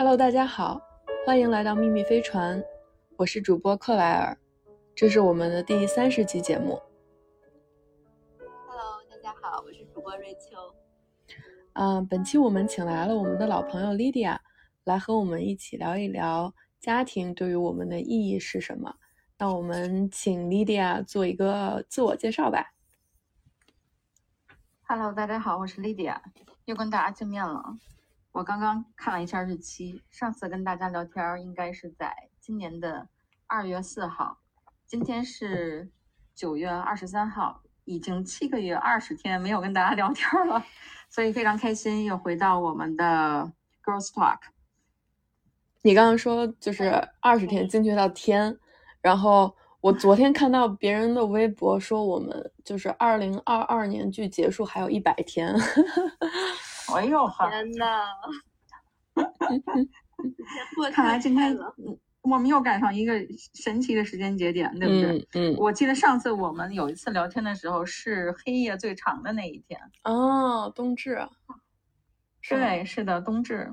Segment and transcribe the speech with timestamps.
[0.00, 0.80] Hello，大家好，
[1.26, 2.64] 欢迎来到秘密飞船，
[3.18, 4.34] 我是主播克莱尔，
[4.94, 6.80] 这是我们的第三十期节目。
[8.66, 10.74] Hello，大家好，我是主播瑞秋。
[11.74, 14.38] 嗯、本期我们请来了我们的老朋友 Lydia
[14.84, 18.94] 来和我们一起聊一聊家庭对于我们的意义是什么。
[19.36, 22.72] 那我们请 Lydia 做一个自我介绍吧。
[24.84, 26.16] Hello，大家好，我是 Lydia，
[26.64, 27.76] 又跟大家见面了。
[28.32, 33.08] 我刚刚看了一下日期，上次跟大家聊天儿应该是在今年的
[33.48, 34.38] 二月四号，
[34.86, 35.90] 今天是
[36.32, 40.64] 九月二十三号，已经七个月二十天没有跟大家聊天儿了，
[41.08, 44.38] 所以非常开心又回到我们的 Girls Talk。
[45.82, 48.56] 你刚刚说就是二十天，精确到天，
[49.00, 55.52] 然后我昨天看到别人的微博说我们就是二零二二年距结束还有一百天。
[56.96, 58.04] 哎呦呵，天呐，
[59.16, 59.22] 时
[59.58, 59.88] 间
[60.76, 61.56] 过得看来今天
[62.22, 63.14] 我们又赶上一个
[63.54, 65.18] 神奇的时间节点，对不对？
[65.34, 69.80] 嗯嗯我记得上次我们有一次聊天的时候是黑夜最长的那一天。
[70.04, 71.28] 哦，冬至啊，
[72.48, 73.72] 对，是的，冬至。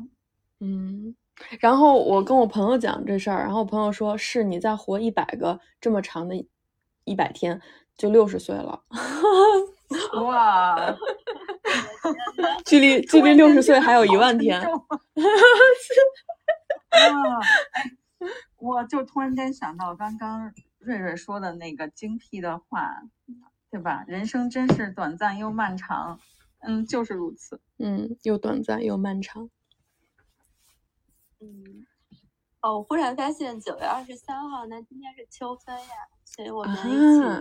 [0.60, 1.16] 嗯，
[1.60, 6.36] 然后我跟我朋友讲这事儿，然后我朋友说是你再活一百个这么长的
[7.04, 7.62] 一百天，
[7.98, 8.82] 就六十岁了，
[10.24, 10.76] 哇，
[12.66, 14.60] 距离距离六十岁还有一万天。
[14.62, 14.68] 啊！
[17.72, 17.92] 哎
[18.58, 23.04] 我就 突然间想到刚刚瑞瑞说的那个精辟的话，
[23.70, 24.04] 对吧？
[24.08, 26.20] 人生真是短暂又漫长。
[26.60, 27.62] 嗯，就是如此。
[27.78, 29.50] 嗯，又短暂又漫长。
[31.40, 31.86] 嗯，
[32.62, 37.40] 哦，我忽然发现九月二十三号，那今天是秋分呀，所以我们一起，啊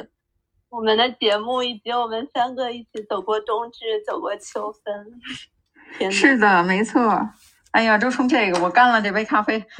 [0.68, 6.10] 我们的节目以及我们三个一起走过冬至，走过秋分。
[6.10, 7.18] 是的，没错。
[7.70, 9.62] 哎呀，就冲这个，我干了这杯咖啡。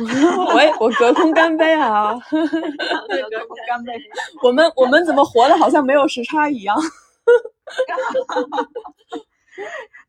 [0.55, 2.15] 我也我隔空干杯啊！
[2.31, 3.93] 对隔空干杯。
[4.43, 6.77] 我们我们怎么活的好像没有时差一样？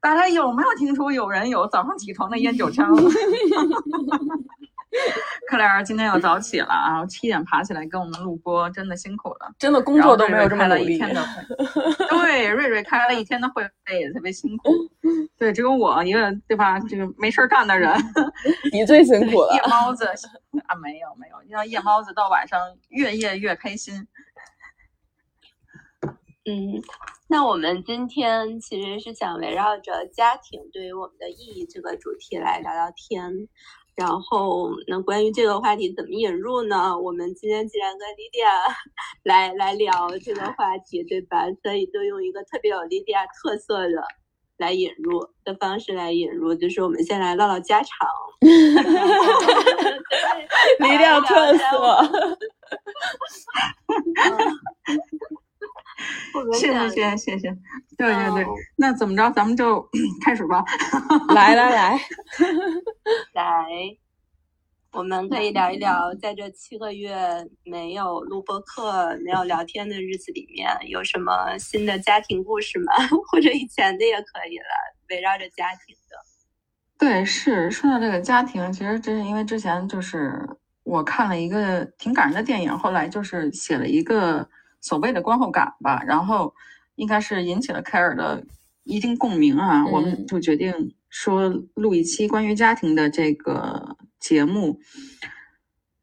[0.01, 2.93] 大家有没有听出有人有早上起床的烟酒腔？
[5.47, 9.53] 克莱尔今天又早起了啊，七点爬起来跟我们录播，真的辛苦了。
[9.59, 11.13] 真的工作都没有这么努力瑞瑞开了一。
[11.13, 13.63] 天的会， 对，瑞瑞开了一天的会
[13.99, 14.71] 也特别辛苦。
[15.37, 16.79] 对，只有我一个对吧？
[16.79, 17.93] 这个没事儿干的人，
[18.71, 19.61] 你最辛苦了夜。
[19.69, 20.05] 猫子
[20.67, 22.59] 啊，没有没有，你像夜猫子到晚上
[22.89, 24.07] 越夜越开心。
[26.49, 26.81] 嗯，
[27.27, 33.49] 那我们今天其实是想围绕着家庭对于我们的意义这个主题来聊聊天。
[33.97, 36.95] 然后，那关于这个话题怎么引入呢？
[36.99, 38.47] 我们今天既然跟 Lydia
[39.25, 41.47] 来来聊这个话题，对吧？
[41.63, 44.03] 所以就用一个特别有 Lydia 特色的
[44.57, 48.07] 来引入的方式来引入，就是我们先来唠唠家常。
[50.79, 51.65] 一定要特色。
[56.59, 57.57] 谢谢谢谢谢谢，
[57.97, 58.47] 对对对嗯，
[58.77, 59.81] 那怎么着，咱们就
[60.23, 60.63] 开始吧。
[61.33, 61.99] 来 来来，
[63.33, 63.65] 来，
[64.91, 67.17] 我们可以聊一聊，在这七个月
[67.63, 72.93] 没有录播课、没有聊天的日子里面，有什么新的家庭故事吗？
[73.31, 74.65] 或者以前的也可以了，
[75.09, 76.17] 围绕着家庭的。
[76.99, 80.47] 对，是说到这个家庭，其实这是因为之前就是
[80.83, 84.47] 我看了一个挺感人的电影，后来就是写了一个
[84.81, 86.53] 所谓的观后感吧，然后
[86.95, 88.45] 应该是引起了凯尔的
[88.83, 94.79] 一定共鸣啊，我们嗯就决定说录一期关于家庭的这个节目。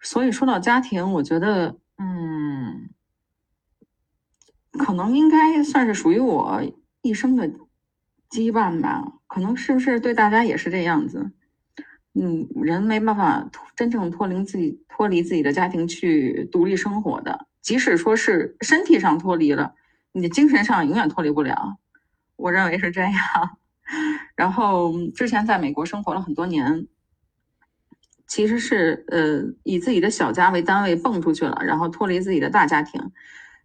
[0.00, 2.90] 所以说到家庭，我觉得，嗯，
[4.72, 6.62] 可能应该算是属于我
[7.00, 7.48] 一生的
[8.28, 9.02] 羁绊吧。
[9.26, 11.32] 可能是不是对大家也是这样子？
[12.12, 19.74] 嗯，人没办法真正脱离自己脱离自己的家庭去独立生活的，即使说是身体上脱离了，
[20.12, 21.78] 你的精神上永远脱离不了。
[22.36, 23.12] 我认为是这样。
[24.36, 26.86] 然后之前在美国生活了很多年，
[28.26, 33.00] 其实是呃以自己的小家为单位蹦出去了，然后脱离自己的大家庭。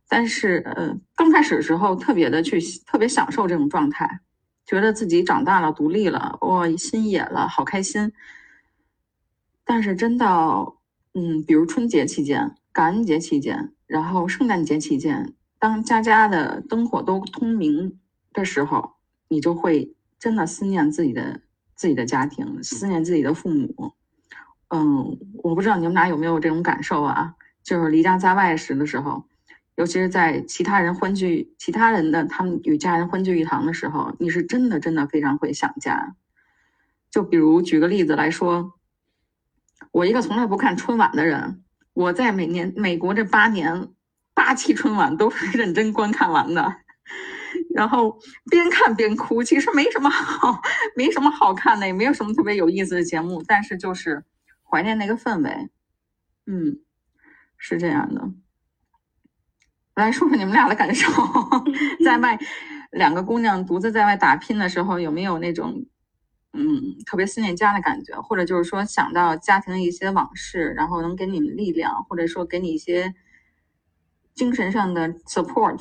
[0.08, 4.22] 但是呃刚开始的时候特别的去特别享受这种状态，
[4.66, 8.14] 觉得自己长大了、独立了，哇，心野了，好开心。
[9.66, 10.78] 但是真到
[11.14, 18.00] 嗯，比如春节期间、感恩节期间，然后圣诞节期间，当家家的灯火都通明
[18.32, 18.94] 的时候，
[19.28, 21.42] 你就会真的思念自己的
[21.74, 23.94] 自己的家庭，思念自己的父母。
[24.68, 27.34] 嗯，我不知道你们俩有没有这种感受啊？
[27.64, 29.26] 就是离家在外时的时候，
[29.74, 36.16] 尤其是在其他人欢聚、其他人的他们与家人欢聚一堂的时候，你是真的真的非常会想家。
[37.10, 38.74] 就比如举个例子来说，
[39.92, 41.64] 我一个从来不看春晚的人，
[42.00, 43.90] 我在每年美国这八年
[44.34, 46.74] 八期春晚都是认真观看完的，
[47.76, 48.18] 然后
[48.50, 49.44] 边看边哭。
[49.44, 50.62] 其实没什么好，
[50.96, 54.24] 没什么好看的，也没有什么特别有意思的节目，但是就是
[54.64, 55.70] 怀念那个氛围。
[56.46, 56.80] 嗯，
[57.58, 58.32] 是这样的。
[59.96, 61.12] 来说说你们俩的感受，
[62.06, 62.40] 在外
[62.92, 65.86] 两个姑娘独自在外打拼的时候，有没有那种
[66.54, 73.14] 嗯特别思念家的感觉，或者就是说想到家庭的一些往事，然后能给你们力量，或者说给你一些
[74.34, 75.80] 精神上的 support？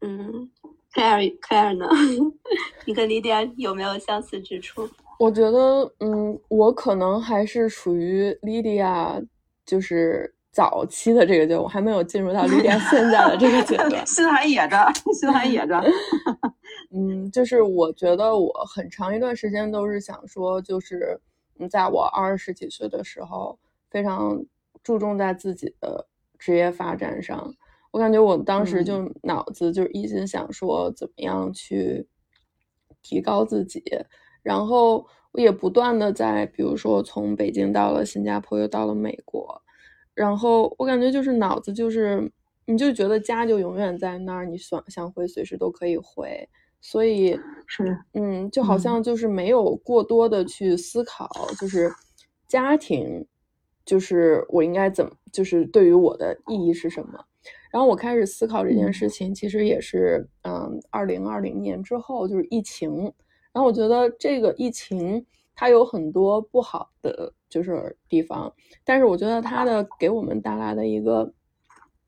[0.00, 0.50] 嗯
[0.92, 1.88] ，Claire，Claire 呢？
[2.86, 4.88] 你跟 Lydia 有没有相似之处？
[5.18, 9.26] 我觉得，嗯，我可能还是属于 Lydia，
[9.64, 10.34] 就是。
[10.54, 14.76] 早期的这个阶段，我还没有进入到 Lydia 现在的这个阶段， 心还野着，
[15.12, 15.82] 心还野着。
[16.94, 21.20] 嗯，就是我觉得我很长一段时间都是想说，就是
[21.58, 23.58] 嗯，在我二十几岁的时候，
[23.90, 24.44] 非常
[24.82, 26.06] 注重在自己的
[26.38, 27.54] 职业发展上。
[27.90, 32.06] 我感觉我当时就脑子就一心想说，怎么样去
[33.02, 33.82] 提高自己，
[34.42, 39.62] 然后我也不断的在，比如说从北京到了新加坡，又到了美国。
[40.14, 42.30] 然后我感觉就是脑子就是，
[42.66, 46.48] 你就觉得家就永远在那儿，你想想回随时都可以回，
[46.84, 51.26] 所以是嗯，就好像就是没有过多的去思考，
[51.58, 51.90] 就是
[52.46, 53.26] 家庭，
[53.86, 57.24] 就是我应该怎么，就是对于我的意义是什么。
[57.72, 62.92] 然后我开始思考这件事情，其实也是嗯，二零二零年之后就是疫情，
[63.50, 65.24] 然后我觉得这个疫情。
[65.56, 68.52] 它有很多不好的就是地方，
[68.82, 71.32] 但是我觉得它的给我们带来的一个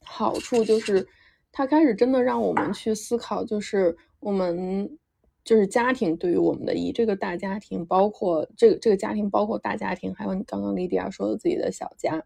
[0.02, 1.06] 好处就是，
[1.52, 3.96] 它开始真的让我们去思考，就是
[4.26, 4.99] 我们
[5.44, 6.90] 就是家庭对于我们的意义。
[6.90, 12.20] 这个大家庭包括这个这个家庭包括大家庭，还有你刚刚莉迪亚说的自己的小家。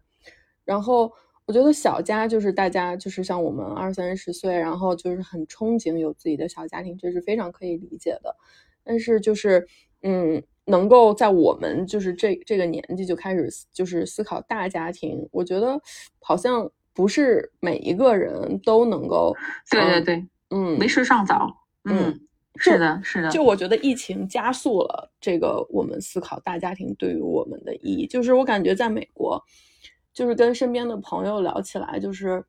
[0.65, 1.11] 然后
[1.45, 8.35] 我觉得小家就是大家就是像我们二三十岁，然后就是很憧憬有自己的小家庭，这是非常可以理解的。
[8.83, 9.67] 但是就是
[10.01, 10.41] 嗯。
[10.65, 15.81] 能够在我们就是这这个年纪就开始就是思考大家庭，我觉得
[16.19, 19.35] 好像不是每一个人都能够。
[19.71, 21.60] 对对对，嗯，为时尚早。
[21.85, 22.19] 嗯，
[22.57, 23.29] 是的，是的。
[23.29, 28.07] 就我觉得疫情加速了这个我们思考大家庭对于我们的意义。
[28.07, 29.43] 就是我感觉在美国，
[30.13, 32.43] 就是跟身边的朋友聊起来，就是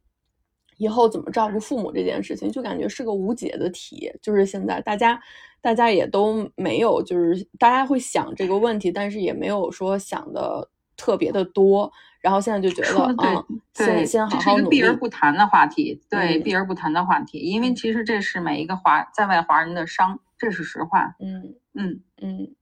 [0.77, 4.13] 以后怎么照顾父母这件事情，就感觉是个无解的题。
[4.21, 5.21] 就是现在大家。
[5.65, 11.89] 大家也都没有，就是大家会想这个问题，但是也没有说想的特别的多。
[12.23, 14.79] 然后现在就觉得，嗯，先先好好努力。
[14.79, 21.15] 这是一个避而不谈的话题，对，避而不谈的话题，因为其实这是每一个华在外华人的伤，这是实话。
[21.19, 22.55] 嗯嗯嗯。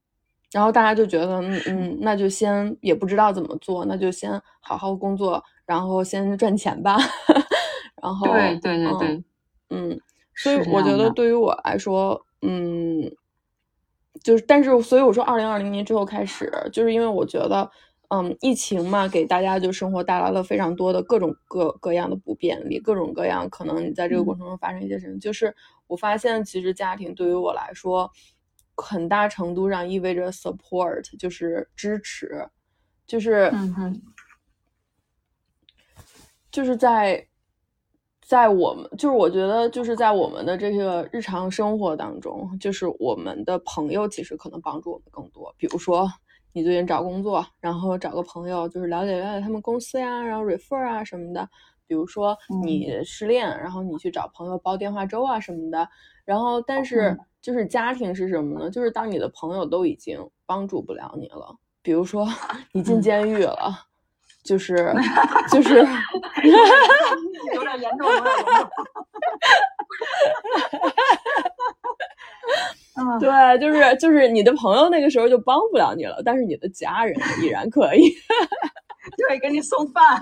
[0.50, 6.96] 然后大家就觉得，嗯嗯，那就先也不知道怎么做，那就先好好工作，然后先赚钱吧。
[8.02, 9.24] 然后，对对对对，
[9.68, 10.00] 嗯，
[10.34, 12.26] 所以我觉得对于我来说。
[12.42, 13.02] 嗯，
[14.22, 17.70] 就是，但是，所以我说，二零二零年之后开始，就是因为我觉得，
[18.10, 25.18] 嗯，疫情嘛，给大家就生活带来了非常多的各种各各样的不便利，各种各样可能你在这个过程中发生一些事情。
[25.20, 25.54] 就是
[25.86, 28.10] 我发现，其实家庭对于我来说，
[28.76, 32.48] 很大程度上意味着 support，就是支持，
[33.06, 34.02] 就是，嗯
[36.50, 37.26] 就是在。
[38.22, 45.52] 在我们就是我觉得就是在我们的这个日常生活当中，就是我们的朋友其实可能帮助我们更多。
[45.58, 46.08] 比如说
[46.52, 51.48] 你最近找工作，然后找个朋友就是了解了解他们公司呀，然后 refer 啊什么的。
[51.86, 55.88] 比如说你失恋，然后你去找朋友煲电话粥啊什么的。
[56.24, 58.70] 然后但是就是家庭是什么呢？
[58.70, 62.28] 就是当你的朋友都已经帮助不了你了，比如说
[62.72, 63.86] 你进监狱了。
[64.42, 64.90] 就是
[65.52, 65.76] 就是
[67.54, 68.70] 有点严重，有点严重。
[73.18, 78.12] 对，就是就是你的朋友那个时候就帮不了你了，但是你的家人依然可以，
[79.16, 80.20] 对， 给你送饭，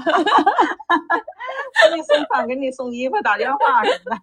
[1.91, 4.23] 给你送饭，给你送衣服，打电话什么的。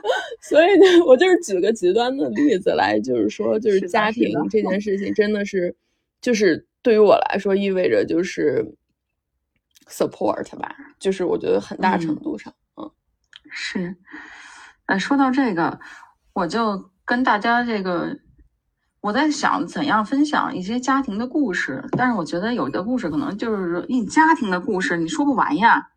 [0.40, 5.74] 所以呢，我就是举个极端的例子来，就是说，就是家庭这件事情真的是，
[6.20, 8.74] 就是对于我来说意味着就是。
[9.88, 12.90] support 吧，就是我觉得很大程度上，嗯，
[13.50, 13.94] 是。
[14.86, 15.78] 呃，说到这个，
[16.32, 18.16] 我就跟大家这个，
[19.00, 21.84] 我在想怎样分享一些家庭的故事。
[21.92, 25.88] 但是我觉得有的故事可能就是你家庭的故事，你说不完呀。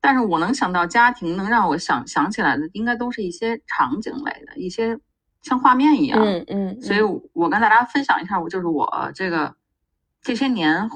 [0.00, 4.98] 但是我能想到家庭能让我想想起来的，应该都是一些场景类的，一些
[5.42, 6.18] 像画面一样。
[6.20, 6.80] 嗯嗯。
[6.80, 7.00] 所以
[7.32, 9.54] 我跟大家分享一下，我就是我这个。
[10.22, 10.90] 这些年，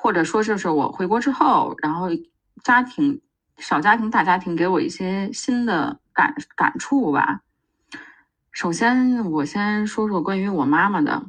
[0.00, 2.06] 或者说就是我回国之后，然后
[2.62, 3.20] 家庭
[3.58, 7.40] 小家庭大家庭给我一些新的感感触吧。
[8.54, 11.24] 首先，我先说说关于我妈妈的。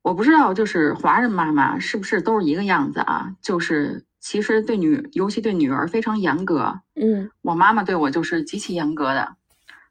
[0.00, 3.36] 我不知道，就是华人妈妈是不是都是一个样子啊？
[3.42, 6.80] 就是其实对女，尤其对女儿非常严格。
[6.94, 9.36] 嗯，我妈妈对我就是极其严格的，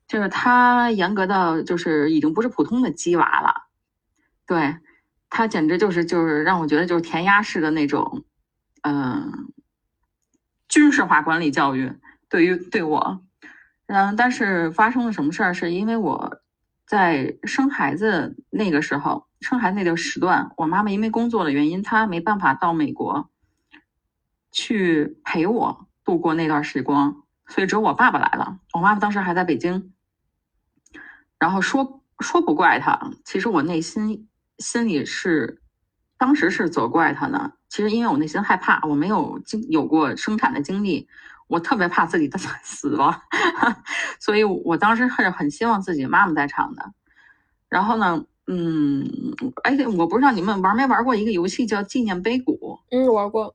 [0.07, 3.67] 就是她严格到就是已经不是普通的鸡娃了。
[4.47, 4.75] 对，
[5.29, 8.23] 她简直就是就是让我觉得就是填鸭式的那种，
[8.81, 9.51] 嗯，
[10.67, 11.93] 军事化管理教育
[12.27, 13.21] 对于对我。
[13.89, 15.53] 嗯，但是发生了什么事儿？
[15.53, 16.41] 是因为我
[16.86, 19.27] 在生孩子那个时候。
[19.41, 23.29] 生孩子那个时段，我妈妈因为工作的原因，她没办法到美国
[24.51, 28.60] 去陪我度过那段时光，所以只有我爸爸来了。
[28.74, 29.93] 我妈妈当时还在北京，
[31.39, 34.27] 然后说说不怪他，其实我内心
[34.58, 35.62] 心里是
[36.17, 37.53] 当时是责怪他的。
[37.69, 41.08] 其实因为我内心害怕，我没有经有过生产的经历，
[41.50, 43.24] 我特别怕自己的死了，
[44.22, 46.94] 所以我当时是很希望自己妈妈在场的。
[47.68, 48.24] 然后呢？
[48.51, 49.08] 嗯，
[49.62, 52.79] 哎，我不知道你们玩没玩过一个游戏叫纪念碑谷。
[52.89, 53.53] 嗯，玩过。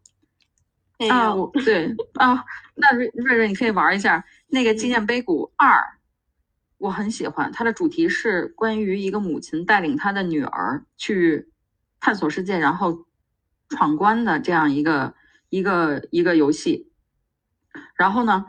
[1.11, 1.35] 啊，
[1.65, 2.45] 对啊，
[2.77, 5.99] 那瑞瑞瑞，你可以玩一下那个纪念碑谷二，
[6.79, 7.51] 我很喜欢。
[7.51, 11.51] 它的主题是关于一个母亲带领她的女儿去
[11.99, 13.05] 探索世界，然后
[13.71, 15.13] 闯关的这样一个
[15.49, 16.93] 一个一个游戏。
[17.95, 18.45] 然后呢，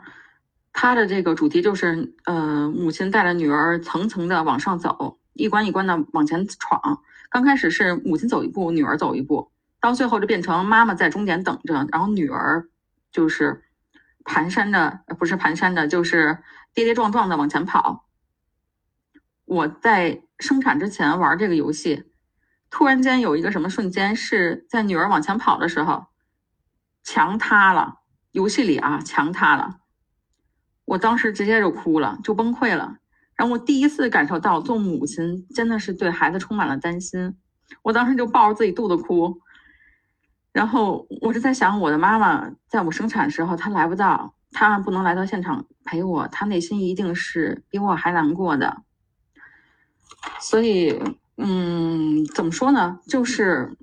[0.72, 5.18] 它的这个主题就是，呃，母亲带着女儿层层的往上走。
[5.38, 12.70] 一关一关的往前闯，刚开始是母亲走一步，女儿走一步，到最后就变成妈妈在终点等着，然后女儿
[13.12, 13.62] 就是
[14.24, 16.38] 蹒跚着，不是蹒跚着，就是
[16.72, 18.06] 跌跌撞撞的往前跑。
[19.44, 22.04] 我在生产之前玩这个游戏，
[22.70, 26.06] 突然间有一个什么瞬间，是在女儿往前跑的时候，
[27.02, 28.00] 墙塌了，
[28.36, 29.78] 游戏里啊墙塌了，
[30.84, 32.98] 我当时直接就哭了，就崩溃了。
[33.34, 37.34] 然后我第一次感受到做母亲真的是对孩子充满了担心，
[37.80, 39.40] 我当时就抱着自己肚子哭。
[40.52, 48.82] 然后我是在想，我的妈妈在我生产的时候她来不到，她不能来到现场陪我，她内心一定是比我还难过的。
[50.40, 50.94] 所以，
[51.38, 53.00] 嗯，怎么说呢？
[53.08, 53.74] 就是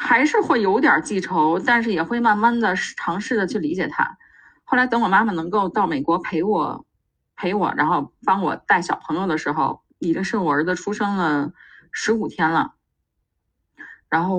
[0.00, 4.16] 还是会有点记仇，但是也会慢慢的尝试的去理解他。
[4.64, 6.84] 后来等我妈妈能够到美国陪我。
[7.40, 11.52] 陪我，然后帮我带小朋友的时候，已经是我儿子出生了
[11.92, 12.74] 十五天了。
[14.08, 14.38] 然后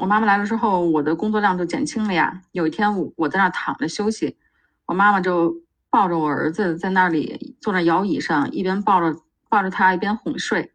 [0.00, 2.40] 我妈妈来了之后，我的工作量就减轻了呀。
[2.52, 4.38] 有一天，我我在那躺着休息，
[4.86, 5.54] 我妈妈就
[5.90, 9.20] 抱着我儿子在那里坐在摇椅上，一边抱着
[9.50, 10.72] 抱着他，一边哄睡。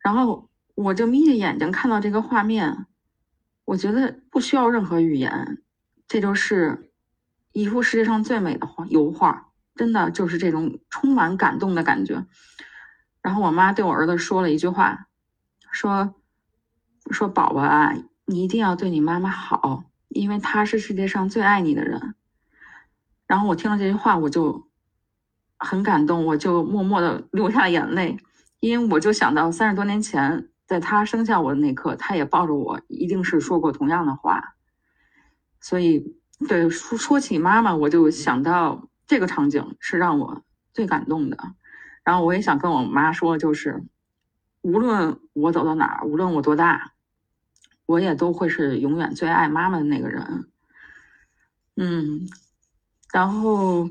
[0.00, 0.47] 然后
[0.80, 2.86] 我就眯着眼睛看到这个画面，
[3.64, 5.60] 我觉得不需要任何语言，
[6.06, 6.92] 这就是
[7.50, 9.46] 一幅世界上最美的画油画。
[9.74, 12.26] 真的就是这种充满感动的感觉。
[13.22, 15.06] 然后我妈对我儿子说了一句话，
[15.70, 16.14] 说
[17.10, 17.94] ：“说宝宝啊，
[18.26, 22.14] 你一定要对你妈妈好，因为她是世界上最爱你的人。”
[23.26, 24.68] 然后我听了这句话，我就
[25.58, 28.16] 很感动，我就默默的流下了眼泪，
[28.58, 34.54] 因为我就想到三十多年前，在他生下我的那刻，他也抱着我，一定是说过同样的话。
[35.60, 38.88] 所以，对说说起妈妈，我就想到。
[39.08, 40.44] 这个场景是让我
[40.74, 41.38] 最感动的，
[42.04, 43.82] 然后我也想跟我妈说，就是
[44.60, 46.92] 无论我走到哪儿，无论我多大，
[47.86, 50.50] 我也都会是永远最爱妈妈的那个人。
[51.76, 52.28] 嗯，
[53.10, 53.88] 然后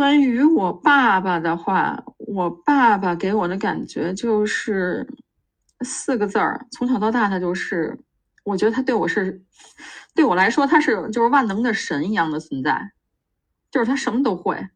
[0.00, 5.06] 关于我爸爸的话，我爸爸给我的感觉就是
[5.82, 7.98] 四个字儿：从小到大，他就是，
[8.42, 9.42] 我觉得他对我是，
[10.14, 12.92] 对我来说，他是就是万能的神一样的存在。
[13.70, 14.70] 就是他什么都会，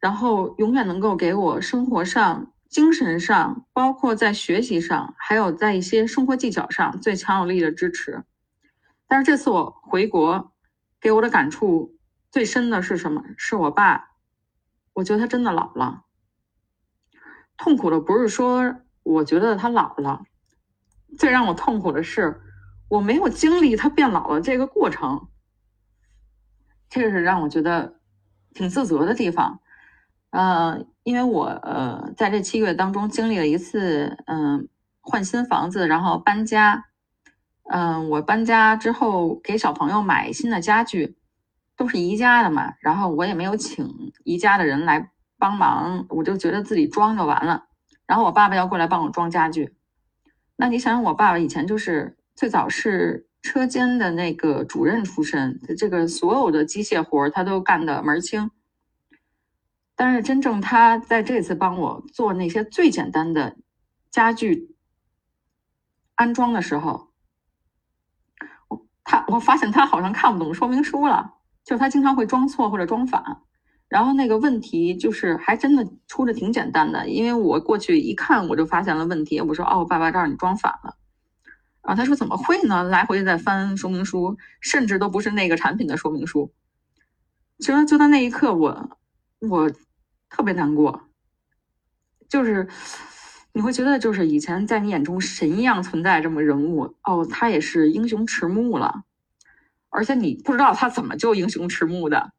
[0.00, 8.22] 然后永远能够给我生活上、精神上，包括在学习上，还有在一些生活技巧上最强有力的支持。
[9.08, 10.52] 但是这次我回国，
[11.00, 11.96] 给我的感触
[12.30, 13.24] 最深的是什么？
[13.38, 14.10] 是我爸，
[14.96, 16.04] 我觉得他真的老了。
[17.58, 20.22] 痛苦的不是说我觉得他老了，
[21.18, 22.40] 最让我痛苦的是
[22.88, 25.28] 我没有经历他变老了这个过程。
[26.88, 28.00] 这个是让我觉得
[28.54, 29.60] 挺自责的地方，
[30.30, 34.66] 呃，因为我呃在这七个月当中经历了一次嗯
[35.00, 36.86] 换新房子，然后搬家，
[37.64, 41.18] 嗯，我搬家之后给小朋友买新的家具，
[41.76, 47.66] 都是宜家的嘛，然后我也没有请宜家的人来帮忙，我就觉得自己装就完了，
[48.06, 49.76] 然后我爸爸要过来帮我装家具，
[50.56, 58.50] 那你想想，我爸爸以前就是最早是车间的那个主任出身，这个所有的机械活他都干得门儿清。
[59.94, 63.56] 但是真正他在这次帮我做那些最简单的
[64.10, 64.76] 家具
[66.16, 67.12] 安装的时候，
[68.68, 71.35] 我他我发现他好像看不懂说明书了，
[71.66, 73.22] 就是他经常会装错或者装反，
[73.88, 80.96] 然后那个问题就是还真的出的挺简单的，因为我过去一看我就发现了问题，我说哦，爸爸这儿你装反了，
[81.82, 82.84] 啊，他说怎么会呢？
[82.84, 86.52] 来回在翻说明书，甚至都不是那个产品的说明书，
[87.58, 88.98] 其实就在那一刻我
[89.40, 89.70] 我。
[90.28, 91.02] 特别难过，
[92.28, 92.68] 就是
[93.52, 99.04] 你会觉得，就是以前在你眼中神一样存在这么人物哦，他也是英雄迟暮了，
[99.96, 102.32] 而且你不知道他怎么就英雄迟暮的，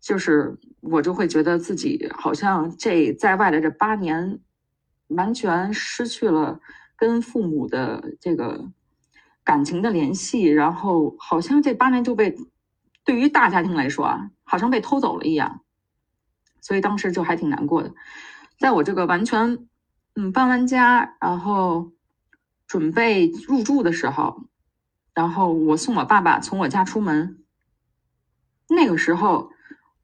[0.00, 4.38] 就是我就会觉得自己好像这在外的这八年，
[5.08, 6.60] 完全失去了
[6.96, 8.70] 跟父母的这个
[9.42, 12.36] 感情的联系，然后好像这八年就被
[13.04, 15.62] 对于大家庭来说啊，好像被偷走了一样。
[16.60, 17.92] 所以当时就还挺难过的，
[18.60, 19.66] 在我这个完全
[20.14, 21.90] 嗯搬完家，然后
[22.66, 24.44] 准备入住的时候，
[25.18, 27.42] 然后我送我爸爸从我家出门，
[28.68, 29.50] 那个时候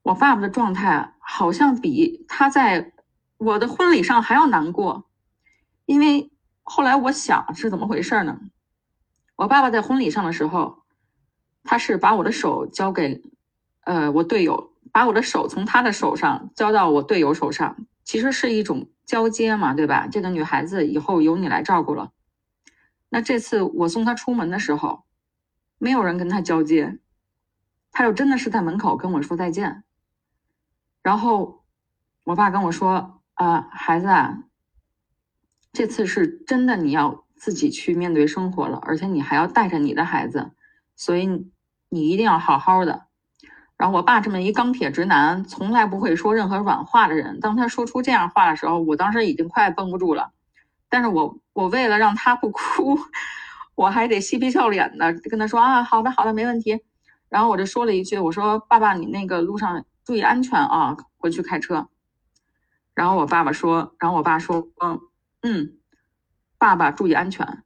[0.03, 2.91] 我爸爸的状态好像比他在
[3.37, 5.09] 我的婚礼上还要难过，
[5.85, 8.41] 因为后来我想是怎么回事呢？
[9.37, 10.83] 我爸爸在婚礼上的时候，
[11.63, 13.23] 他是把我的手交给
[13.85, 14.73] 呃我队友。
[14.91, 20.07] 把我的手从他的手上交到我队友手上，其实是一种交接嘛，对吧？
[20.11, 22.11] 这个女孩子以后由你来照顾了。
[23.07, 25.04] 那这次我送她出门的时候，
[25.77, 26.99] 没有人跟他交接，
[27.91, 29.83] 他就真的是在门口跟我说再见。
[31.01, 31.63] 然后
[32.23, 34.43] 我爸跟我说：“啊，孩子，啊，
[35.71, 40.51] 这次是真的你要自己去面对生活了，而且你还要带着你的孩子，
[40.95, 41.27] 所以
[41.89, 43.05] 你一定要好好的。”
[43.77, 50.31] 然后我爸这么一钢铁直男，从来不会说任何软话的人，当他说出这样话的时候，我当时已经快绷不住了。
[50.87, 52.97] 但是我我为了让他不哭，
[53.75, 56.83] 我还得嬉皮笑脸的跟他说啊，好的好的，没问题。
[57.29, 61.87] 然后我就说了一句，我说爸爸，你那个路上注意安全啊，回去开车。
[62.93, 64.99] 然后我爸爸说，然后我爸说，嗯
[65.41, 65.77] 嗯，
[66.57, 67.63] 爸爸注意安全。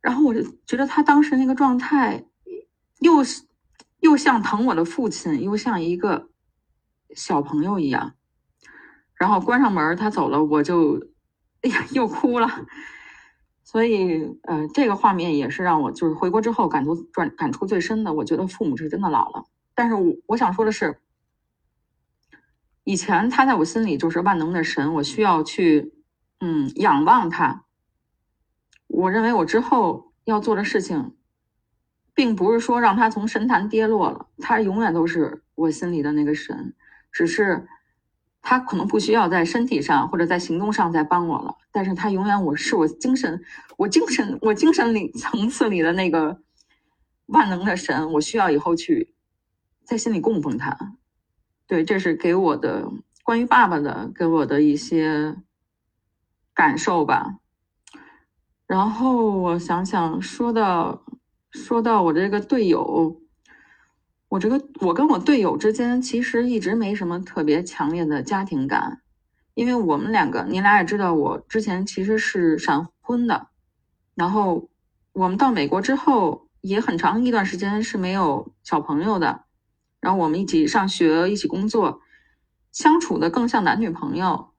[0.00, 2.24] 然后我就觉得他当时那个状态，
[3.00, 3.22] 又。
[4.00, 6.28] 又像疼我的父亲，又像一个
[7.16, 8.14] 小朋友一样。
[9.14, 11.00] 然后关上门，他走了，我就
[11.62, 12.46] 哎呀，又哭了。
[13.76, 18.14] 所以，呃，这个画面也是让我就是回国之后感触转感触最深的。
[18.14, 19.44] 我觉得父母是真的老了。
[19.74, 20.98] 但是我我想说的是，
[22.84, 25.92] 以前他在我心里就是万能的神，我需要去
[26.40, 27.64] 嗯仰望他。
[28.86, 31.12] 我认为我之后要做的事情。
[32.14, 36.74] 并不是说让他从神坛跌落了，他永远都是我心里的那个神，
[37.12, 37.68] 只是
[38.48, 43.42] 他可能不需要在身体上或者在行动上再帮我了，但是他永远我是我精神，
[43.76, 46.40] 我精神我精神里层次里的那个
[47.26, 49.12] 万能的神，我需要以后去
[49.82, 50.94] 在心里供奉他。
[51.66, 52.88] 对，这是给我的
[53.24, 55.34] 关于爸爸的给我的一些
[56.54, 57.38] 感受吧。
[58.68, 61.02] 然后我想想说到。
[61.52, 63.18] 说到我这个队友，
[64.28, 69.00] 我这个我跟我队友之间其实一直没什么特别强烈的家庭感，
[69.54, 73.48] 因为我们两个，你俩也知道，我之前其实是闪婚的，
[74.14, 74.68] 然后
[75.12, 79.44] 我们到美国之后也很长一段时间是没有小朋友的，
[80.00, 82.00] 然后我们一起上学，一起工作，
[82.72, 84.50] 相处的更像男女朋友，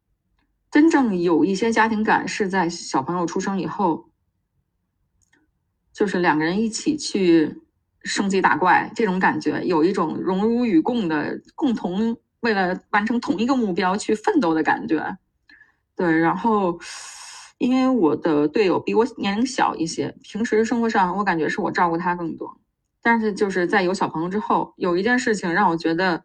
[0.72, 4.06] 真正有一些家庭感是在小朋友出生以后。
[5.94, 7.64] 就是两个人一起去
[8.08, 15.18] 升级打怪，这种感觉有一种荣辱与共的共同为了完成同一个目标去奋斗的感觉。
[15.96, 16.80] 对，然后
[17.58, 22.60] 因为我的队友比我年龄小一些，平时生活上我感觉是我照顾他更多。
[23.02, 26.24] 但是就是在有小朋友之后，有一件事情让我觉得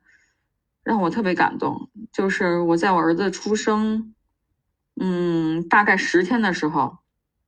[0.83, 4.14] 让我特别感动，就是我在我儿子出生，
[5.01, 6.99] 嗯，大概十天的时候，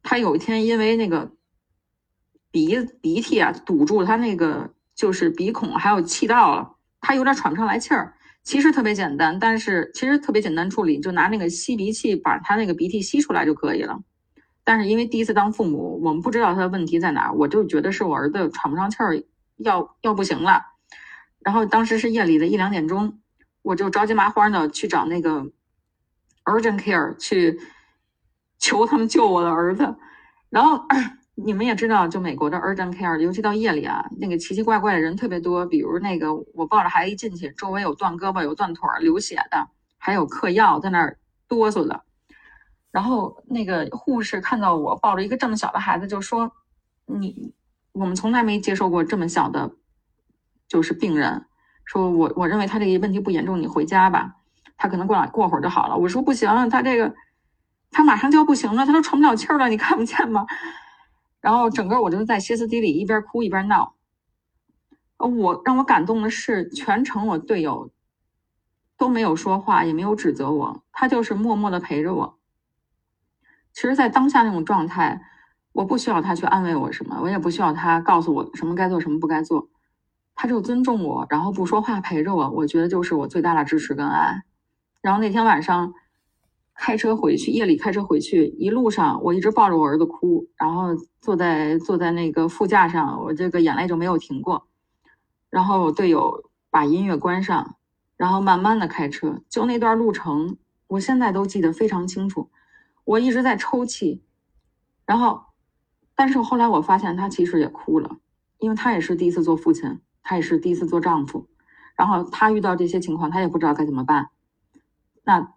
[0.02, 1.30] 他有一天因为那个。
[2.54, 8.14] 鼻鼻涕啊，堵住他那个就是鼻孔，还有气道了，他有点喘不上来气儿。
[8.44, 13.98] 其实特别简单，但是其实特别简单处理，就拿那个吸鼻器把他那个鼻涕吸出来就可以了。
[14.62, 19.20] 但是因为第一次当父母，我们不知道他的问题在哪，我就觉得是我儿子喘不上气儿，
[19.56, 20.62] 要要不行了。
[21.40, 23.18] 然后当时是夜里的一两点钟，
[23.62, 25.44] 我就着急麻花的去找那个
[26.44, 27.58] urgent care 去
[28.60, 29.96] 求他们救我的儿子。
[30.50, 30.86] 然后
[31.36, 35.66] 你们也知道，就美国的 urgent care，尤其到夜里啊，那个奇奇怪怪的人特别多。
[35.66, 39.68] 比如那个我抱着孩子一进去，周围有断胳膊、有断腿、流血的，
[39.98, 41.18] 还有嗑药在那儿
[41.48, 42.02] 哆嗦的。
[42.92, 46.52] 然后那个护士看到我抱着一个这么小的孩子，就说
[47.06, 47.52] ：“你，
[47.92, 49.72] 我们从来没接受过这么小的，
[50.68, 51.44] 就是病人。
[51.84, 54.36] 说我我认为他这个问题不严重，你回家吧，
[54.76, 57.12] 他可能过两过会儿就好了。”我说：“不行，他这个。”
[57.96, 60.44] 他马上就要不行了，他都喘不了气儿了，你看不见吗？
[61.44, 63.94] 然后整个我就是在歇斯底里，一边哭一边闹。
[65.18, 67.90] 我让我感动的是，全程我队友
[68.96, 72.38] 都没有说话，也没有指责我，他就是默默的陪着我。
[73.74, 75.20] 其实，在当下那种状态，
[75.72, 79.68] 我不需要他去安慰我什么，我也不需要他告诉我什么该做什么不该做，
[80.34, 84.44] 他就尊重我，然后不说话陪着我，我觉得就是我最大的支持跟爱。
[85.02, 85.92] 然后那天晚上。
[86.76, 90.88] 开车回去，夜里开车回去，一路上我一直抱着我儿子哭，然后
[91.20, 94.66] 坐在坐在那个副驾上，我这个眼泪就没有停过。
[95.48, 97.76] 然后队友把音乐关上，
[98.16, 100.56] 然后慢慢的开车，就那段路程，
[100.88, 102.50] 我现在都记得非常清楚。
[103.04, 104.20] 我一直在抽泣，
[105.06, 105.40] 然后，
[106.16, 108.16] 但是后来我发现他其实也哭了，
[108.58, 111.46] 因为他也是第一次做父亲，他也是第一次做丈夫，
[111.94, 114.30] 然后他遇到这些情况，他也不知道该怎么办。
[115.22, 115.53] 那。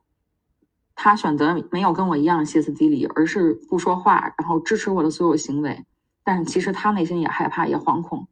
[1.00, 5.86] 他选择没有跟我一样歇斯底里，而是不说话，然后支持我的所有行为。
[6.24, 8.28] 但是其实他内心也害怕，也惶恐。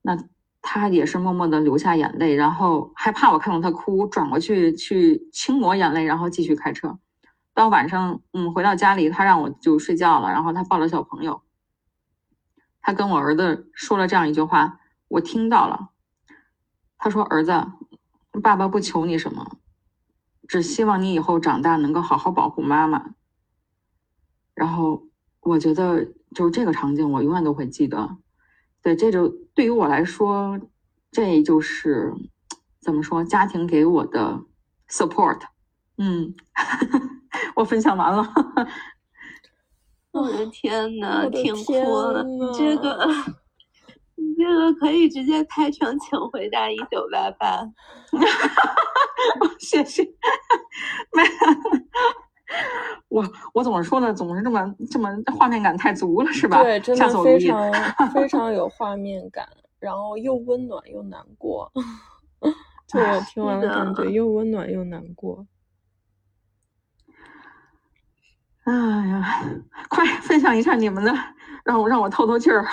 [0.00, 0.18] 那
[0.62, 6.98] 他也是默默的流下眼泪，然后害怕我看到他哭，转过去去轻抹眼泪，然后继续开车。
[7.52, 11.42] 到晚上，嗯，回到家里，他让我就睡觉了，然后他抱着小朋友，
[12.80, 15.90] 他跟我儿子说了这样一句话，我听到了。
[16.96, 17.52] 他说：“儿子，
[18.42, 19.58] 爸爸不求你什么。”
[20.46, 23.14] 只希望你以后长大能够好好保护妈妈。
[24.54, 25.02] 然后
[25.40, 26.04] 我觉得
[26.34, 28.16] 就是这个场景，我永远都会记得。
[28.82, 30.60] 对，这就对于我来说，
[31.10, 32.14] 这就是
[32.80, 34.42] 怎么说，家庭给我的
[34.88, 35.40] support。
[35.96, 36.34] 嗯，
[37.56, 38.32] 我分享完了。
[40.12, 41.72] 我的天呐，挺哭
[42.12, 42.24] 的，
[42.56, 43.08] 这个。
[44.36, 47.60] 这个可以直接拍成，请回答一九八八。
[49.58, 50.02] 谢谢。
[51.12, 51.22] 没，
[53.08, 56.62] 我我怎么说呢，总是这么这么画面感太足了，是吧？
[56.62, 57.72] 对，真的非常
[58.12, 61.70] 非常有画面感，然后又温暖又难过。
[62.86, 65.46] 就我听完了，感觉又温暖又难过。
[68.64, 68.72] 哎
[69.08, 69.44] 呀，
[69.88, 71.12] 快分享一下你们的，
[71.64, 72.64] 让我让我透透气儿。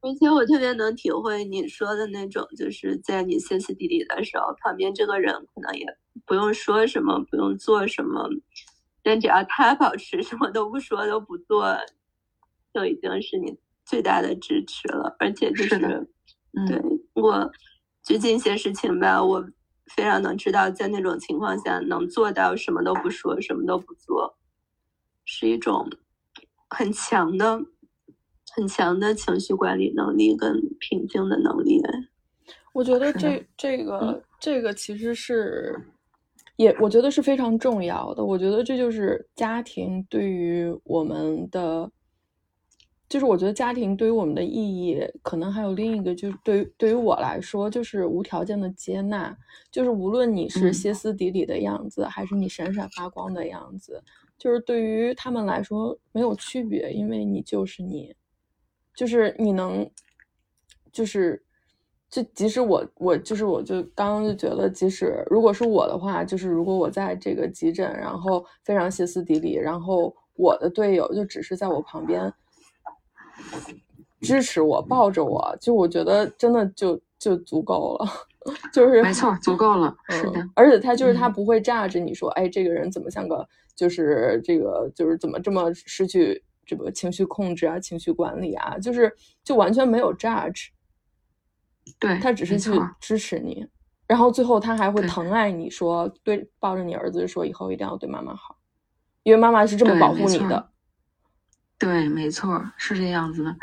[0.00, 5.84] 而且我特别能体会你说的那种，就是在你歇斯底里的时候，旁边这个人可能也
[6.24, 8.28] 不用说什么，不用做什么，
[9.02, 11.76] 但只要他保持什么都不说都不做，
[12.72, 15.16] 就已经是你最大的支持了。
[15.18, 15.78] 而且就是，
[16.68, 16.80] 对
[17.14, 17.50] 我
[18.02, 19.44] 最近一些事情吧，我
[19.96, 24.38] 非常能知道，在那种情况下能做到什么都不说，什么都不做，
[25.24, 25.90] 是一种
[26.70, 27.64] 很强的。
[28.58, 31.80] 很强的情绪管理能力跟平静的能力，
[32.72, 35.78] 我觉得这这个这个其实是
[36.56, 38.24] 也我觉得是非常重要的。
[38.24, 41.88] 我觉得这就是家庭对于我们的，
[43.08, 49.38] 就是我觉得家庭对于我们的意义，可能还有另一个，就是对于对于我来说，就是无条件的接纳，
[49.70, 54.02] 就是无论你是歇斯底里的样子，还是你闪闪发光的样子，
[54.36, 58.12] 就是对于他们来说没有区别，因为你就是你。
[58.98, 59.88] 就是你能，
[60.90, 61.40] 就是，
[62.10, 72.32] 就即使我我就是我就刚刚就觉得，即使如果是我的话，就是如果我在这个急诊，然后非常歇斯底里，然后我的队友就只是在我旁边
[74.20, 78.10] 支持我，抱着我，就我觉得真的就就足够了，
[78.74, 80.44] 就是没错，足够了，是的。
[80.56, 86.42] 而且他就是他不会炸着你说，哎，这个人怎么像个就是这个就是怎么这么失去。
[86.68, 89.10] 这个情绪控制啊，情绪管理啊，就是
[89.42, 90.66] 就完全没有 judge，
[91.98, 93.66] 对他只是去支持你，
[94.06, 98.58] 然后最后他还会疼爱你说，对，抱着你儿子说以后一定要对妈妈好，
[99.22, 100.70] 因为妈妈是这么保护你的。
[101.78, 103.56] 对，没错，是这样子的。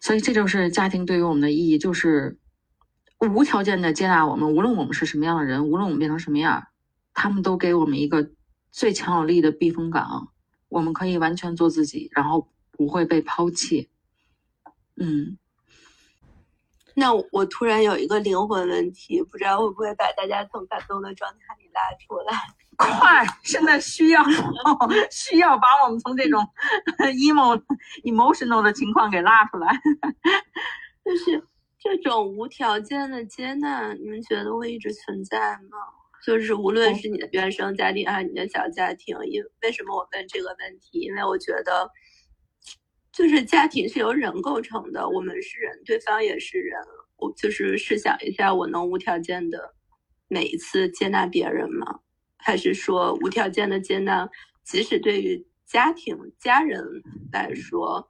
[0.00, 2.38] 所以这就是家庭对于我们的意义，就是
[3.30, 6.66] 无条件的接纳我们，无论我们是什么样的人，无论我们变成什么样，
[7.12, 8.30] 他们都给我们一个
[8.70, 10.32] 最强有力的避风港。
[10.76, 13.88] 我们可以完全做自己，然后不会被抛弃。
[14.96, 15.38] 嗯，
[16.94, 22.36] 那我突然有一个灵魂问题，不知道会不会把大家从感动的状态里拉出来？
[22.76, 24.22] 快现在需要
[25.10, 26.46] 需要把我们从这种
[27.08, 27.58] emo
[28.04, 29.80] emotional 的情况给拉出来。
[31.02, 31.42] 就是
[31.78, 35.78] 这种无条件的接纳，你们觉得会一直存在吗？
[36.26, 40.98] 就是无论是你的原生家庭还是你的小家庭，因为什么我问这个问题？
[40.98, 41.88] 因为我觉得，
[43.12, 46.76] 就是家庭是由人构成的，我们是人，对方也是人。
[47.18, 49.72] 我就是试想一下，我能无条件的
[50.26, 52.00] 每一次接纳别人吗？
[52.38, 54.28] 还是说无条件的接纳，
[54.64, 56.84] 即使对于家庭家人
[57.32, 58.08] 来说，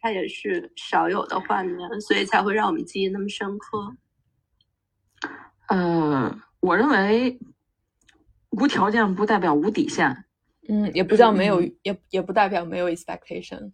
[0.00, 3.94] 它也是少有的画面，所以才会让我们记忆那么深刻？
[5.68, 7.38] 呃，我认为
[8.50, 10.24] 无条件不代表无底线，
[10.68, 13.72] 嗯，也不叫没有，也也不代表没有 expectation。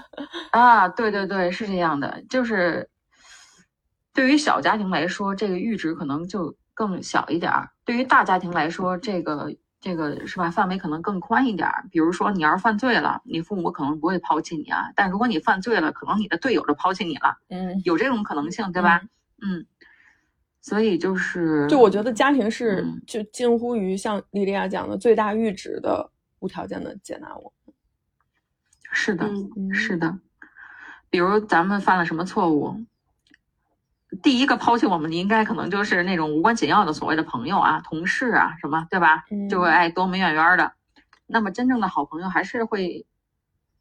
[0.52, 2.88] 啊，对对对，是这样的，就是。
[4.16, 11.84] 对于小家庭来说，这个阈值可能就更小一点儿；对于大家庭来说，这个这个是吧，范围可能更宽一点儿。
[11.90, 17.36] 比如说，你要是犯罪了，你父母可能不会抛弃你啊；但如果你犯罪了，可能你的队友就抛弃你了。
[17.50, 19.02] 嗯，有这种可能性，对吧？
[19.42, 19.66] 嗯，
[20.66, 27.52] 所以就是，就我觉得家庭是就近乎于像莉莉娅讲的最大阈值的无条件的接纳我。
[28.90, 29.30] 是的，
[29.72, 30.18] 是的。
[31.08, 32.84] 比如咱们犯了什么错误？
[34.24, 39.22] 第一个抛弃我们的，应该可能就是那种无关紧要的所谓的朋友啊、同事啊什么，对吧？
[39.48, 40.72] 就会爱躲我们远远的。
[41.28, 43.06] 那么真正的好朋友还是会，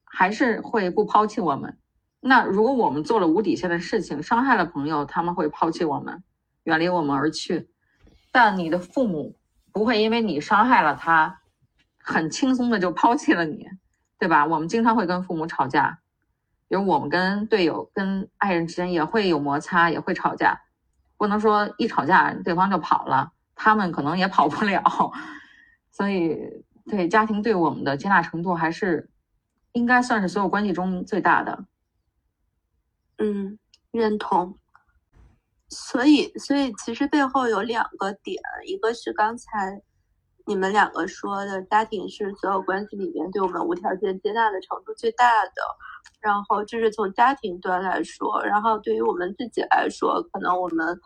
[0.03, 1.79] 还是会不抛弃我们。
[2.19, 6.21] 那如果我们做了无底线的事情，伤害了朋友，他们会抛弃我们，
[6.65, 7.67] 远离我们而去。
[8.31, 9.35] 但你的父母
[9.71, 11.39] 不会因为你伤害了他，
[11.97, 13.67] 很轻松的就抛弃了你，
[14.19, 14.45] 对吧？
[14.45, 15.99] 我们经常会跟父母吵架。
[16.67, 20.59] 比如我们跟队友、跟爱人之间也会有摩擦，也会吵架，
[21.15, 24.83] 不能说一吵架对方就跑了，他们可能也跑不了。
[25.91, 29.09] 所以，对家庭对我们的接纳程度还是
[29.73, 31.65] 应该算是所有关系中最大的。
[33.19, 33.57] 嗯，
[33.91, 34.57] 认同。
[35.75, 39.81] 所以，所以其实背后有两个点，一个是刚才
[40.47, 45.51] 你们两个说的，家庭是所有关系里面对我们无条件接纳的程度最大的。
[46.21, 50.99] 然后这是从家庭端来说，然后对于我们自己来说，可能我们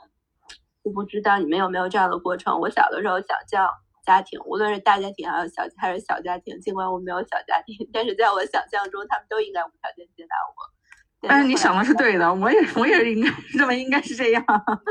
[0.83, 2.59] 我不知道你们有没有这样的过程。
[2.59, 3.67] 我小的时候想象
[4.05, 10.78] 家庭，无论是大家庭还是小还是小家庭，尽管我没有小家庭， 但是在我想象中，他们都应该无条件接纳我。
[11.21, 14.43] 但是你想的是对的，我也我也应该认为应该是这样。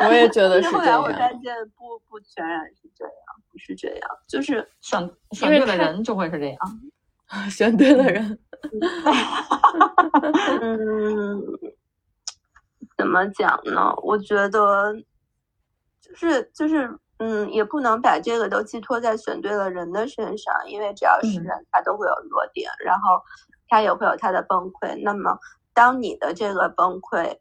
[0.06, 1.40] 我也觉得 是后来我发现
[1.76, 3.12] 不不全然是这样，
[3.50, 5.00] 不是这样，就是选
[5.32, 6.58] 选对的人就会是这样。
[7.50, 8.38] 选对了人，
[10.62, 11.42] 嗯，
[12.96, 13.94] 怎么讲呢？
[14.02, 14.50] 我觉得
[16.00, 23.20] 就是就是，嗯，也不能把这个都寄托在选对了人的身上，因为只要是人，他都会有弱点，然后
[23.68, 24.98] 他也会有他的崩溃。
[25.04, 25.38] 那么，
[25.78, 27.38] 当你的这个崩溃，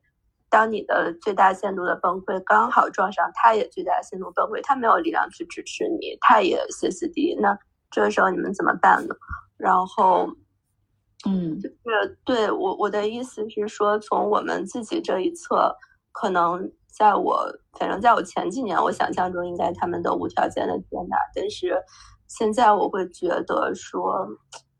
[0.48, 7.58] 当你的最大限度的崩溃刚好撞上他也最大限度崩溃，他没有力量去支持你，他也歇斯底里，那
[7.90, 9.16] 这个时候你们怎么办呢？
[9.58, 10.30] 然后，
[11.26, 15.76] 嗯，就是对我我的意思是说，从我们自己这一侧，
[16.12, 21.76] 可能在我反正在我前几年，我想象中应该他们都无条件的接纳，但是
[22.28, 24.28] 现在我会觉得说，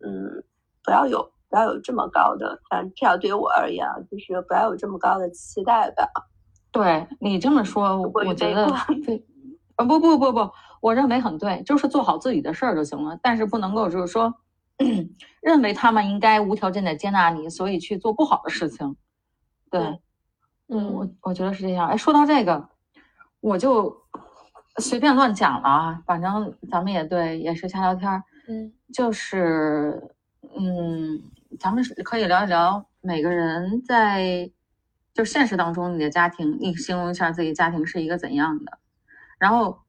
[0.06, 0.44] 嗯，
[0.84, 6.08] 不要有不要有这么高的，反正至少对于我而言啊，就是不要有这么高的期待吧。
[6.72, 8.68] 对你这么说，我觉得
[9.06, 9.26] 对，
[9.76, 10.50] 啊不不不不，
[10.82, 14.34] 我认为很对，就是做好自己的事儿就行了，但是不能够就是说。
[15.42, 18.96] 认为他们应该无条件的接纳你，所以去做不好的事情。
[19.72, 20.00] 对，
[20.68, 21.88] 嗯，我我觉得是这样。
[21.88, 22.70] 哎，说到这个，
[23.40, 24.04] 我就
[24.78, 28.22] 随便乱讲了啊，反正咱们也对，也是瞎聊天儿。
[28.48, 30.00] 嗯，就是，
[30.60, 31.24] 嗯，
[31.60, 34.52] 咱们是可以聊一聊每个人在
[35.14, 38.80] 就现实当中你的家庭，你形容一下自己家庭是一个怎样的，
[39.38, 39.80] 然后。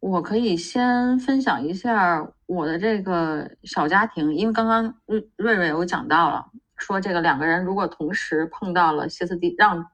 [0.00, 9.84] 我可以先分享一下我的这个小家庭，因为刚刚瑞瑞瑞有讲到了，说这个两个人如果同时碰到了歇斯底让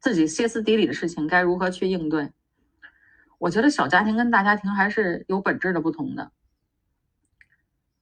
[0.00, 2.28] 自己歇斯底里的事情，该如何去应对？
[3.38, 6.32] 我觉得小家庭跟大家庭还是有本质的不同的。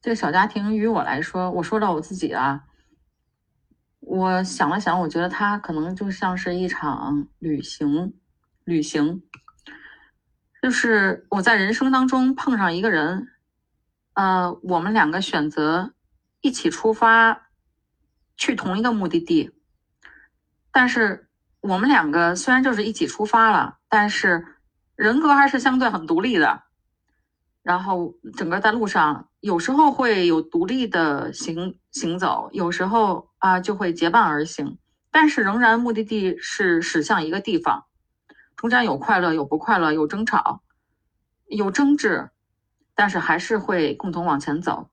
[0.01, 2.65] 这个小家庭于我来说，我说到我自己啊，
[4.01, 8.15] 我想了想，我觉得它可能就像是一场旅行，
[8.65, 9.23] 旅行。
[10.63, 13.29] 就是我在人生当中碰上一个人，
[14.15, 15.95] 呃，我们两个选择
[16.41, 17.49] 一起出发，
[18.37, 19.53] 去同一个目的地。
[20.71, 21.29] 但是
[21.61, 24.47] 我们两个虽然就是一起出发了，但是
[24.95, 26.63] 人格还是相对很独立的。
[27.69, 34.79] 然后整个在路上，有时候会有独立的行行走，有时候啊就会结伴而行，
[35.11, 37.85] 但是仍然目的地是驶向一个地方，
[38.57, 40.63] 中间有快乐，有不快乐，有争吵，
[41.47, 42.31] 有争执，
[42.95, 44.89] 但是还是会共同往前走。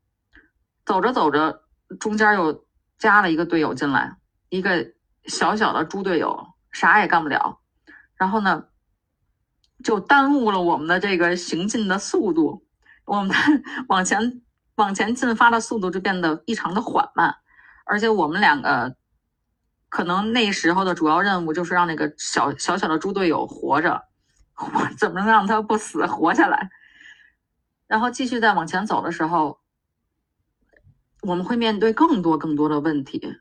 [0.85, 1.63] 走着走着，
[1.97, 2.65] 中间又
[2.97, 4.17] 加了一个队友进来，
[4.49, 4.85] 一个
[5.23, 7.61] 小小的猪队友，啥也干不了，
[8.17, 8.65] 然后呢，
[9.81, 12.64] 就耽误了我们的这个行进的速度。
[13.05, 13.35] 我们
[13.87, 14.41] 往前
[14.75, 17.35] 往前进发的速度就变得异常的缓慢，
[17.85, 18.95] 而且我们两个
[19.89, 24.03] 可能那时候的主要任务就是让那个小小小的猪队友活着，
[24.97, 26.69] 怎么能让他不死活下来？
[27.87, 29.59] 然后继续再往前走的时候，
[31.21, 33.37] 我们会面对更多更多的问题，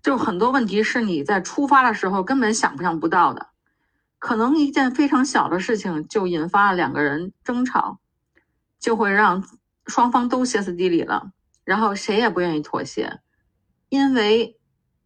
[0.00, 3.48] 就很多问题是你在出发的时候根本想象不到的，
[4.20, 7.98] 可能一件非常小的事情就引发了两个人争吵。
[8.78, 9.44] 就会让
[9.86, 11.32] 双方都歇斯底里了，
[11.64, 13.20] 然后谁也不愿意妥协，
[13.88, 14.58] 因为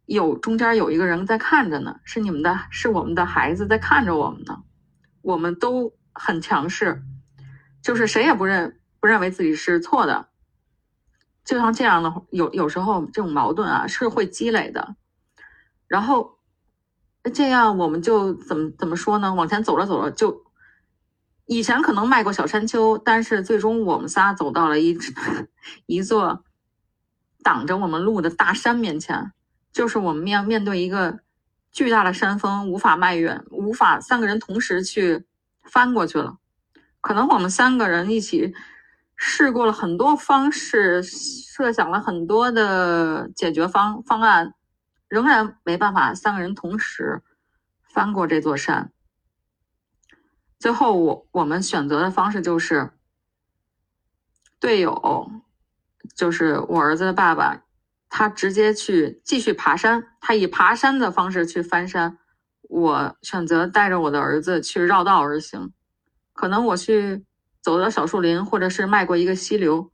[0.05, 4.63] 有中间有一个人在看着呢，是你们的，是我们的孩子在看着我们呢。
[5.21, 7.01] 我们都很强势，
[7.81, 10.27] 就是谁也不认不认为自己是错的。
[11.45, 14.95] 就像这样的有有时候这种矛盾啊是会积累的，
[15.87, 16.39] 然后
[17.33, 19.33] 这样我们就怎么怎么说呢？
[19.33, 20.42] 往前走着走着就。
[21.45, 24.97] 以前可能迈过小山丘，但是最终我们仨走到了一
[25.85, 26.43] 一座
[27.43, 29.33] 挡着我们路的大山面前，
[29.73, 31.19] 就是我们面面对一个
[31.69, 35.25] 巨大的山峰，无法迈远，无法三个人同时去
[35.63, 36.37] 翻过去了。
[37.01, 38.53] 可能我们三个人一起
[39.17, 44.53] 试过了很多方式，设想了很多的解决方方案，
[45.09, 47.21] 仍然没办法三个人同时
[47.93, 48.92] 翻过这座山。
[50.63, 52.89] 最后，我我们选择的方式就是
[54.61, 55.29] 队友，
[56.15, 57.65] 就是我儿子的爸爸，
[58.07, 62.17] 他直接去继续爬山，他以爬山的方式去翻山。
[62.61, 65.73] 我选择带着我的儿子去绕道而行，
[66.31, 67.25] 可能我去
[67.61, 69.91] 走到小树林，或者是迈过一个溪流。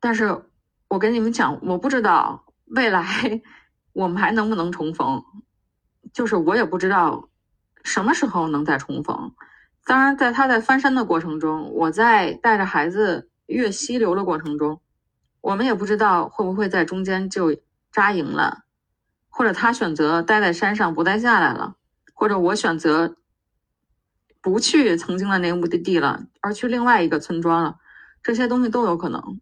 [0.00, 0.42] 但是
[0.88, 3.40] 我跟你们讲，我不知道未来
[3.94, 5.22] 我们还能不能重逢，
[6.12, 7.28] 就是我也不知道。
[7.82, 9.32] 什么时候能再重逢？
[9.84, 14.80] 当然，在他在翻身的过程中，我在带着孩子越溪流的过程中，
[15.40, 17.56] 我们也不知道会不会在中间就
[17.90, 18.64] 扎营了，
[19.30, 21.76] 或者他选择待在山上不再下来了，
[22.12, 23.16] 或者我选择
[24.42, 27.78] 不去曾经的那个目的地了，而去另外一个村庄了，
[28.22, 29.40] 这些东西都有可能。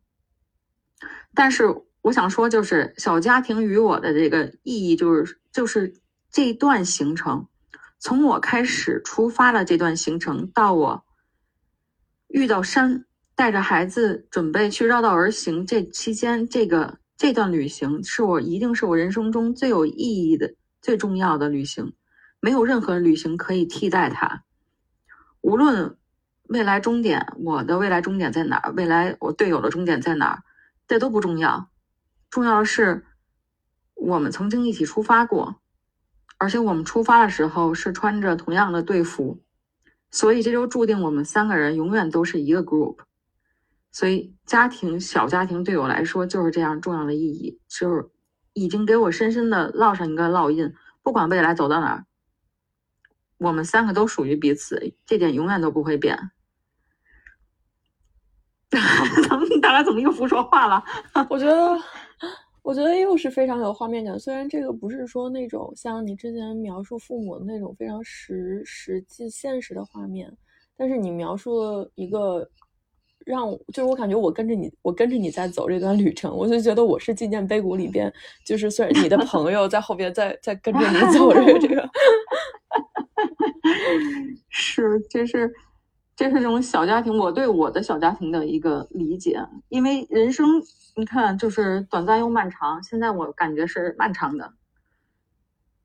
[1.35, 1.64] 但是
[2.03, 5.92] 我想说，就是小家庭与我的这个意义，就是就是
[6.31, 7.49] 这一段行程。
[7.98, 11.04] 从我开始出发的这段行程，到我
[12.28, 13.04] 遇到山，
[13.35, 21.94] 带着孩子准备去绕道而行，这期间，这个这段旅行是我一定是我人生中最有意义的、最重要的旅行，
[22.40, 24.44] 没有任何旅行可以替代它。
[25.40, 25.96] 无论
[26.44, 30.42] 未来终点，我的未来终点在哪儿，未来我队友的终点在哪儿，
[30.87, 31.70] 这都不重要，
[32.30, 33.04] 重要的是
[33.94, 35.61] 我们曾经一起出发过。
[36.38, 39.40] 而且我们出发的时候是穿着同样的队服，
[40.11, 42.99] 所以这就注定我们三个人永远都是一个 group。
[43.90, 48.11] 所以家庭小家庭对我来说就是这样重要的意义，就是
[48.53, 50.75] 已经给我深深的烙上一个烙印。
[51.03, 52.05] 不管未来走到哪儿，
[53.38, 56.31] 我们三个都属于彼此，这点永远都不会变。
[59.62, 60.85] 大家怎么又不说话了？
[61.31, 61.81] 我觉得。
[62.66, 70.29] 我觉得又是非常有画面感，虽然这个不是说那种像你之前描述父母的那种非常实实际现实的画面，
[70.76, 72.50] 但是你描述了一个
[73.24, 78.12] 让就是我感觉我跟着你，我跟着你在走这段旅程，我就觉得我是纪念碑谷里边，
[78.44, 81.88] 就是虽然你的朋友在后边在在跟着你走这个这个，
[84.51, 85.55] 是就是。
[86.17, 89.39] 这是这种小家庭，我对我的小家庭的一个理解。
[89.69, 90.62] 因为人生，
[90.97, 92.83] 你看，就是短暂又漫长。
[92.83, 94.55] 现在我感觉是漫长的，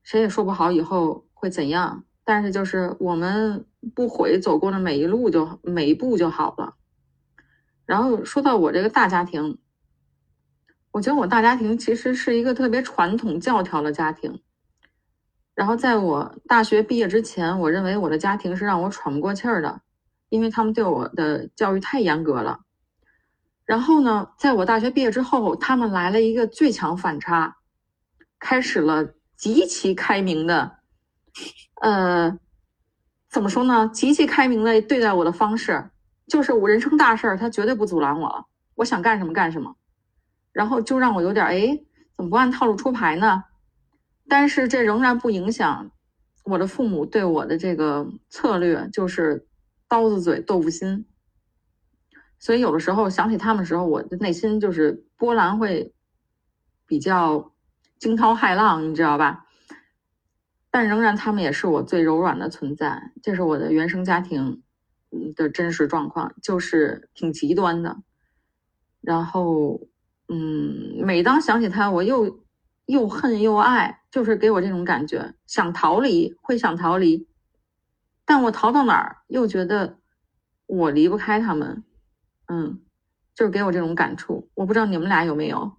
[0.03, 2.05] 谁也说不好以后会怎样。
[2.23, 6.75] 但是就是我们不悔走过的每一路，就每一步就好了。
[7.85, 9.57] 然后说到我这个大家庭，
[10.91, 14.41] 我觉得我大家庭其实是一个特别传统教条的家庭。
[15.53, 19.81] 然后在我大学毕业之前，我认为我的家庭是让我喘不过气儿的。
[20.31, 22.61] 因为他们对我的教育太严格了，
[23.65, 27.57] 然后呢，在我大学毕业之后，他们来了一个最强反差，
[28.39, 30.77] 开始了极其开明的，
[31.81, 32.39] 呃，
[33.29, 33.89] 怎么说呢？
[33.93, 35.91] 极其开明的对待我的方式，
[36.27, 39.75] 就是我人生大事儿，他绝对不阻拦我了，我想干什么干什么，
[40.53, 41.77] 然后就让我有点哎，
[42.15, 43.43] 怎么不按套路出牌呢？
[44.29, 45.91] 但是这仍然不影响
[46.45, 49.45] 我的父母对我的这个策略，就是
[49.91, 51.05] 刀子嘴豆腐心。
[52.39, 55.93] 所以有的时候想起他们的时候，我的内心就是波澜会
[56.87, 57.51] 比较
[57.99, 59.45] 惊涛骇浪，你知道吧？
[60.69, 64.63] 但仍然他们也是我最柔软的存在，这是我的原生家庭
[65.35, 67.97] 的真实状况，就是挺极端的。
[69.01, 69.81] 然后，
[70.29, 72.45] 嗯，每当想起他，我又
[72.85, 77.27] 又恨又爱，就是给我这种感觉，想逃离，会想逃离，
[78.31, 79.97] 但我逃到哪儿又觉得
[80.65, 81.83] 我离不开他们。
[82.47, 82.79] 嗯，
[83.35, 85.69] 就是给我这种感触，我不知道你们俩有没有。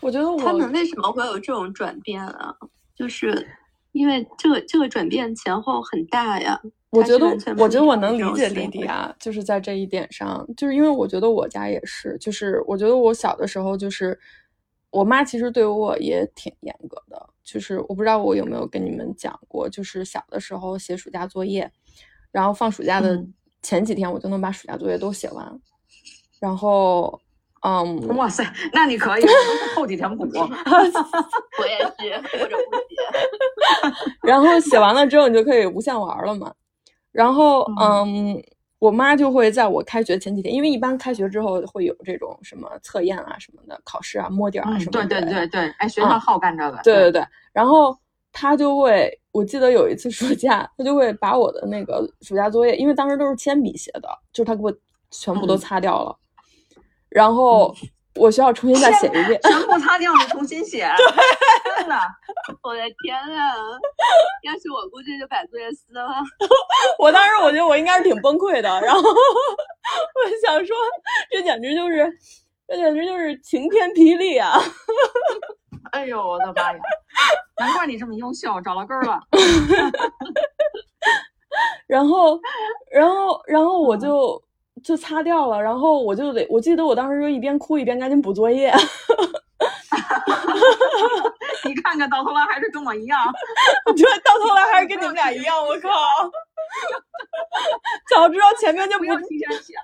[0.00, 2.52] 我觉得他们为什么会有这种转变啊？
[2.96, 3.48] 就是
[3.92, 6.60] 因为这个这个转变前后很大呀。
[6.90, 7.26] 我觉得，
[7.58, 14.18] 我觉得我能理解弟弟啊，就是在这一点上，就是因为我觉得我家也是，就是我觉得我小的时候，就是
[14.90, 21.70] 我妈其实对我也挺严格的，就是我不知道我有没有跟你们讲过，就是小的时候写暑假作业，
[22.30, 23.24] 然后放暑假的。
[23.60, 25.60] 前几天我就能把暑假作业都写完，
[26.38, 27.20] 然后，
[27.66, 29.24] 嗯，哇塞，那你可以
[29.74, 30.22] 后几天补。
[30.30, 32.94] 我也是，或者不写。
[34.22, 36.54] 然后写完了之后，你就可以无限玩了嘛。
[37.10, 38.40] 然后，嗯，
[38.78, 45.06] 我妈就会在我开学前几天，因为一般开学之后会有这种什么测验啊什么的考试啊摸底啊什么的。
[45.06, 46.80] 对对对对，哎，学校好干这个。
[46.82, 47.96] 对对对，然后。
[48.30, 54.72] 她就会，我记得有一次暑假，她就会把我的那个暑假作业，因为当时都是铅笔写的，就是她给我
[55.10, 56.16] 全部都擦掉了，
[57.08, 57.74] 然后
[58.18, 60.90] 我需要重新再写一遍， 全部擦掉，你重新写。
[60.96, 61.06] 对，
[61.78, 61.96] 真的，
[62.62, 63.54] 我的天啊！
[64.42, 66.06] 要是我，估计就把作业撕了。
[66.98, 70.76] 我当时我觉得我应该是挺崩溃的，然后 我想说，
[71.30, 72.10] 这简直就是，
[72.66, 74.58] 这简直就是晴天霹雳啊！
[75.92, 76.78] 哎呦我的妈呀！
[77.58, 79.20] 难怪你这么优秀，找到根儿了。
[81.86, 82.38] 然后，
[82.90, 84.40] 然后，然后我就
[84.82, 85.60] 就擦掉了。
[85.60, 88.72] 然后我就得，我记得我当时就一边哭一边赶紧补作业。
[91.64, 93.20] 你看看到头来还是跟我一样。
[93.96, 95.56] 对，到头来还是跟你们俩一样。
[95.60, 95.90] 我靠！
[98.08, 99.82] 早知道前面就不用提前写了。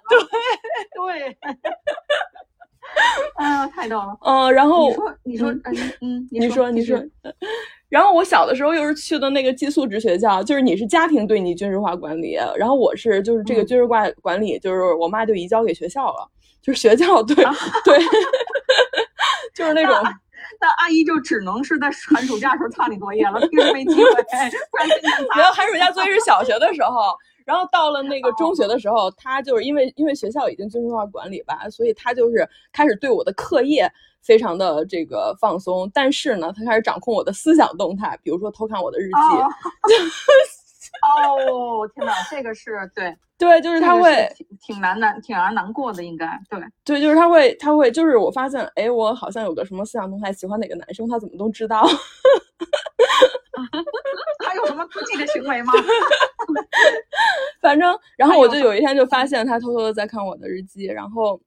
[0.94, 1.36] 对对。
[3.36, 4.16] 哎呀，太逗了。
[4.20, 5.50] 嗯，然后你说，你说，
[6.00, 6.98] 嗯，你说，你说。
[7.94, 16.28] 然后我小的时候又是去的那个寄宿制学校，就是你是家庭对你军事化管理，然后我是就是这个军事化管理，就是我妈就移交给学校了，
[16.60, 17.36] 就是学校对
[17.84, 17.98] 对，
[19.54, 19.94] 就是那种。
[20.60, 24.10] 那阿姨就只能是在寒暑假时候抄你作业了，平时没机会。
[25.36, 27.16] 然后寒暑假作业是小学的时候。
[27.44, 33.90] 然后到了那个中学的时候，他就是因为因为学校已经军事化管理吧，所以他就是开始对我的课业
[34.22, 35.90] 非常的这个放松。
[35.92, 39.14] 但是呢，他开始掌控我的思想动态，比如说偷看我的日记。
[41.02, 44.30] 哦，天哪，这个是对对，就是他会
[44.64, 51.84] 挺难难挺让人难过的，应该对对，就是他会他会就是我发现，哎，我好像有个什么思想动态，喜欢哪个男生，他怎么都知道。
[54.44, 55.72] 他有什么妒忌的行为吗？
[57.60, 61.40] 反正，然后我就有一天就发现他偷偷的在看我的日记，然后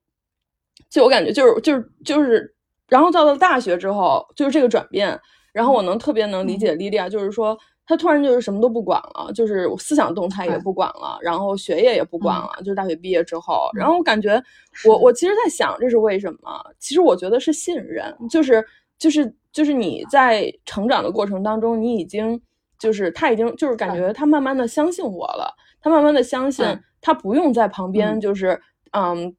[0.89, 2.53] 就我感觉就是就是就是，
[2.87, 5.19] 然后到了大学之后，就是这个转变，
[5.53, 14.41] 然后我能特别能理解莉莉亚，就是说他突然就是什么都不管了，就是思想动态也不管了，然后学业也不管了，就是大学毕业之后，然后我感觉
[14.85, 16.61] 我我其实在想这是为什么？
[16.79, 18.65] 其实我觉得是信任，就是
[18.99, 22.41] 就是就是你在成长的过程当中，你已经
[22.79, 25.53] 就是他已经就是感觉他慢慢的相信我了。
[25.79, 26.65] 他慢慢的相信，
[26.99, 28.59] 他不用在旁边，就是
[28.91, 29.33] 嗯，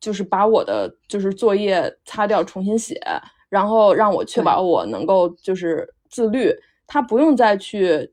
[0.00, 3.00] 就是把我的就是作业擦掉，重新写，
[3.48, 6.52] 然后让我确保我能够就是自律。
[6.86, 8.10] 他不用再去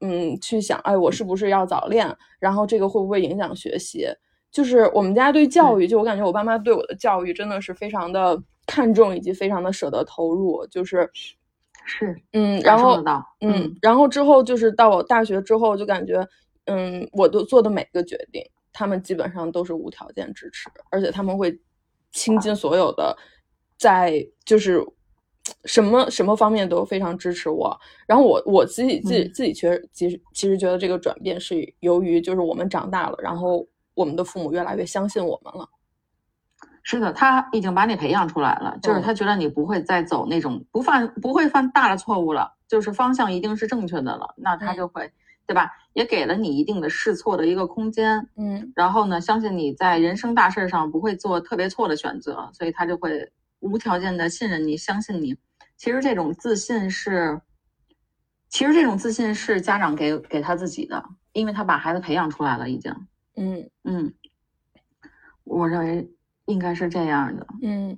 [0.00, 2.14] 嗯去想，哎，我是不是要早恋？
[2.38, 4.06] 然后这个会不会影响学习？
[4.52, 10.64] 就是我们家对教育，就我感觉我爸妈对我的教育真的是非常的看重，以及非常的舍得投入。
[10.68, 11.10] 就是
[11.84, 13.02] 是嗯，然后
[13.40, 16.24] 嗯，然后之后就是到我大学之后，就感觉。
[16.70, 18.44] 嗯，我都做的每个决定，
[18.74, 21.58] 他们基本上都是无条件支持，而且他们会
[22.12, 23.16] 倾尽所有的，
[23.78, 24.84] 在就是
[25.64, 27.74] 什么什么方面都非常支持我。
[28.06, 35.66] 然后我我自己自己自己其实其实其实觉得这个转变是由于就是我们长大了，然后我们的父母越来越相信我们了。
[36.90, 45.10] 是的，他已经把你培养出来了，就是他觉得你不会再走那种不犯不会犯大的错误了，就是方向一定是正确的了，那他就会。
[45.46, 45.70] 对吧？
[45.94, 55.34] 也给了你一定的试错的一个空间，嗯然后呢，相信你在人生大事上不会做特别错的选择，所以他就会无条件的信任你，相信你。
[55.78, 57.40] 其实这种自信是，
[58.50, 62.94] 其实这种自信是家长给给他自己的，因为他把孩子培养出来了，已经。
[63.36, 64.12] 嗯嗯，
[65.44, 66.10] 我认为
[66.48, 67.46] 应该是这样的。
[67.62, 67.96] 嗯，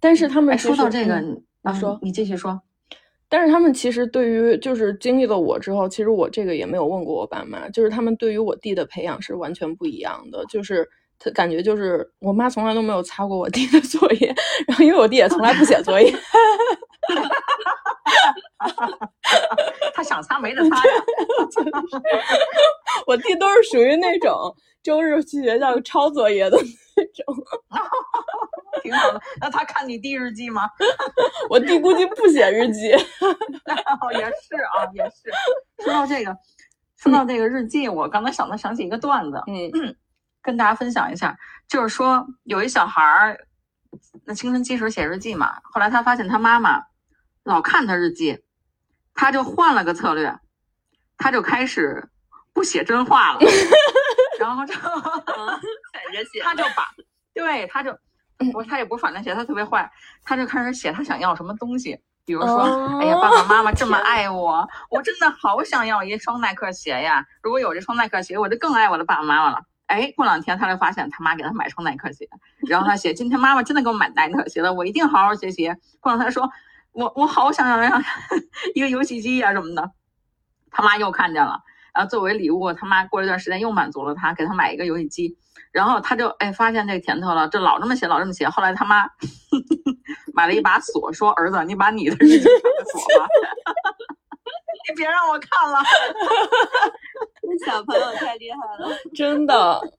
[0.00, 2.60] 但是他们说到这个，你说你继续说。
[3.28, 10.88] 但是他们其实对于就是经历了我之后，其实我这个也没有问过我爸妈，就是他们对于我弟的培养是完全不一样的，就是
[11.22, 14.34] 他感觉就是我妈从来都没有擦过我弟的作业，
[14.66, 16.10] 然后因为我弟也从来不写作业，
[19.94, 20.92] 他想擦没得擦呀。
[23.06, 24.32] 我弟都是属于那种
[24.82, 26.56] 周日去学校抄作业的
[26.96, 27.36] 那种，
[28.82, 29.20] 挺好的。
[29.42, 30.62] 那他看你弟日记吗？
[31.50, 32.92] 我弟估计不写日记。
[32.94, 35.30] 哦，也是啊，也是。
[35.84, 36.34] 说到这个，
[36.96, 39.70] 说到这个日记，我刚才想到想起一个段子，嗯
[40.42, 41.36] 跟大家分享一下。
[41.68, 43.38] 就是说，有一小孩儿，
[44.24, 46.82] 那青春期时候写日记嘛，后来他发现他妈妈
[47.44, 48.42] 老看他日记，
[49.14, 50.36] 他就换了个策略，
[51.16, 52.08] 他就开始
[52.52, 53.40] 不写真话了，
[54.40, 56.40] 然后就嗯，反着写。
[56.42, 56.88] 他就把，
[57.32, 57.96] 对，他就，
[58.52, 59.88] 不，他也不是反着写，他特别坏，
[60.24, 67.24] 他就开始写他想要什么东西，比如说，哎呀，爸爸妈妈这么爱我，我真的好想要一双耐克鞋呀！
[67.42, 69.62] 如果有这双耐克鞋，我就更爱我的爸爸妈妈了。
[69.90, 72.28] 哎，过两天他就发现他妈给他买双耐克鞋，
[72.68, 75.66] 然后他写今天妈妈真的给我买耐克鞋了，我一定好好学习。
[75.98, 76.48] 过两天说
[76.92, 78.00] 我我好想要
[78.74, 79.90] 一个游戏机呀、什么的，
[80.70, 81.60] 他妈又看见了，
[81.92, 85.36] 然后作为礼物，他妈过了一段时间又满足了他，给他买一个游戏机。
[85.72, 88.48] 然后他就哎发现这个甜头了，这老这么写老这么写。
[88.48, 89.04] 后来他妈
[90.34, 93.26] 买了一把锁，说儿子，你把你的日记上的锁吧，
[94.88, 95.78] 你别让我看了。
[97.42, 98.96] 这小朋友太厉害了。
[99.14, 99.80] 真的。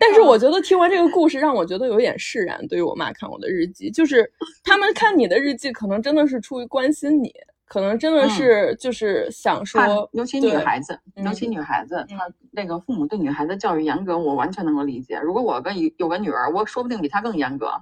[0.00, 2.64] 但是我觉得听完这个故事，让我觉得有点释然。
[2.68, 4.30] 对于我妈看我的日记，就是
[4.62, 7.32] 他们看你的日记，可能真的是出于关心你，
[7.66, 15.18] 可能真的是就是想说，看，尤其女孩子，尤其嗯女孩子，她那个父母对女孩子教育严格，我完全能够理解。
[15.18, 17.72] 如果我跟有有个女儿，我说不定比她更严格，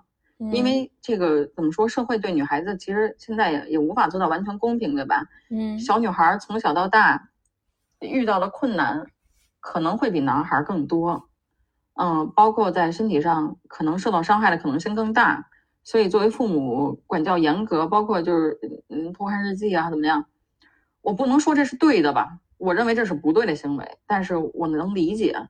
[0.51, 5.23] 因为这个怎么说，社会对女孩子其实现在也也无法做到完全公平，对吧？
[5.51, 7.29] 嗯小女孩儿从小到大
[8.07, 9.07] 遇到的困难
[9.61, 11.29] 可能会比男孩儿更多，
[11.95, 15.49] 嗯，包括在身体上可能受到伤害的可能性更大。
[15.85, 20.27] 所以作为父母管教严格，包括就是嗯偷看日记啊怎么样，
[21.01, 22.41] 我不能说这是对的吧？
[22.59, 25.49] 我认为这是不对的行为，但是我能理解，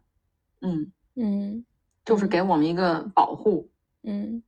[0.60, 1.64] 嗯，嗯
[2.04, 3.70] 就是给我们一个保护。
[4.02, 4.42] 嗯，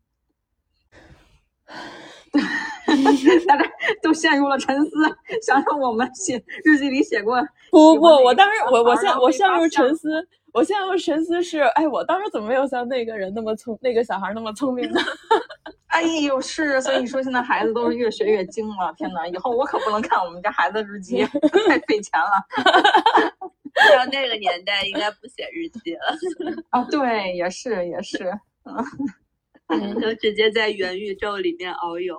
[3.47, 3.65] 大家
[4.03, 4.91] 都陷入了沉思，
[5.43, 7.37] 想想我们写日记里写过
[7.71, 15.01] 不不，喜欢哪个我当时我我陷我陷入沉思，我陷入沉思是，哎，我当时怎么没有像那个人那么聪，那个小孩那么聪明呢？
[15.89, 18.93] 哎呦，是，所以你说现在孩子都是越学越精了。
[18.97, 21.25] 天哪，以后我可不能看我们家孩子日记，
[21.67, 22.47] 太费钱了
[23.97, 26.85] 到那个年代应该不写日记了，啊！
[26.91, 28.31] 对，也是也是，
[28.65, 28.75] 嗯
[30.01, 32.17] 就直接在元宇宙里面遨游。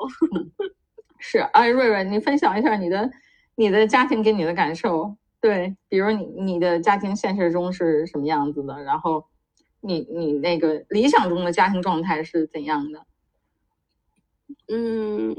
[1.19, 1.39] 是。
[1.39, 3.09] 哎，瑞瑞，你分享一下你的
[3.55, 5.15] 你的家庭给你的感受。
[5.41, 9.25] 对，比如你你的家庭现实中是什么样子的，然后
[9.81, 13.05] 你你那个理想中的家庭状态是怎样的？
[14.67, 15.35] 嗯，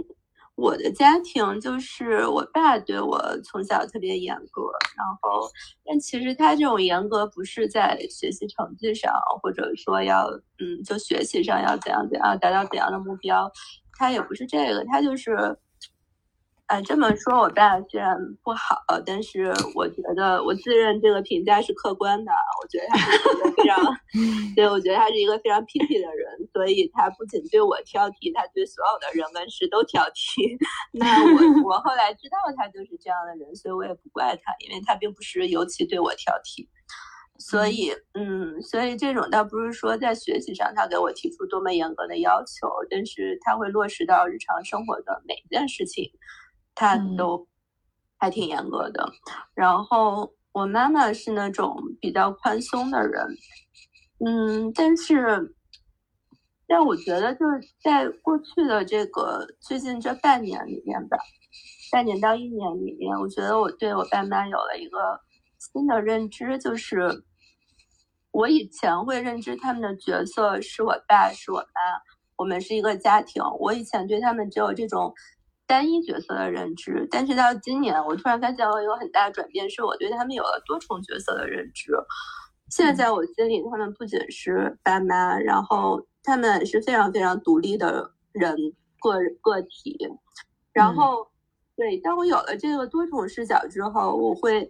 [0.60, 4.62] 我的家庭就是我爸对我从小特别严格，
[4.96, 5.50] 然后
[5.84, 9.10] 但其实他这种严格不是在学习成绩上，
[9.42, 10.26] 或者说要
[10.58, 13.50] 嗯就学习上要怎样怎样达到怎样的目标，
[13.98, 15.58] 他也不是这个，他就是。
[16.70, 22.30] 哎，这么说，我爸虽然不好，但是我觉得我自认这个评价是客观的。
[22.62, 23.96] 我觉得他是一个非常，
[24.54, 30.56] 对，我觉得他是一个非常屁屁的人，所以他不仅对我挑剔，他对所有的人跟事都挑剔。
[30.94, 36.68] 那我我后来知道他就是这样的人，所以我也不怪他，因为他并不是尤其对我挑剔。
[37.40, 46.12] 所以，嗯，所以这种倒不是说在学习上他给我提出多么严格的要求，但是他会落实到日常生活的每一件事情。
[46.74, 47.46] 他嗯都
[48.18, 49.12] 还挺严格的。
[49.54, 53.26] 然后我妈妈是那种比较宽松的人，
[54.24, 55.54] 嗯，但是，
[56.66, 61.16] 但我觉得就是在过去的这个最近这半年里面吧，
[61.92, 64.98] 半年到一年里面，我觉得我对我爸妈有了一个
[65.58, 67.24] 新的认知，就是
[68.32, 71.80] 我以前会认知他们的角色是我爸是我妈，
[72.36, 75.14] 我们是一个家庭，我以前对他们只有这种。
[75.70, 81.92] 单一角色的认知，但是到今年，我突然发现我有很大的转变，是我对他们有了多重角色的认知。
[82.70, 88.56] 现在在我心里，他们不仅是爸妈，然后他们是非常非常独立的人
[89.00, 89.96] 个个体。
[90.72, 91.24] 然后，
[91.76, 94.68] 对，当我有了这个多重视角之后，我会，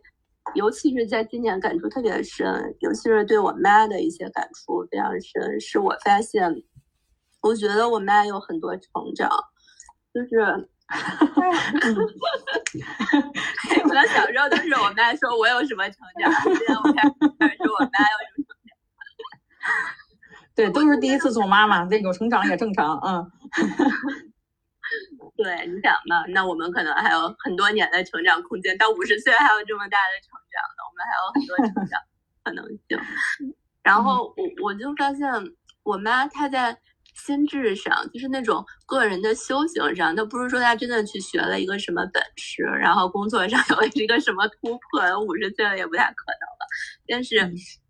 [0.55, 6.63] 尤其是在今年感触特别深，尤其是对我妈的一些感触非常深，是我发现，
[7.41, 9.31] 我觉得我妈有很多成长，
[10.13, 10.69] 就是。
[10.91, 10.99] 可
[13.95, 17.03] 能小时候都是我妈说我有什么成长，现在我开
[17.49, 18.75] 始说我妈有什么成长。
[20.55, 23.31] 对，都是第一次做妈妈，这有成长也正常，嗯。
[25.37, 32.03] 对，你想嘛，那我们可能还有很多年的成长空间，到五十岁还有这么大的成长呢，我们还有很多成长
[32.43, 32.99] 可能性。
[33.83, 35.33] 然后我我就发现
[35.85, 36.77] 我妈她在。
[37.27, 46.67] 心智上，就是那种个人的修行上，他不是说他真的去学了一个什么本事，然后工作上有了一个什么突破，五十岁了也不太可能了。
[47.07, 47.37] 但是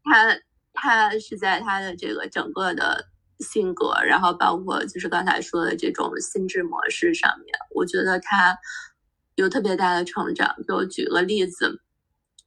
[0.02, 0.36] 他
[0.72, 3.06] 他是在他的这个整个的
[3.38, 8.58] 性格，然后包括就是刚才说的这种心智模式上面，我觉得他
[9.36, 10.54] 有特别大的成长。
[10.66, 11.80] 就举个例子，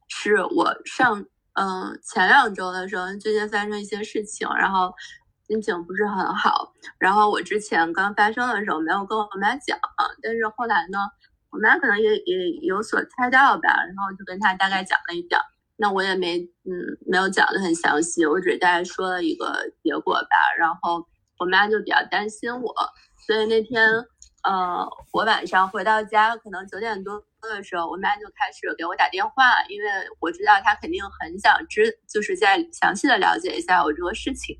[0.08, 1.24] 是我上
[1.54, 4.92] 嗯前两周的时候，最近发生一些事情，然后。
[5.46, 9.78] 心情不是很好，然后我之前刚发生的时候没有跟我妈讲，
[10.22, 10.98] 但是后来呢，
[11.50, 15.38] 我妈可能也也有所猜到吧，然后就跟她大概讲了一讲，
[15.76, 16.72] 那我也没嗯
[17.06, 21.06] 没有讲的很详细，我只是大概说了一个结果吧，然后
[21.38, 22.74] 我妈就比较担心我，
[23.26, 23.86] 所以那天
[24.44, 29.88] 呃我晚上回到家，可能九点多的时候，我妈就开始给我打电话，因为
[30.20, 34.58] 我知道她肯定很想知，就是在详细的了解一下我这个事情。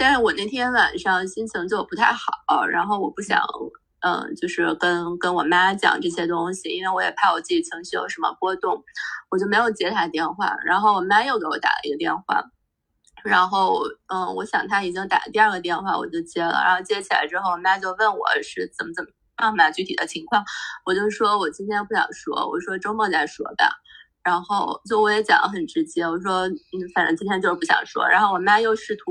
[0.00, 3.38] 但是我那天晚上心情就不太好，然后我不想，
[4.00, 8.82] 嗯，就是跟跟我妈讲这些东西，因为我也怕我自己情绪有什么波动，
[9.30, 10.56] 我就没有接她电话。
[10.64, 12.42] 然后我妈又给我打了一个电话，
[13.22, 16.52] 然后，嗯，我想她已经打第二个电话，我就接了。
[16.64, 19.10] 然后接起来之后，我妈就问我是怎么怎么
[19.42, 20.42] 样嘛，具体的情况，
[20.86, 23.68] 我就说我今天不想说，我说周末再说吧。
[24.22, 28.08] 然后就我也讲的很直接，我说，嗯，反正今天就是不想说。
[28.08, 29.04] 然后我妈又试图。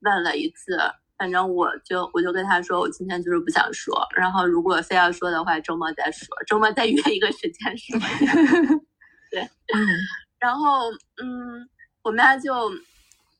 [0.00, 0.78] 问了一次，
[1.18, 4.06] 反正我就我就跟他说，我今天就是不想说。
[4.16, 7.98] 然后如果非要说的话，周末再说，周末再约一个时间说。
[9.30, 9.86] 对，嗯。
[10.38, 10.90] 然后
[11.22, 11.68] 嗯，
[12.02, 12.52] 我妈就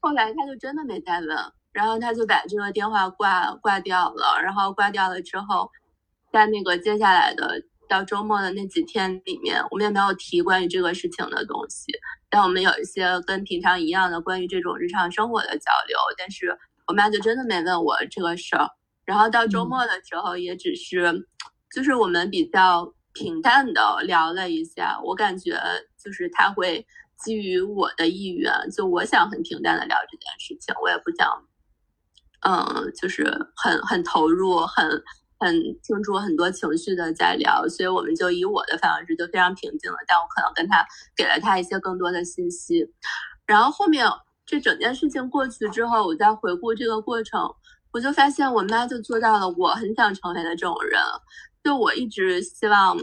[0.00, 1.36] 后来她就真的没再问，
[1.72, 4.40] 然后她就把这个电话挂挂掉了。
[4.42, 5.70] 然后挂掉了之后，
[6.32, 11.92] 在那个接下来的到周末的那几天里面，我们也没有提关于这个事情的东西。
[12.28, 16.56] 但我们有一些跟平常一样的关于这种日常生活的交流，但是
[16.86, 18.68] 我妈就真的没问我这个事儿。
[19.04, 21.26] 然后到周末的时候，也只是
[21.74, 25.00] 就是我们比较平淡的聊了一下。
[25.04, 25.60] 我感觉
[26.02, 26.84] 就是他会
[27.24, 31.28] 基于我的意愿，就我想很平淡的聊这件事情，我也不想，
[32.40, 33.24] 嗯，就是
[33.56, 35.02] 很很投入，很。
[35.38, 39.98] 很清楚很多情绪的在聊，所以我们就以我的方式就非常平静了。
[40.06, 40.84] 但我可能跟他
[41.16, 42.86] 给了他一些更多的信息，
[43.46, 44.06] 然后后面
[44.44, 47.54] 这整件事情过去之后，我再回顾这个过程，
[47.92, 51.00] 我就发现我妈就做到了我很想成为的这种人。
[51.64, 52.96] 就我一直希望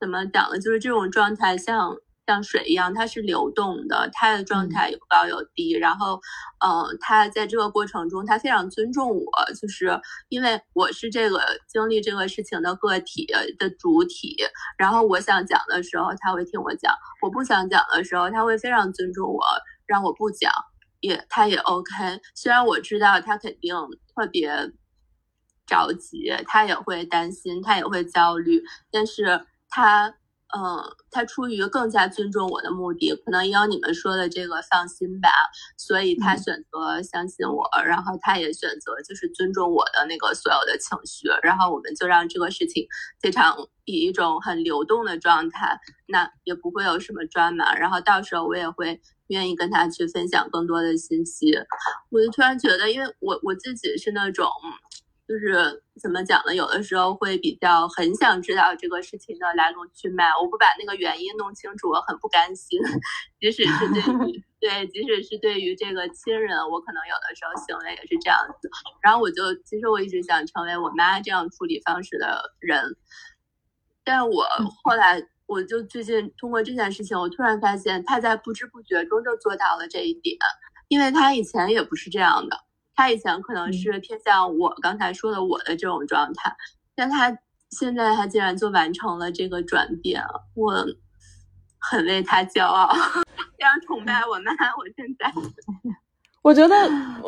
[0.00, 0.58] 怎么讲呢？
[0.58, 1.96] 就是这种状态像。
[2.32, 5.72] 像水一样，它是流动的，它的状态有高有低。
[5.72, 6.18] 然后，
[6.64, 9.30] 嗯，他在这个过程中，他非常尊重我，
[9.60, 13.26] 就是因为我是这个经历这个事情的个体
[13.58, 14.34] 的主体。
[14.78, 19.44] 然后，我想讲的时候，他会听我讲；我不想讲的时候，他会非常尊重我，
[19.86, 20.50] 让我不讲，
[21.00, 21.92] 也他也 OK。
[22.34, 23.74] 虽然我知道他肯定
[24.14, 24.50] 特别
[25.66, 30.14] 着急，他也会担心，他也会焦虑，但是他。
[30.54, 35.30] 嗯，他出于更加尊重我的目的，可能也有你们说的这个放心吧，
[35.78, 42.86] 所以他选择相信我，然后他也选择就是尊重我的那个所有的情绪，然后我们就让这个事情
[43.22, 51.50] 非常以一种很流动的状态，那也不会有什么抓马，然后到时候我也会愿意跟他去分享更多的信息，
[52.10, 54.46] 我就突然觉得，因为我我自己是那种。
[55.28, 56.54] 就是怎么讲呢？
[56.54, 62.78] 有的时候会比较很想知道这个事情的来龙去脉，我不把那个原因弄清楚，我很不甘心。
[63.40, 68.68] 即使是对于 对，即使是对于这个亲人，我可能有的时候行为也是这样子。
[69.00, 72.96] 然后我就其实我一直想成为我妈这样处理方式的人，
[74.04, 74.44] 但我
[74.82, 80.36] 后来我就最近通过这件事情，我突然发现她在不知不觉中就做到了这一点，
[80.88, 82.56] 因为她以前也不是这样的。
[82.94, 86.54] 他以前可能是偏向我刚才说的我的这种状态，
[86.94, 87.36] 但他
[87.70, 90.22] 现在他竟然就完成了这个转变，
[90.54, 90.86] 我
[91.78, 92.88] 很为他骄傲，
[93.56, 94.52] 非常崇拜我妈。
[94.76, 95.32] 我现在。
[96.42, 96.74] 我觉得，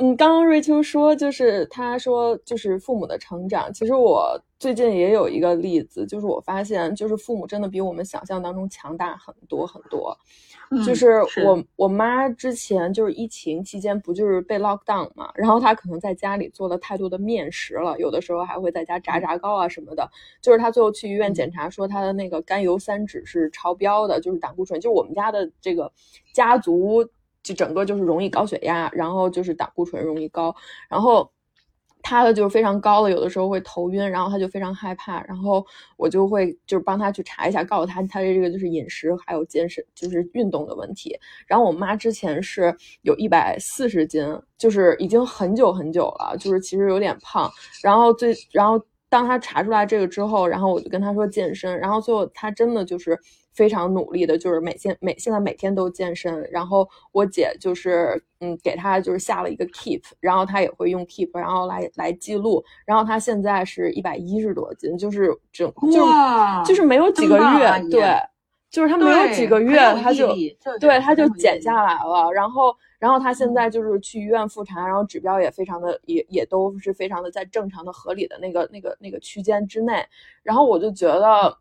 [0.00, 3.72] 嗯，刚刚瑞秋说，就是他说，就是父母的成长。
[3.72, 10.16] 其实我最近也有一个例子，就是我发现，就是父母真的比我们想象当中强大很多很多。
[10.84, 20.10] 就是我我妈之前就是疫情期间不就是被 lock down 嘛，然后她可能在家里做了太多的面食了，有的时候还会在家炸炸糕啊什么的。
[20.42, 25.92] 就是她最后去医院检查，说她的那个甘油三酯是超标的，就是胆固醇，就是我们家的这个
[26.32, 27.08] 家族。
[27.45, 30.53] 就整个就是容易高血压，然后就是胆固醇容易高，
[30.88, 31.30] 然后
[32.03, 35.64] 他的就是非常高的，有的时候会头晕，然后他就非常害怕，然后
[35.97, 41.14] 我就会就是帮他去查一下，告诉他他的这个就是饮食还有健身就是运动的问题。
[41.47, 44.22] 然后我妈之前是有一百四十斤，
[44.59, 47.51] 就是已经很久很久了，就是其实有点胖。
[47.82, 53.18] 然后最然后当他查出来这个之后，然后我就跟他说健身，然后最后他真的就是。
[53.55, 56.46] 非常努力的，就是每天每现在每天都健身。
[56.50, 62.62] 然后我姐就是嗯，给她就是下了一个 Keep，然后她也会用 Keep，然后来来记录。
[62.84, 66.05] 然后她现在是一百一十多斤，就是整就
[66.64, 68.18] 就是没有几个月，对，
[68.70, 70.34] 就是她没有几个月她就
[70.80, 72.28] 对她就减下来了。
[72.32, 80.05] 然后然后他现在就是去医院复查，然后指标也非常的也也都是非常的在正常的合理的那个那个那个区间之内。
[80.42, 81.57] 然后我就觉得。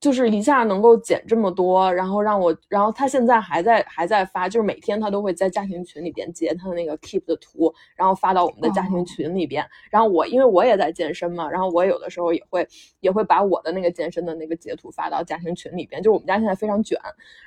[0.00, 9.68] 就是一下能够减这么多，然后让我，然后他现在还在还在发，就是每天他都会在家庭群里边截他的那个 keep 的图，然后发到我们的家庭群里边。
[9.90, 12.68] 然后我因为我也在健身嘛，然后我有的时候也会
[13.00, 16.00] 也会把我的那个健身的那个截图发到家庭群里边。
[16.00, 16.96] 就是我们家现在非常卷，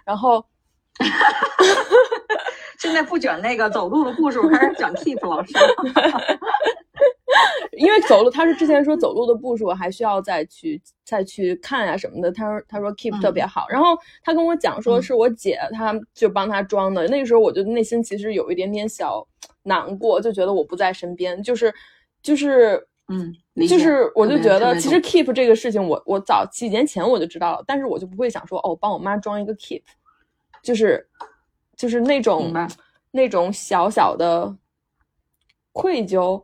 [0.03, 0.43] 然后
[2.81, 5.53] 现在不卷那个走路的步数，开始卷 keep 老师。
[7.77, 12.31] 因为走路，他是之前说走路的步数还需要再去再去看呀什么的。
[12.31, 17.07] 他说他说 keep 特别好，然后他跟我讲说是我姐，他就帮他装的。
[17.07, 19.25] 那个时候我就内心其实有一点点小
[19.63, 21.73] 难过，就觉得我不在身边，就是
[22.23, 23.31] 就是嗯，
[23.67, 29.83] 就是我就觉得其实 keep 这个事情，我我早几年前我就知道了，但是我就不会想说哦，帮我妈装一个 keep，
[30.61, 31.07] 就是
[31.81, 32.53] 就是那种
[33.09, 34.55] 那种小小的
[35.71, 36.39] 愧疚。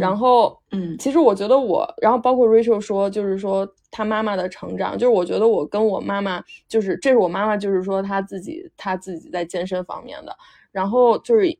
[0.00, 10.36] 然后，嗯，其实我觉得我，然后包括 Rachel 说，就是说她妈妈的成长，就是我觉得我跟我妈妈，就是这是我妈妈，就是说她自己，她自己在健身方面的。
[10.72, 11.56] 然后就是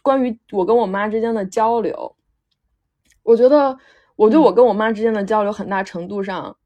[0.00, 2.14] 关于我跟我妈之间的交流，
[3.24, 3.76] 我觉得
[4.14, 6.56] 我对我跟我妈之间的交流，很大程度上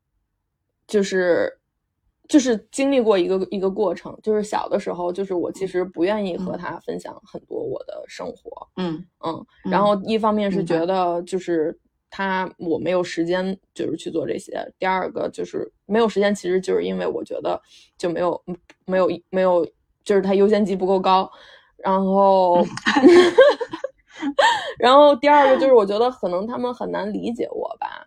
[0.87, 1.55] 就是。
[2.29, 11.75] 就是经历过一个一个过程，就是小的时候，就是我其实不愿意和他分享很多我的生活，嗯嗯，然后一方面是觉得就是
[12.11, 17.61] 他我没有时间就是去做这些，第二个就是没有时间，其实就是因为我觉得
[17.97, 18.39] 就没有
[18.85, 19.67] 没有没有，
[20.05, 21.31] 就是他优先级不够高，
[21.79, 22.63] 然后
[24.79, 28.05] 然后第二个就是我觉得可能他们很难理解我吧。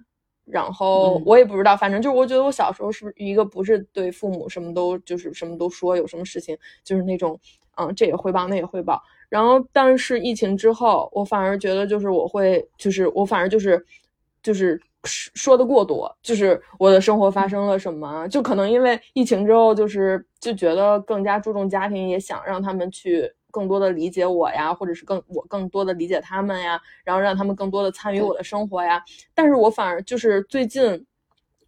[0.52, 7.40] 然后我也不知道，反正就是我觉得我小时候是一个不是对父母什么都就是什么都说，有什么事情就是那种，
[7.78, 9.02] 嗯，这也汇报那也汇报。
[9.30, 13.84] 然后但是疫情之后，我反而觉得就是我会就是我反而就是
[14.44, 23.32] 就是说的过多，就是我的生活发生了什么，就可能因为疫情之后就是就觉得更加注重家庭，也想让他们去。
[23.52, 29.04] 更多的理解我呀，或者是更我更多的理解他们呀，然后让他们更多的参与我的生活呀。
[29.36, 31.06] 但是我反而就是最近，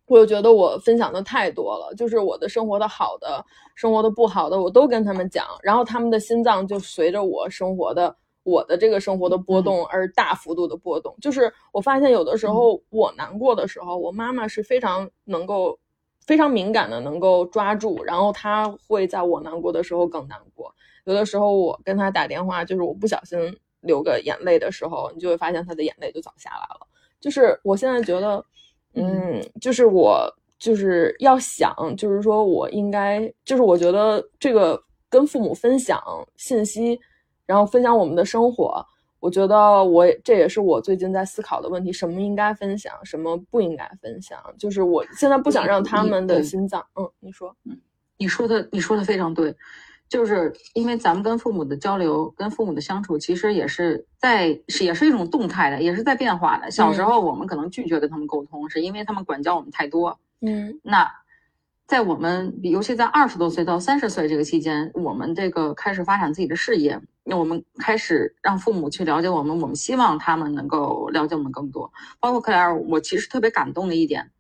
[0.08, 11.16] 我又觉得我分享的太多了，就是我的生活的好的，生活的不好的，我都跟他们讲，然后他们的心脏就随着我生活的我的这个生活的波动而大幅度的波动。
[11.22, 15.80] 就是我发现有的时候我难过的时候，我妈妈是非常能够
[16.28, 20.74] 非常敏感的能够抓住，然后她会在我难过的时候更难过。
[21.06, 23.38] 有的时候我跟他打电话，就是我不小心
[23.82, 26.88] 流个眼泪的时候，你就会发现他的眼泪就早下来了。
[27.20, 28.46] 就是我现在觉得，
[28.96, 36.02] 嗯，就是我就是要想，就是说我应该，就是我觉得这个跟父母分享
[36.36, 37.00] 信息，
[37.46, 38.86] 然后分享我们的生活，
[39.20, 44.38] 我觉得我这也是我最近在思考的问题：什么应该分享，什么不应该分享。
[44.58, 47.78] 就是我现在不想让他们的心脏，嗯，你说，嗯，
[48.18, 49.54] 你说的你说的非常对。
[50.10, 56.70] 就是因为咱们跟父母的交流、跟父母的相处，其实也是在是也是一种动态的，也是在变化的。
[56.70, 60.20] 小时候我们可能拒绝跟他们沟通，是因为他们管教我们太多。
[60.42, 61.12] 嗯，那
[61.88, 71.92] 在我们尤其在二十多岁到三十岁这个期间，我们这个开始发展自己的事业，那我们开始让父母去了解我们，我们希望他们能够了解我们更多。
[72.20, 74.32] 包括克莱尔，我其实特别感动的一点，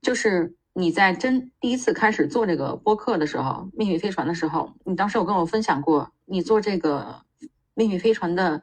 [0.00, 7.22] 就是你在真第一次开始做这个播客的时候，《命运飞船》的时候，你当时有跟我分享过，你做这个
[7.74, 8.62] 《命运飞船》的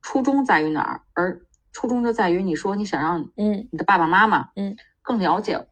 [0.00, 1.00] 初衷在于哪儿？
[1.12, 1.40] 而
[1.72, 5.66] 初衷就在于你说你想让嗯你的爸爸妈妈嗯更了解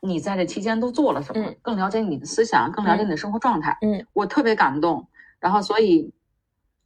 [0.00, 3.76] 你在这期间都做了什么，嗯更了解你的思想，更了解你的生活状态。
[3.82, 5.06] 嗯我特别感动，
[5.38, 6.12] 然后所以，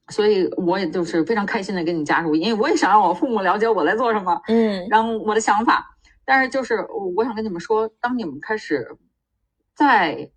[0.09, 5.94] 所以我也就是非常开心的跟你加入，因为我也想让我父母了解我在做什么，嗯然后我的想法。
[6.25, 8.97] 但是就是我我想跟你们说，当你们开始
[9.75, 10.31] 在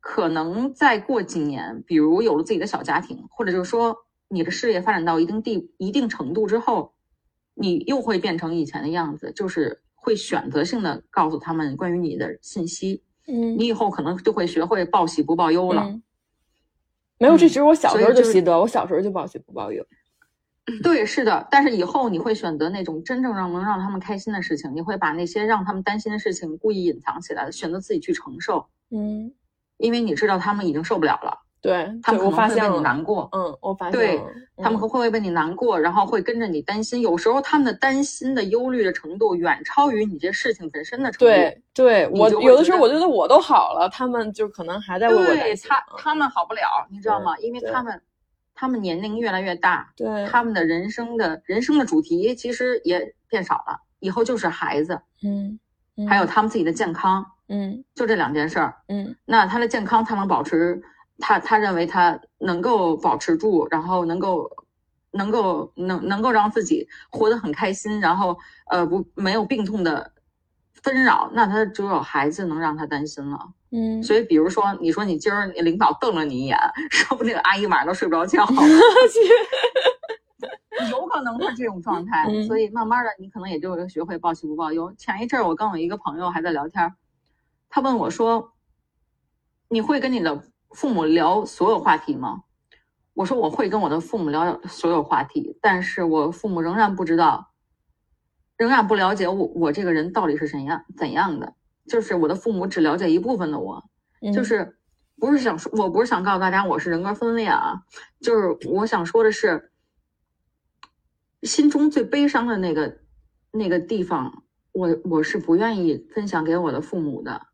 [0.00, 3.96] 可能再过几年，比如有了自己的小家庭，或者就是说
[4.28, 6.92] 你的事业发展到一定地一定程度之后，
[7.54, 13.02] 你又会变成以前的样子，就是会选择性的告诉他们关于你的信息。
[13.26, 15.82] 嗯你以后可能就会学会报喜不报忧了。
[15.84, 16.02] 嗯，
[17.18, 19.82] 没有，这其实我小时候就习得，我小时候就报喜不报忧。
[20.82, 29.30] 对，是的，但是以后你会选择那种真正让能让他们开心的事情，你会把那些让他们担心的事情故意隐藏起来，选择自己去承受，嗯，
[29.76, 34.22] 因为你知道他们已经受不了了，对，他们可能会为你发现了，难过，嗯，我发现对了，
[34.56, 41.24] 他们嗯会会为你难过，然后会跟着你担心，有时候他们的担心的忧虑的程度远超于你这事情本身的程度。
[41.26, 45.68] 对对，我有的时候我觉得我都好了，他们就可能还在为我担心。
[45.68, 47.36] 他嗯他们好不了，你知道吗？
[47.38, 48.00] 因为他们
[48.54, 55.58] 他们年龄越来越大，对，他们的人生的人生的主题其实也变少了，以后就是孩子，嗯，
[55.96, 57.84] 嗯还有他们自己的健康，嗯。
[57.94, 58.76] 就这两件事儿。
[58.88, 59.14] 嗯。
[59.24, 60.82] 那他的健康他能保持，
[61.18, 64.50] 他他认为他能够保持住，然后能够
[65.10, 68.38] 能够能能够让自己活得很开心，然后
[68.70, 70.12] 呃不没有病痛的
[70.84, 73.38] 纷扰，那他只有孩子能让他担心了。
[73.72, 76.58] 嗯，所以比如说，你说你今儿你领导瞪了你一眼，
[76.90, 78.46] 说不定阿姨晚上都睡不着觉。
[80.90, 84.92] 有可能是这种状态，嗯所以慢慢的你可能也就学会报喜不报忧。
[84.98, 86.92] 前一阵儿我跟我一个朋友还在聊天儿，
[87.70, 88.52] 他问我说
[89.70, 92.42] ：“你会跟你的父母聊所有话题吗？”
[93.14, 97.52] 我说：“我会跟我的父母聊所有话题，但是我父母仍然不知道，
[98.56, 101.54] 仍然不了解我我这个人到底是怎样怎样的，
[101.86, 103.84] 就是我的父母只了解一部分的我，
[104.20, 104.76] 嗯就是
[105.18, 107.82] 不是想说，我不是想告诉大家我是人格分裂啊，
[108.20, 109.72] 就是我想说的是，
[111.42, 112.98] 心中最悲伤的那个
[113.50, 117.46] 那个地方，我我是不愿意分享给我的父母的，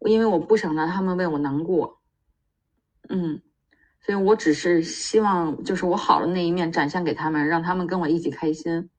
[0.00, 2.00] 因为我不想让他们为我难过，
[3.08, 3.42] 嗯，
[4.00, 8.90] 所以我只是希望就是我好的那一面展现给他们，让他们跟我一起开心。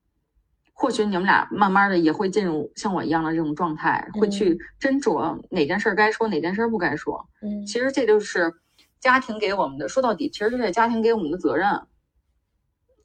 [0.81, 7.23] 或许你们俩慢慢的也会进入像我一样的这种状态，会去斟酌哪件事儿该说，哪件事儿不该说。
[7.43, 7.63] 嗯。
[7.67, 8.51] 其实这就是
[8.99, 11.69] 家庭给我们的，说到底，其实这是家庭给我们的责任，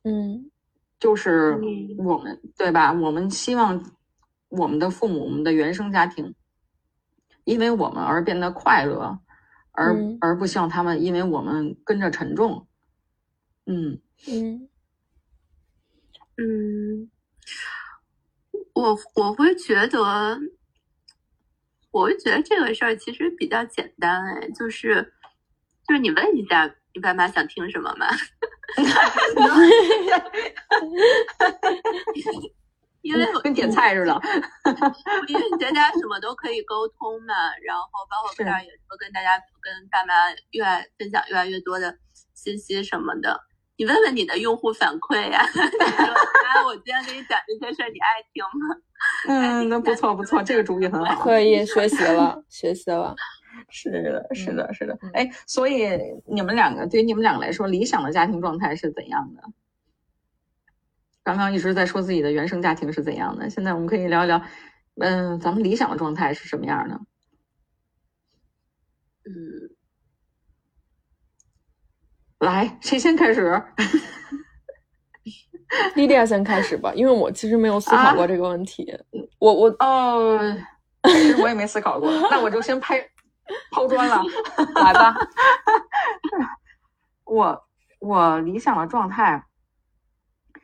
[0.05, 0.51] 嗯。
[0.99, 1.97] 就是嗯。
[1.99, 2.95] 我们对吧？
[2.95, 3.85] 我们希望
[4.49, 6.35] 我们的父母、我们的原生家庭，
[7.45, 9.19] 因为我们而变得快乐，
[9.73, 10.17] 而、嗯。
[10.23, 12.67] 而不希望他们因为我们跟着沉重。
[13.67, 14.01] 嗯。
[14.33, 14.67] 嗯。
[16.39, 17.11] 嗯，
[18.77, 20.39] 我我会觉得，
[21.91, 25.15] 我会觉得这个事儿其实比较简单哎，就是
[25.89, 28.07] 就是你问一下你爸妈想听什么嘛，
[33.01, 34.21] 因为我跟点菜似的。
[35.29, 37.33] 因为大家什么都可以沟通嘛，
[37.65, 40.13] 然后包括是这儿也说跟大家跟爸妈
[40.51, 41.97] 越来分享越来越多的
[42.35, 43.46] 信息什么的。
[43.77, 48.77] 你问问你的用户反馈呀、你说啊，我今天给你讲这些事儿，你爱听吗？
[49.29, 51.23] 嗯，那不错不错，这个主意很好。
[51.23, 53.15] 可以学习了，学习了。
[53.69, 55.11] 是的，是的，是的嗯。
[55.15, 55.89] 哎，所以
[56.27, 59.43] 你们两个对于你们两个来说，理想的家庭状态是怎样的？
[61.23, 64.41] 刚刚一直在说自己的原生家庭是怎样的，现在我们可以聊一聊，
[65.01, 67.01] 嗯，咱们理想的状态是什么样的？
[69.25, 69.66] 嗯，
[72.39, 73.63] 来，谁先开始？
[75.95, 78.87] 莉莉亚先开始吧，因为我其实没有思考啊过这个问题。
[79.39, 80.39] 我我哦，
[81.05, 83.05] 其实我也没思考过，那我就先拍
[83.73, 84.23] 抛砖了。
[84.77, 85.17] 来吧，
[87.25, 87.65] 我
[87.99, 89.45] 我理想的状态，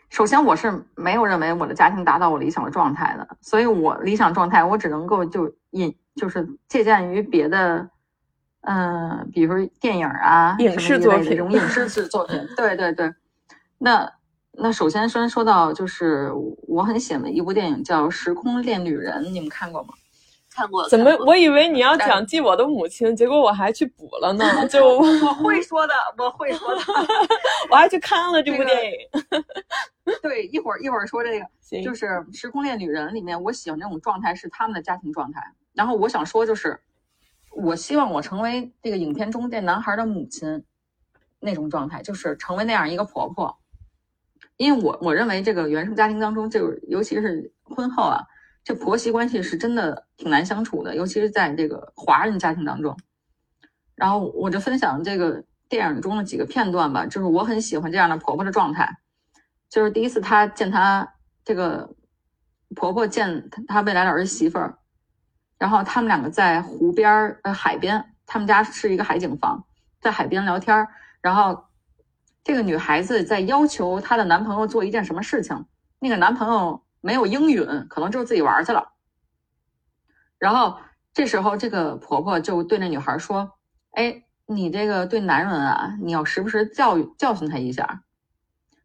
[0.09, 7.91] 首先我是没有认为我的家庭达到我理想的状态的，所以我理想状态我只能够就引就是借鉴于别的，
[8.63, 13.13] 嗯、比如说电影啊、影视作品这种 影视制作品，对对对。
[13.79, 14.11] 那
[14.53, 16.31] 那首先先说到就是
[16.69, 19.95] 我很喜欢的一部电影叫《时空恋旅人》，你们看过吗？
[20.55, 20.87] 看过。
[20.89, 21.11] 怎么？
[21.27, 24.45] 我以为你要讲记我的母亲，结果我还去补了呢。
[24.69, 26.83] 就 我会说的，我会说的，
[27.71, 28.99] 我还去看了这部电影。
[30.21, 31.47] 对，一会儿一会儿说这个，
[31.83, 32.07] 就是
[32.39, 35.41] 《时空恋旅人》里面，我喜欢这种状态是他们的家庭状态。
[35.73, 36.79] 然后我想说，就是
[37.55, 40.64] 我希望我成为这个影片中这男孩的母亲
[41.40, 43.59] 那种状态，就是成为那样一个婆婆。
[44.57, 48.22] 因为我我认为这个原生家庭当中，就尤其是婚后啊，
[48.62, 52.96] 这婆媳关系是真的挺难相处的，尤其是在这个华人家庭当中。
[53.94, 58.98] 然后我就分享这个电影中的几个片段吧，就是我很喜欢这样的婆婆的状态。
[59.68, 61.94] 就是第一次她见她这个
[62.76, 64.78] 婆婆见她未来的儿媳妇儿，
[65.63, 69.65] 然后他们两个在湖边儿呃海边，他们家是一个海景房，
[70.01, 70.89] 在海边聊天，
[71.21, 71.65] 然后。
[72.45, 75.65] 这个女孩子在要求她的男朋友做一件什么事情，
[76.01, 78.95] 那个男朋友没有应允，可能就是自己玩去了。
[80.41, 80.77] 然后
[81.15, 83.53] 这时候，这个婆婆就对那女孩说
[83.95, 88.03] ：“哎，你这个对男人啊，你要时不时教育教训他一下，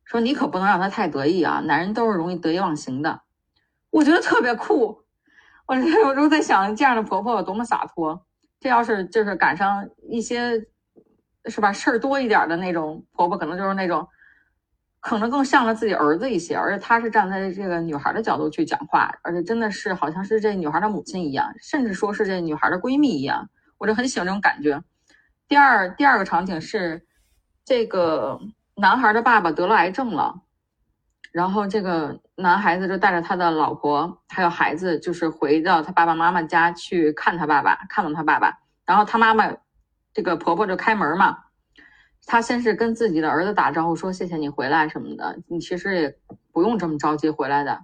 [0.06, 3.22] 说你可不能让他太得意啊，男人都是容易得意忘形的。”
[3.90, 5.02] 我觉得特别酷，
[5.68, 5.76] 我
[6.08, 8.26] 我就在想，这样的婆婆有多么洒脱。
[8.60, 10.66] 这要是就是赶上一些。
[11.50, 11.72] 是吧？
[11.72, 14.06] 事儿多一点的那种婆婆，可能就是那种，
[15.00, 24.84] 可能更像了自己儿子一些，而且她是站在这个女孩的角度去讲话，而且真的是好像是这女孩的母亲一样，甚至说是这女孩的闺蜜一样，我就很喜欢这种感觉。
[25.48, 27.02] 第二，第二个场景是
[27.64, 28.38] 这个
[28.76, 30.42] 男孩的爸爸得了癌症了，
[31.32, 39.52] 然后这个男孩子就带着他的老婆还有孩子，就是回到他爸爸妈妈家去看他爸爸，看望他爸爸，然后他妈妈。
[40.14, 41.38] 这个婆婆就开门嘛，
[42.26, 45.38] 她先是跟自己的儿子打招呼，说谢谢你回来什么的。
[45.48, 46.18] 你其实也
[46.52, 47.80] 不用这么着急回来的。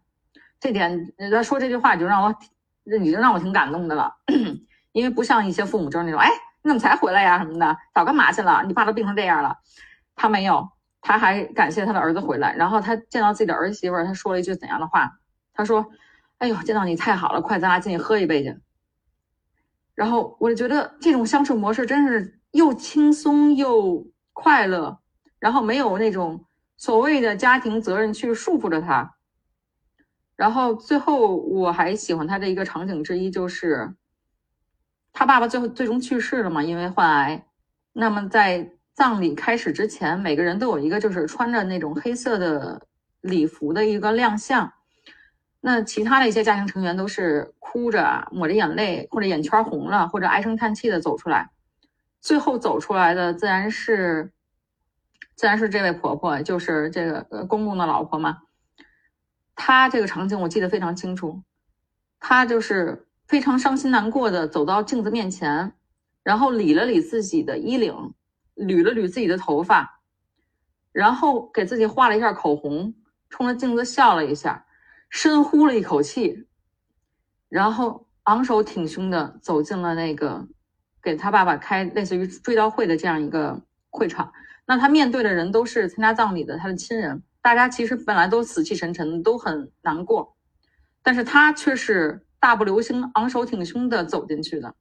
[0.59, 2.35] 这点他说这句话就让我，
[2.85, 4.15] 已经让我挺感动的了。
[4.93, 6.27] 因为不像一些父母就是那种，哎，
[6.63, 8.63] 你怎么才回来呀什么的，早干嘛去了？
[8.65, 9.57] 你爸都病成这样了。
[10.15, 10.67] 他没有，
[11.03, 12.55] 他还感谢他的儿子回来。
[12.55, 15.19] 然后他见到自己的儿媳妇，他说了一句怎样的话？
[15.53, 15.85] 他说
[16.39, 18.57] ：“哎呦，见到你太好了，快咱俩进去喝一杯去。”
[19.93, 24.97] 然后我就觉得这种相处模式真是又轻松又快乐，
[25.37, 26.43] 然后没有那种
[26.77, 29.15] 所谓的家庭责任去束缚着他。
[30.35, 33.93] 然后最后我还喜欢他的一个场景之一就是，
[35.11, 37.45] 他爸爸最后最终去世了嘛，因为患癌。
[37.91, 42.87] 那么在葬礼开始之前，每个人都有一个就是穿着那种黑色的
[43.21, 44.71] 礼服的一个亮相。
[45.61, 51.49] 那其他的一些家庭成员都是哭着、抹着眼泪，或者眼圈红了，或者唉声叹气的走出来。
[52.19, 54.31] 最后走出来的自然是，
[55.35, 58.41] 自然是这位婆婆，就是这个公公的老婆嘛。
[59.55, 61.41] 她这个场景我记得非常清楚，
[62.19, 65.73] 她就是非常伤心难过的走到镜子面前，
[66.23, 68.13] 然后理了理自己的衣领，
[68.55, 70.01] 捋了捋自己的头发，
[70.91, 72.93] 然后给自己画了一下口红，
[73.29, 74.65] 冲着镜子笑了一下。
[75.09, 76.47] 深呼了一口气，
[77.47, 80.47] 然后昂首挺胸的走进了那个
[81.03, 84.33] 给他爸爸开类似于追悼会的这样一个会场。
[84.65, 90.35] 那他面对的人都是参加葬礼的他的亲人，大家其实本来都死气沉沉的，都很难过，
[91.03, 94.73] 但是他却是大步流星、昂首挺胸的走进去的。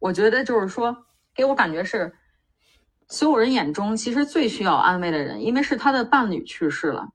[0.00, 2.12] 我觉得就是说，给我感觉是
[3.08, 7.08] 所有人眼中其实最需要安慰的人，因为是他的伴侣去世了。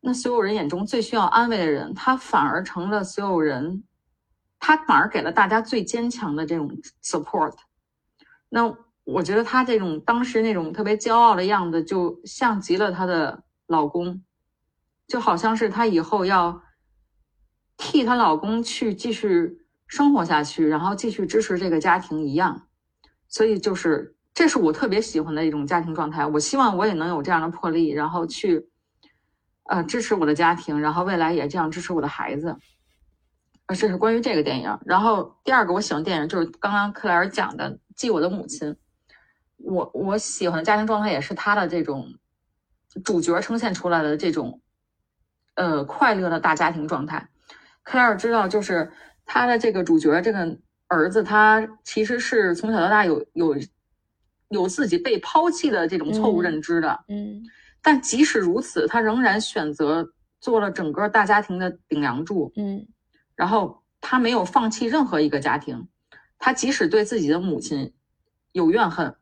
[0.00, 3.84] 那所有人眼中最需要安慰的人，他反而成了所有人，
[4.58, 6.70] 他反而给了大家最坚强的这种
[7.02, 7.54] support。
[8.48, 14.22] 那我觉得他这种当时那种特别骄傲的样子，就像极了她的老公，
[15.08, 16.62] 就好像是她以后要
[17.76, 22.68] 替她老公去继续生活下去，然后继续支持这个家庭一样。
[23.28, 26.26] 所以就是，这是我特别喜欢的一种家庭状态。
[26.26, 28.68] 我希望我也能有这样的魄力，然后去。
[29.66, 32.54] 呃，支持我的家庭，然后未来也这样支持我的孩子。
[33.66, 34.76] 呃，这是关于这个电影。
[34.84, 38.68] 然后第二个我喜欢电影就是刚刚克莱尔讲的《记我的母亲》。
[39.58, 42.12] 我我喜欢的家庭状态也是他的这种
[43.04, 44.60] 主角呈现出来的这种
[45.54, 47.28] 呃快乐的大家庭状态。
[47.84, 48.92] 克莱尔知道，就是
[49.24, 50.58] 他的这个主角这个
[50.88, 53.54] 儿子，他其实是从小到大有有
[54.52, 57.04] 有自己被抛弃的这种错误认知的。
[57.08, 57.42] 嗯。
[57.84, 60.08] 但即使如此，他仍然选择
[60.40, 62.52] 做了整个大家庭的顶梁柱。
[62.54, 62.86] 嗯，
[63.34, 65.88] 然后他没有放弃任何一个家庭，
[66.38, 67.92] 他即使对自己的母亲
[68.52, 69.12] 有怨恨，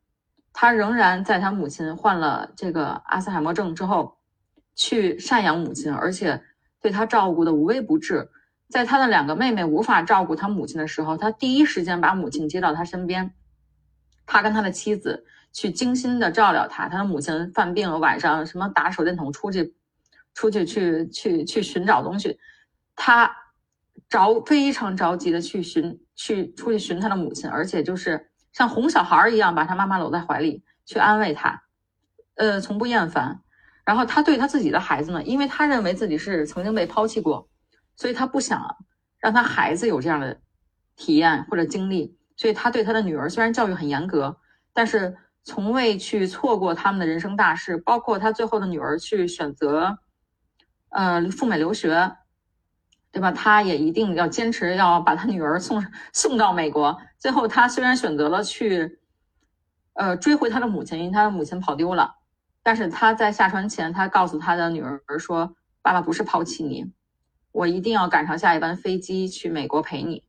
[0.53, 4.18] 他仍然在他母亲患了这个阿兹海默症之后，
[4.74, 6.43] 去赡养母亲，而且
[6.83, 8.28] 对他照顾的无微不至。
[8.68, 13.33] 在他的两个妹妹无法照顾他母亲的时候，他第一时间把母亲接到他身边。
[14.33, 19.74] 他跟他的妻子去精心的照料他，他的母亲犯病了，晚上什么打手电筒出去，
[20.35, 22.39] 出去去去去寻找东西，
[22.95, 23.28] 他
[24.09, 31.61] 着非常着急的去寻去出去寻他的母亲，而且就是像哄小孩一样把他妈妈搂在怀里去安慰他，
[32.37, 33.41] 呃，从不厌烦。
[33.85, 37.49] 然后他对他自己的孩子呢，因为他认为自己是曾经被抛弃过，
[37.97, 38.76] 所以他不想
[39.18, 40.41] 让他孩子有这样的
[40.95, 42.16] 体验或者经历。
[42.41, 44.34] 所以他对他的女儿虽然教育很严格，
[44.72, 45.14] 但是
[45.45, 49.99] 从未去错过他们的人生大事，包括他最后的女儿去选择，
[50.88, 52.16] 呃，赴美留学，
[53.12, 53.30] 对吧？
[53.30, 55.84] 他也一定要坚持要把他女儿送
[56.14, 56.99] 送到美国。
[57.18, 58.99] 最后他虽然选择了去，
[59.93, 62.11] 呃，追回他的母亲，因为他的母亲跑丢了，
[62.62, 66.91] 但是他在下船前，他告诉他的女儿说：“爸爸不是抛弃你，
[67.53, 70.24] 我一定要赶上下一班飞机去美国陪你。”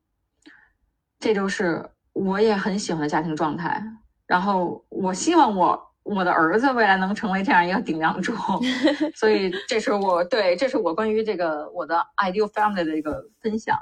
[1.18, 1.90] 这就是。
[2.14, 3.82] 我也很喜欢的家庭状态，
[4.28, 8.34] 然后我希望我我的儿子未来能成为这样一个顶梁柱，
[9.16, 13.80] 所以这是我对这是我关于这个我的 ideal family 的一个分享。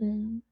[0.00, 0.42] 嗯，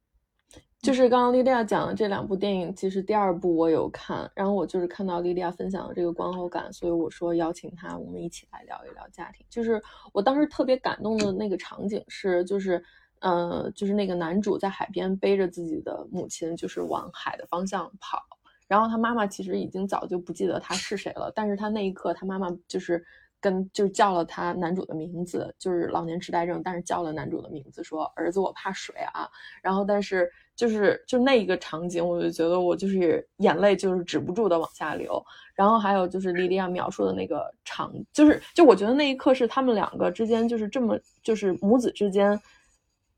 [0.80, 9.44] 就是刚刚莉莉娅讲的这两部电影，其实第二部我有看，然后我就是看到莉莉娅分享的这个观后感，所以我说邀请她，我们一起来聊一聊家庭。
[9.50, 9.82] 就是
[10.12, 12.82] 我当时特别感动的那个场景是，就是。
[13.20, 18.22] 呃，就是那个男主在海边背着自己的母亲，就是往海的方向跑。
[18.66, 23.04] 然后他妈妈其实已经早就不记得他是谁了，但是他那一刻，他妈妈就是
[23.38, 29.28] 跟就叫了他男主的名字，就是老年痴呆症，但是叫了男主的名字，说儿子，我怕水啊。
[29.62, 35.22] 然后但是就是就那一个场景，我就觉得我就是眼泪就是止不住的往下流。
[35.54, 42.40] 然后还有就是莉莉娅描述的那个场，就是就我觉得那一刻是他们两个之间就是这么就是母子之间。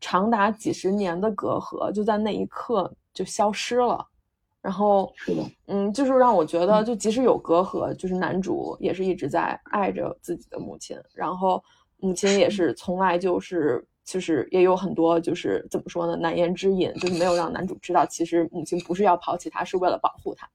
[0.00, 4.06] 长达几十年的隔阂就在那一刻就消失了，
[4.60, 11.62] 然后是的，嗯，就是让我觉得，就即使有隔阂，就是男主也是一直在爱着自己的母亲，然后
[11.98, 20.46] 母亲也是从来就是就是也有很多就是怎么说呢，难言之隐，就是没有让男主知道，其实母亲不是要抛弃他，是为了保护他。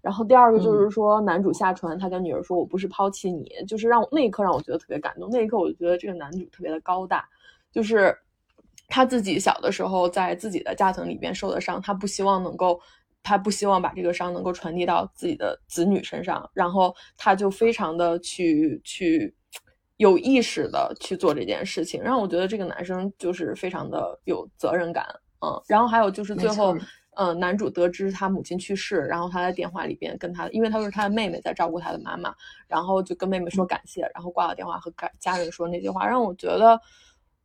[0.00, 5.28] 然后第二个就是说，男主下船，他跟女儿说：“我不是抛弃你。”就是让那一刻让我觉得特别感动。
[5.30, 7.28] 那一刻，我就觉得这个男主特别的高大，
[7.70, 8.16] 就是。
[8.88, 12.80] 他自己小的时候在自己的家庭里边受的伤，他不希望能够，
[13.22, 19.34] 他不希望把这个伤能够传递到自己的子女身上，然后他就非常的去去
[19.98, 25.04] 有意识的去做这件事情，让我觉得这个男生就是非常的有责任感，
[25.44, 26.74] 嗯，然后还有就是最后，
[27.16, 32.34] 嗯，男主得知他母亲去世，然后他在电话里边跟他，因为他是他的妹妹在照顾他的妈妈，
[32.66, 36.80] 然后就跟妹妹说感谢，然后挂了电话和家家人说那句话，让我觉得。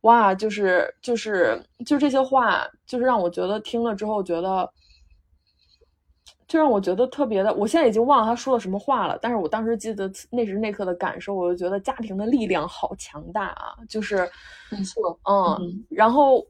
[0.04, 4.70] 哇，就是就是就这些话，就是让我觉得听了之后觉得，
[6.46, 7.52] 就让我觉得特别的。
[7.54, 13.74] 我现在已经忘了他说了什么话了，但是我当时记得那时那刻的感受，我就觉得家庭的力量好强大啊！
[13.88, 14.30] 就是，
[14.70, 15.84] 没错，嗯。
[15.88, 16.44] 然后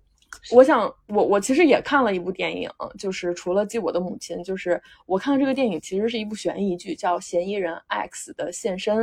[0.50, 2.68] 我想，我我其实也看了一部电影，
[2.98, 8.96] 就是除了记我的母亲，就是我看的这个电影其实是一部悬疑剧，叫《嫌疑人 X 的现身》。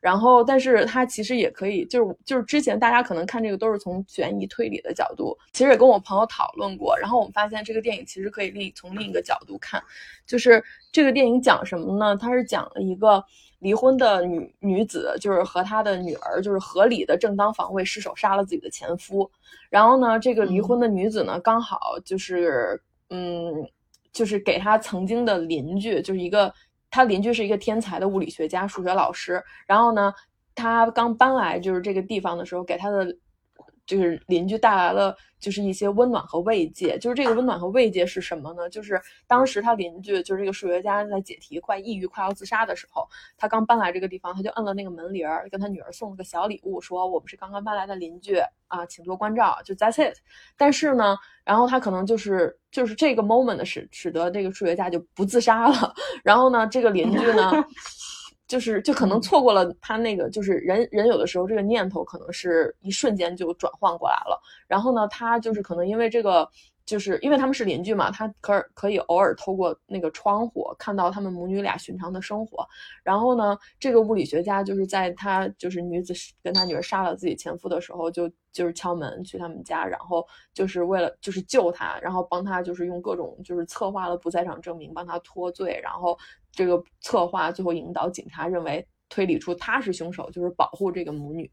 [0.00, 6.98] 然后，但是它其实也可以，就是就是之前大家可能看这个都是从悬疑推理的角度，其实也跟我朋友讨论过。
[6.98, 9.80] 然后我们发现这个电影其实可以另从另一个角度看，
[10.26, 10.60] 就是
[10.90, 12.16] 这个电影讲什么呢？
[12.16, 13.24] 它是讲了一个
[13.62, 19.30] 离婚的女女子，就是和她的女儿，就是合理的正当防卫失手杀了自己的前夫。
[19.70, 22.78] 然后呢，这个离婚的女子呢，刚好就是
[23.08, 23.66] 嗯，
[24.12, 26.52] 就是给她曾经的邻居，就是一个。
[26.94, 29.42] 她邻居是一个天才的物理学家、数学老师。
[29.66, 30.12] 然后呢，
[30.54, 33.16] 她刚搬来就是这个地方的时候，给她的
[33.92, 36.98] 就是邻居带来了就是一些温暖和慰藉。
[36.98, 38.70] 就是这个温暖和慰藉是什么呢？
[38.70, 43.06] 就是当时他邻居就是这个数学家在解题快抑郁、快要自杀的时候，
[43.36, 48.36] 他刚搬来这个地方，他就摁了那个门铃儿，跟他女儿送了个小礼物，说我们是刚刚搬来的邻居
[48.68, 49.58] 啊，请多关照。
[49.64, 50.16] 就 That's it。
[50.56, 51.16] 但是呢。
[51.44, 55.92] 然后他可能就是就是这个 moment 使使得这个数学家就不自杀了。
[56.22, 57.50] 然后呢，这个邻居呢，
[58.52, 64.38] 就是就可能错过了他那个，就是人人有的时候这个念头可能是一瞬间就转换过来了。
[64.68, 66.46] 然后呢，他就是可能因为这个。
[66.92, 72.68] 就是因为他们是邻居嘛，他可可以偶尔透过那个窗户看到他们母女俩寻常的生活。
[73.02, 76.12] 然后呢，这个物理学家就是在他就是女子
[76.42, 86.14] 跟他女儿杀了自己前夫的时候，就就是敲门去他们家，然后就是为了就是救他，然后帮他就是用各种就是策划了不在场证明帮他脱罪，然后
[86.50, 91.50] 这个策划最后引导警察认为推理出他是凶手，就是保护这个母女。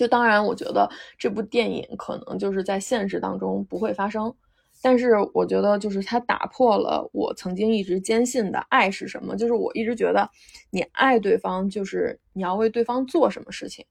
[0.00, 4.34] 就当然，我觉得这部电影可能就是在现实当中不会发生，
[4.80, 10.26] 但是我觉得就是它打破了我曾经一直坚信的爱是什么，就是我一直觉得
[10.70, 13.84] 你爱对方就是你要为对方做什么事情。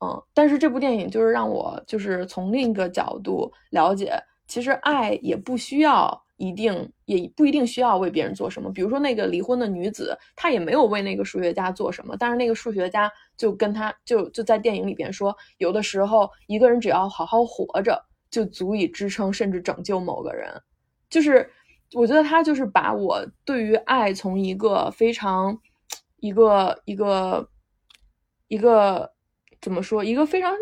[0.00, 8.72] 嗯，但是这部电影就是让我就是从另一个角度了解，其实爱也不需要一定，也不一定需要为别人做什么。
[8.72, 18.00] 比如说那个离婚的女子，她也没有为那个数学家做什么，但是那个数学家就跟她就就在电影里边说，有的时候一个人只要好好活着，
[18.30, 20.50] 就足以支撑甚至拯救某个人。
[21.08, 21.48] 就是
[21.94, 25.58] 我觉得他就是把我对于爱从一个非常
[26.20, 27.48] 一个一个
[28.48, 29.12] 一个。
[29.58, 30.04] 怎么说？
[30.04, 30.54] 一个非常，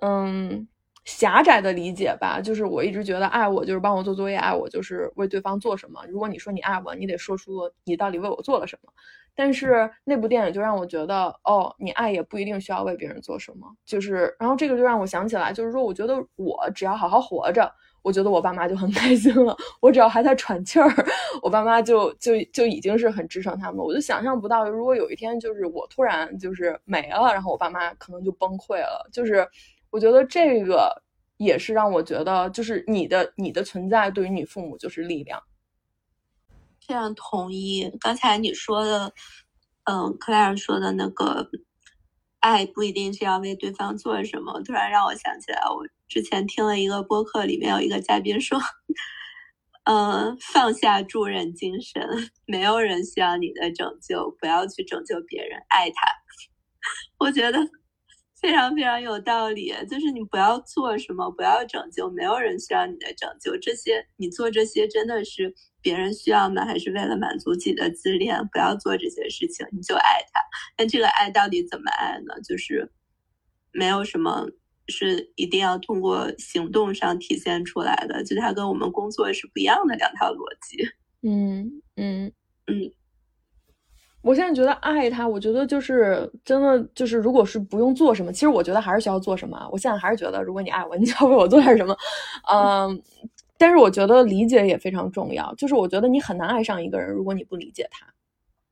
[0.00, 0.66] 嗯，
[1.04, 2.40] 狭窄的理解吧。
[2.40, 6.04] 就是我一直觉得爱我就是帮我做作业，爱我就是为对方做什么。
[6.08, 8.92] 如果你说你爱我，你得说出你到底为我做了什么。
[9.34, 13.66] 但是那部电影就让我觉得，哦，你爱也不一定需要为别人做什么。
[13.86, 17.72] 就是，然后这个就让我想起来，就是说，我觉得我只要好好活着。
[18.02, 19.56] 我觉得我爸妈就很开心了。
[19.80, 20.92] 我只要还在喘气儿，
[21.40, 23.78] 我爸妈就就就已经是很支撑他们。
[23.78, 29.08] 我就想象不到，如果有一天就是我突然就是没了，然后我爸妈可能就崩溃了。
[29.12, 29.48] 就是
[29.92, 31.02] 我觉得这个
[31.36, 35.40] 也是让我觉得，就是你的你的存在对于你父母就是力量。
[36.84, 39.14] 非常同意刚才你说的，
[39.84, 41.48] 嗯，克莱尔说的那个。
[42.40, 44.60] 爱不一定是要为对方做什么。
[44.62, 48.58] 突然让我想起来，我之前听了一个播客，里面有一个嘉宾说
[49.86, 52.04] ：“嗯，放下助人精神，
[52.44, 55.94] 没有人需要你的拯救，不要去拯救别人，爱他。
[57.20, 57.60] ”我觉得
[58.42, 59.72] 非常非常有道理。
[59.88, 63.56] 就是你不要做什么，不要拯救，没有人需要你的拯救。
[63.56, 65.54] 这些你做这些真的是。
[65.84, 66.64] 别人需要吗？
[66.64, 68.38] 还是为了满足自己的自恋？
[68.52, 70.40] 不要做这些事情，你就爱他。
[70.76, 72.40] 但这个爱到底怎么爱呢？
[72.44, 72.88] 就是
[73.72, 74.46] 没有什么
[74.86, 80.88] 是一定要通过行动上体现出来的，就它跟我们工作是不一样的两条逻辑。
[81.22, 82.32] 嗯嗯
[82.68, 82.92] 嗯。
[84.22, 89.68] 我现在觉得爱他，我觉得就是真的就是，如果是不用做什么，其实我觉得还是需要做什么。
[89.70, 91.96] 我现在还是觉得，如果你爱我，你就要为我做点什么。
[92.50, 93.02] 嗯。
[93.58, 98.04] 但是我觉得理解也非常重要，就是我觉得你很难爱上一个人，如果你不理解他，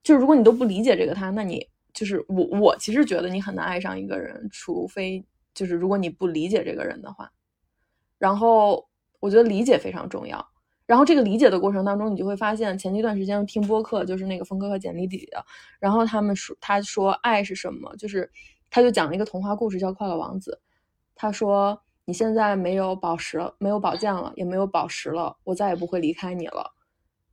[0.03, 1.65] 就是如果你都不理解这个他，那你
[1.95, 5.25] 就是我我其实觉得你很难爱上一个人，除非
[5.55, 7.31] 就是如果你不理解这个人的话，
[8.19, 8.85] 然后
[9.21, 10.45] 我觉得理解非常重要，
[10.91, 15.41] 然后这个理解的过程当中，你就会发现前一段时间听播客，就是那个峰哥和简历底的，
[15.79, 18.29] 然后他们说他说爱是什么，就是
[18.71, 20.59] 他就讲了一个童话故事叫《快乐王子》，
[21.15, 21.81] 他说。
[22.07, 26.69] 你现在没有宝石了，没有宝剑了，也没有宝石了，我再也不会离开你了。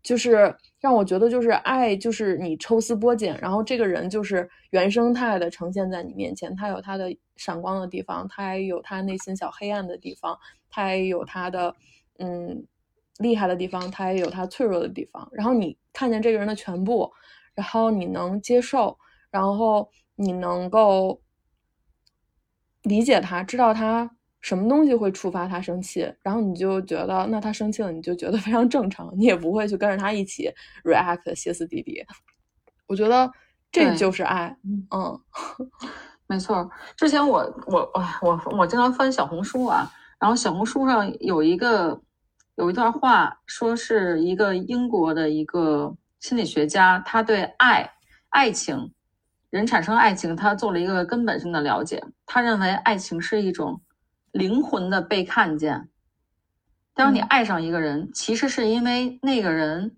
[0.03, 6.55] 就是让我觉得，就是爱，就是你抽丝剥茧，然后这个人就是原生态的呈现在你面前。
[6.55, 7.05] 他有他的
[7.37, 10.37] 闪光的地方，他也有他内心小黑暗的地方，
[10.69, 11.73] 他也有他的
[12.19, 12.63] 嗯
[13.19, 15.27] 厉害的地方，他也有他脆弱的地方。
[15.31, 17.11] 然后你看见这个人的全部，
[17.55, 18.97] 然后你能接受，
[19.31, 21.21] 然后你能够
[22.83, 24.11] 理解他，知道他。
[24.39, 26.09] 什么东西会触发他生气？
[26.21, 30.49] 然后你就觉得，那他生气了，你就觉得非常正常，你也不会去跟着他一起
[30.85, 32.05] react 歇斯底里。
[32.85, 33.29] 我觉得
[33.71, 34.55] 这就是爱。
[34.91, 35.19] 嗯，
[36.27, 36.69] 没错。
[36.95, 37.91] 之前我我
[38.21, 41.99] 我我经常翻小红书啊，然后小红书上有一个
[42.57, 47.89] 有一段话，说是一个英国的一个心理学家，他对爱
[48.29, 48.93] 爱情
[49.49, 52.03] 人产生爱情，他做了一个根本性的了解。
[52.27, 53.81] 他认为爱情是一种。
[54.33, 55.89] 灵魂的被看见。
[56.93, 59.95] 当你爱上一个人，其实是因为那个人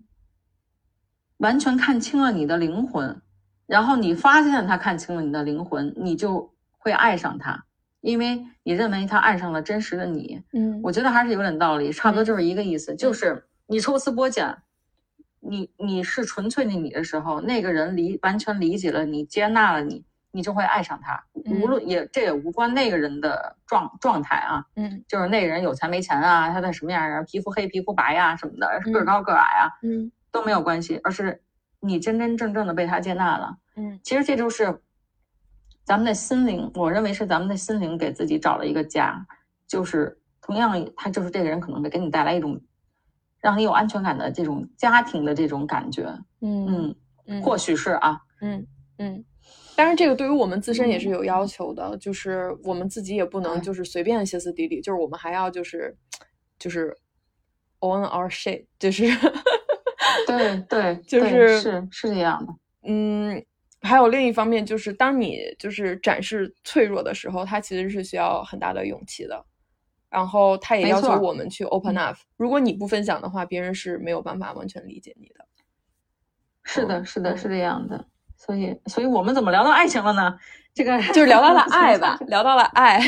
[1.38, 3.20] 完全看清了你的灵魂，
[3.66, 7.66] 然后你发现他看清了你的灵魂，你就会爱上他，
[8.00, 10.42] 因为你认为他爱上了真实的你。
[10.52, 14.56] 嗯，我觉得还是有点道理，差不多就是一个意思，就是你抽丝剥茧，
[15.40, 20.04] 你你是纯粹的你的时候，那个人理完全理解了你，接纳了你。
[20.32, 21.20] 你就会爱上他，
[21.60, 31.42] 无论也这也无关那个人的状状态啊，嗯，就是那个人有钱没钱啊，他在什么样人，皮肤黑皮肤白呀什么的，个高个矮啊，嗯，都没有关系，而是
[31.80, 34.80] 你真真正正的被他接纳了，嗯，其实这就是
[35.84, 39.26] 咱们的心灵，我认为是咱们的心灵给自己找了一个家，
[39.66, 42.60] 就是同样他就是这个人可能会给你带来一种
[43.40, 46.06] 让你有安全感的这种家庭的这种感觉，
[46.40, 46.94] 嗯
[47.26, 48.66] 嗯，或许是啊，嗯
[48.98, 49.24] 嗯。
[49.74, 55.96] 但是这个对于我们自身也是有要求的，就是我们自己也不能就是随便歇斯底里，就是我们还要就是
[56.58, 56.94] 就是
[57.80, 59.04] own our shit，就是
[60.26, 62.52] 对对， 就是是是这样的。
[62.82, 63.42] 嗯，
[63.82, 69.44] 还有另一方面就是，当你就是展示脆弱的时候，它其实是需要很大的勇气的。
[70.10, 72.16] 然后他也要求我们去 open up。
[72.36, 75.46] 如果你不分享的话，别人是没有办法完全理解你的。
[76.64, 78.04] 是的，是的，是这样的。
[78.36, 80.36] 所以，所以我们怎么聊到爱情了呢？
[80.74, 83.00] 这个 就是聊到了爱吧， 聊到了爱。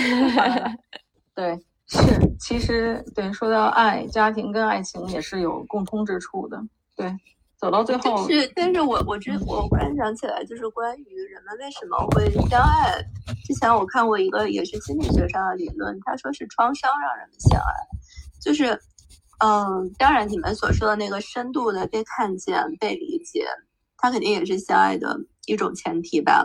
[1.35, 1.59] 对，
[1.89, 1.99] 是，
[2.39, 6.63] 其实对，说到爱，家庭跟爱情也是有共通之处的。
[6.95, 7.13] 对。
[7.63, 13.01] 走到最后是，但是我我之我忽然想起来，就是关于人们为什么会相爱。
[13.47, 17.73] 之前我看过一个也是心理学上的理论，他说是创伤让人们相爱。
[18.41, 18.77] 就是，
[19.39, 23.47] 嗯，当然你们所说的那个深度的被看见、被理解，
[23.97, 25.17] 它肯定也是相爱的
[25.47, 26.45] 一种前提吧。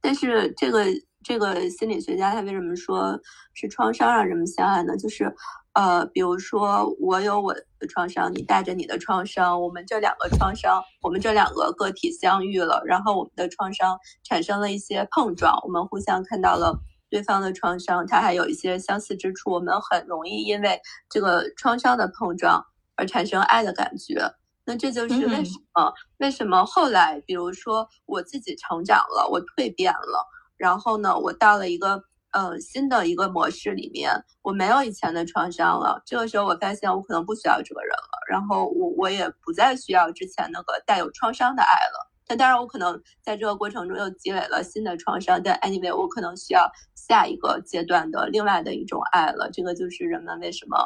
[0.00, 0.86] 但是这个
[1.22, 3.16] 这个心理学家他为什么说
[3.54, 4.96] 是创伤让人们相爱呢？
[4.96, 5.32] 就是。
[5.76, 16.80] 呃，比如说我有我的创伤，你带着你的创伤，我们这两个创伤，我们这两个个体相遇了，然后我们的创伤产生了一些碰撞，我们互相看到了
[17.10, 20.80] 对方的创伤，它还有一些相似之处，我们很容易因为
[21.10, 22.64] 这个创伤的碰撞
[22.96, 24.32] 而产生爱的感觉。
[24.64, 25.92] 那这就是为什么？
[26.16, 30.26] 为什么后来，比如说我自己成长了，我蜕变了，
[30.56, 32.02] 然后呢，我到了一个。
[32.36, 36.02] 嗯，新的一个模式里面，我没有以前的创伤了。
[36.04, 42.12] 这个时候，我发现我可能不需要这个人了，然后我我也不再需要之前那个带有创伤的爱了。
[42.26, 45.40] 但当然，我可能在这个过程中又积累了新的创伤。
[45.42, 49.48] 但 anyway，我可能需要下一个阶段的另外的一种爱了。
[49.50, 50.76] 这个就是人们为什么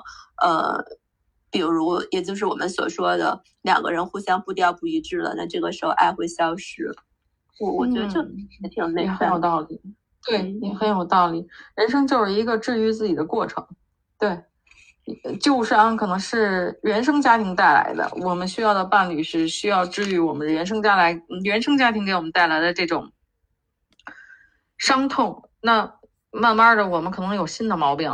[0.42, 0.84] 呃，
[1.50, 6.94] 比如，也就是我们所说的两个人互相步调不一致了，那这个时候爱会消失。
[7.58, 8.22] 我我觉得这
[8.62, 9.80] 也挺那很有道理。
[10.26, 11.46] 对，也很有道理。
[11.74, 13.66] 人生就是一个治愈自己的过程。
[14.18, 14.38] 对，
[15.40, 23.10] 旧伤可能是原生家庭带来的，我们需要的伴侣是需要治愈我们原生家来原生家庭给我们带来的这种
[24.76, 25.48] 伤痛。
[25.62, 25.94] 那
[26.30, 28.10] 慢慢的，我们可能有新的毛病，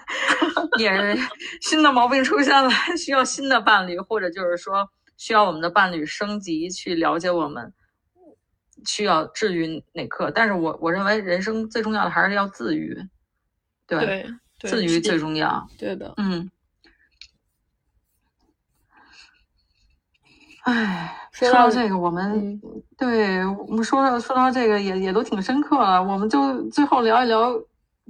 [0.78, 1.18] 也是
[1.60, 7.72] 新的毛病出现了，需要新的伴侣，或者就是说需要我们的伴侣升级去了解我们。
[8.86, 10.30] 需要治愈哪刻？
[10.30, 12.96] 但是我我认为人生最重要的还是要自愈，
[13.86, 14.26] 对，
[14.60, 15.66] 自愈最重要。
[15.78, 16.50] 对的，嗯。
[20.64, 22.60] 唉，说到这个，我们
[22.96, 26.00] 对我们说到说到这个也也都挺深刻了。
[26.00, 27.52] 我们就最后聊一聊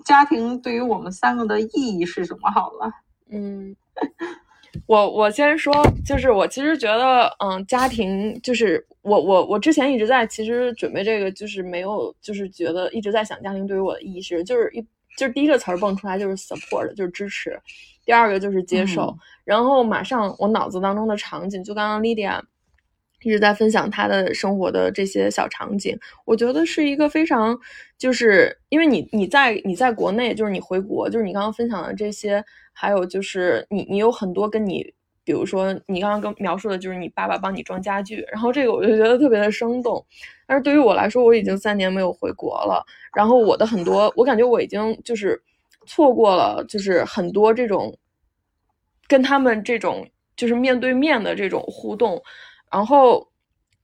[0.04, 1.68] 家庭对于我们三个的意
[1.98, 2.92] 义是什么好了。
[3.30, 3.74] 嗯。
[4.86, 5.72] 我我先说，
[6.04, 14.80] 就是我其实觉得，嗯，家庭就是我我我之前一直在其实准备这个，就是没有，就是觉得一直在想家庭对于我的意义是，就是一
[15.16, 17.60] 就是第一个词儿蹦出来就是 support，就是支持，
[18.04, 22.40] 第二个就是接受，然后马上我脑子当中的场景，就刚刚 Lydia
[23.22, 27.58] 一直在分享他的生活的这些小场景，我觉得是一个非常，
[27.98, 32.44] 就是因为你你在你在国内，就是你回国，就是你刚刚分享的这些。
[32.74, 34.82] 还有就是你，你有很多跟你，
[35.24, 40.02] 比如说你刚刚跟描述的，就是你爸爸帮你装家具，然后这个我就觉得特别的生动。
[40.46, 42.82] 但是对于我来说，我已经三年没有回国了，
[43.14, 45.38] 然后我的很多，我感觉我已经就是
[45.86, 47.94] 错过了，就是很多这种
[49.06, 52.22] 跟他们这种就是面对面的这种互动，
[52.72, 53.26] 然后，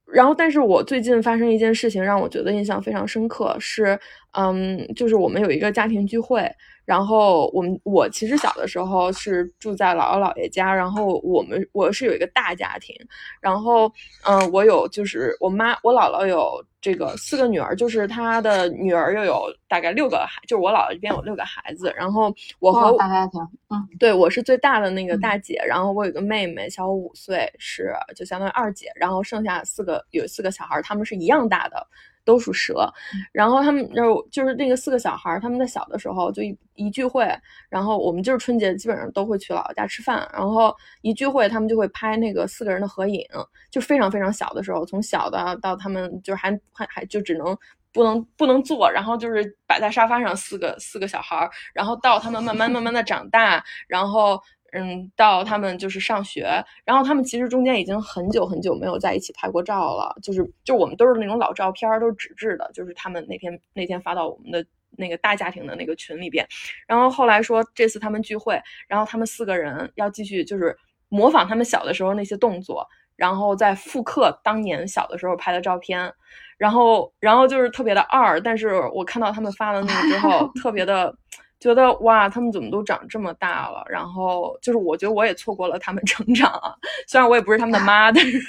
[0.06, 3.98] 然后，但是我最近发生一件事情让我觉得印象非常深刻，是，
[4.32, 6.51] 嗯，就是我们有一个家庭聚会。
[6.89, 12.97] 然后我们我其实小的时候是住在姥姥姥爷家，然后我们我是有一个大家庭，
[13.43, 13.93] 然后
[14.24, 23.39] 嗯，我有就是我妈我姥姥有这个四个女儿，就是她的女儿又有大概六个孩，就是我姥姥这边有六个孩子，然后我和大家庭，
[23.69, 31.86] 嗯，对我是最大的那个大姐，然后我有个妹妹小我五岁，是就相当于二姐，然后剩下四个有四个小孩，他们是一样大的。
[32.29, 32.93] 都属蛇，
[33.33, 37.27] 然后他们就就是那个四个小孩，他们在小的时候就一一聚会，
[37.71, 43.25] 然后我们就是春节基本上都会去姥姥家吃饭，然后一聚会他们就会拍那个四个人的合影，
[43.71, 47.57] 就非常非常小的时候，从小的到他们就是还还还就只能
[47.95, 54.39] 不能不能坐，然后就是摆在沙发上四个四个小孩儿，然后到他们慢慢慢慢的长大，然后。
[54.73, 56.47] 嗯，到他们就是上学，
[56.85, 66.47] 然后他们其实中间已经很久很久没有在一起拍过照了，就是就我们都是那种老照片，都是纸质的，就是他们那天那天发到我们的那个大家庭的那个群里边，
[66.86, 70.77] 然后后来说这次他们聚会，然后他们四个人要继续就是
[71.09, 72.86] 模仿他们小的时候那些动作，
[73.16, 76.12] 然后再复刻当年小的时候拍的照片，
[76.59, 81.16] 然后然后就是特别的二，但是我看到他们发的那个之后， 特别的。
[81.61, 83.85] 觉得哇，他们怎么都长这么大了？
[83.89, 86.73] 然后就是我觉得我也错过了他们成长啊。
[87.07, 88.41] 虽然我也不是他们的妈，但 是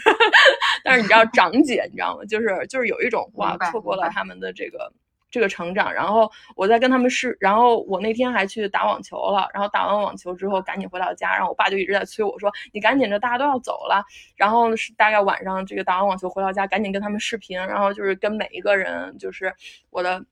[0.84, 2.24] 但是你知道 长姐，你知道吗？
[2.26, 4.94] 就是就是有一种哇，错过了他们的这个
[5.32, 5.92] 这个成长。
[5.92, 9.48] 然后我在跟他们试，然后我那天还去打网球了。
[9.56, 14.06] 然后打完网球之后赶紧回到家，然后我爸就一直在催我说：“你赶紧的，大家都要走了。”
[14.38, 19.52] 然后是大概晚上这个打完网球回到家，赶紧跟他们视频，然后就是跟每一个人，就是
[19.90, 20.24] 我的。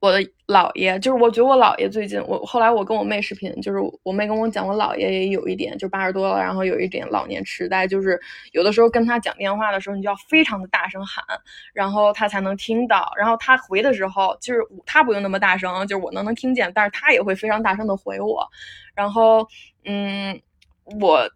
[0.00, 8.18] 我的姥爷就是，我觉得我姥爷最近，我后来我跟我妹视频，就是我妹跟我讲，我姥爷也有一点，就八十多了，然后有一点老年痴呆，就是
[8.52, 11.22] 有的时候跟他讲电话的时候，你就要非常的大声喊，
[11.74, 18.48] 然后他才能听到，然后他回的时候，就是他不用那么大声，就是我能能听见，但是他也会非常大声的回我，
[18.94, 19.46] 然后
[19.84, 20.40] 嗯，
[21.00, 21.28] 我。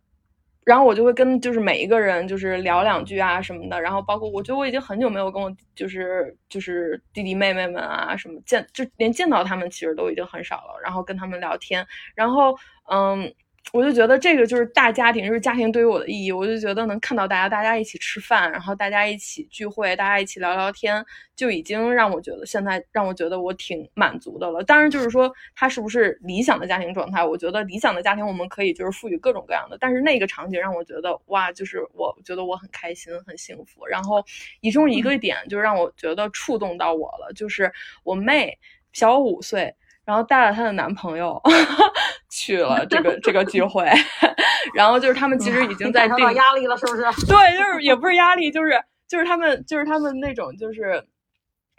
[0.68, 12.54] 然后我就会跟就是每一个人就是聊两句啊什么的，然后包括我觉得我已经很久没有跟我就是就是弟弟妹妹们啊什么见就连见到他们其实都已经很少了，然后跟他们聊天，然后
[12.90, 13.32] 嗯。
[13.72, 16.32] 我就觉得这个就是大家庭，就是家庭对于我的意义。
[16.32, 21.04] 我就觉得能看到大家，大家一起吃饭，然后大家一起聚会，大家一起聊聊天，
[21.36, 24.62] 就已经让我觉得现在让我觉得我挺满足的了。
[24.64, 27.22] 当然，就是说它是不是理想的家庭状态？
[27.22, 33.86] 我觉得理想的家庭我们可以就是赋予各种各样的，但是那个场景让我觉得哇，就是我觉得我很开心，很幸福。
[33.86, 34.24] 然后
[34.62, 37.70] 其中一个点就让我觉得触动到我了，就是
[38.02, 38.58] 我妹
[38.94, 39.74] 小我五岁。
[40.08, 41.38] 然后带了她的男朋友
[42.32, 43.86] 去了这个这个聚会，
[44.74, 47.02] 然后就是他们其实已经在 定压力了，是不是？
[47.26, 51.06] 对，就是也不是压力，就是就是他们就是他们那种就是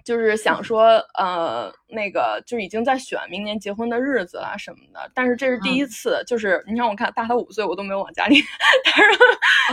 [0.06, 8.36] 就是想说呃那个就是已经在选明年结婚的日子啊什么的，但是这是第一次，就是你让我看大她五岁，我都没有往家里，
[8.86, 9.18] 但是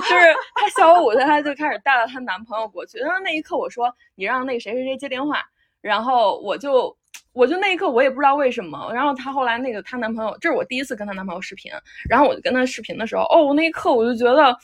[0.08, 5.44] 就是她小我五岁，她就开始带了她男朋友过去，然后那一刻我说你让那个谁谁谁接电话，
[5.82, 6.96] 然后我就。
[7.32, 11.70] 我就那一刻我也不知道为什么，然后她后来那个她男朋友，这是我第一次跟她男朋友视频，
[12.08, 14.56] 然后我就跟她视频的时候，哦，我那一刻我就觉得，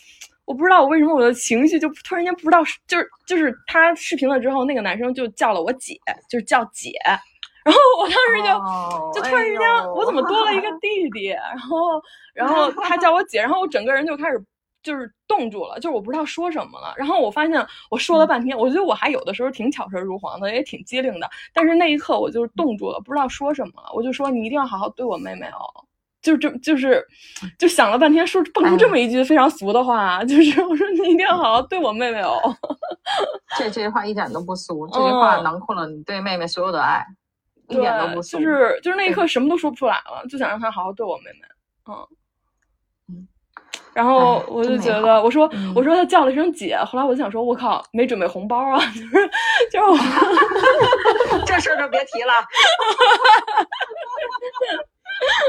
[0.44, 5.96] 我不知道我为什么我的情绪就突然间不知道，就是就是她视频了之后，那个男生就叫了我姐，
[6.28, 6.92] 就是叫姐，
[7.64, 12.02] 然后我当时就就突然之间我怎么多了一个 弟弟，然后
[12.34, 14.42] 然后他叫我姐，然后我整个人就开始。
[14.82, 16.92] 就是冻住了，就是我不知道说什么了。
[16.96, 21.30] 然后我发现我说了半天，我觉得我还有的时候挺巧舌如簧的，也挺机灵的。
[21.52, 23.90] 但是那一刻我就是冻住了，不知道说什么了。
[23.94, 25.62] 我就说你一定要好好对我妹妹哦，
[26.20, 27.06] 就就就是
[27.58, 32.38] 就想了半天，说蹦出这么一句非常俗的话， 就是我说你一定要好好对我妹妹哦。
[33.58, 37.04] 这这句话一点都不俗， 这句话囊括了你对妹妹所有的爱，
[37.68, 38.38] 一点都不俗。
[38.38, 41.40] 就是就是那一刻什么都说不出来了，就想让她好好对我妹妹。
[41.88, 42.06] 嗯。
[43.94, 49.30] 然后我就觉得，我说我说他叫了一声姐，后来我就想说，我靠，没准备红包啊，就是
[49.70, 49.80] 就
[51.46, 52.32] 这事儿就别提了，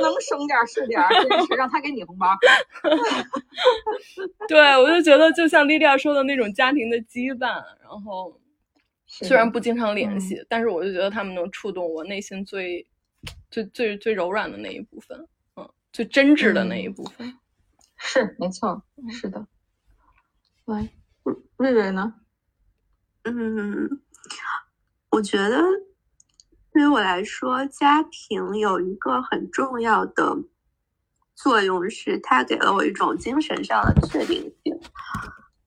[0.01, 2.27] 能省点是点，真是让他给你红包。
[4.47, 8.37] 对，我就觉得就像莉莉亚说的那种家庭的羁绊，然后
[9.07, 12.85] 虽然不经常联系，但是我就觉得他们能触动我内心最
[13.49, 17.37] 最最最柔软的那一部分，嗯，最真挚的那一部分。
[18.05, 19.47] 是没错，是的。
[20.65, 20.89] 喂，
[21.57, 22.13] 瑞瑞呢？
[23.23, 24.01] 嗯，
[25.09, 25.61] 我觉得
[26.71, 30.37] 对于我来说，家庭有一个很重要的
[31.33, 34.79] 作用，是它给了我一种精神上的确定性。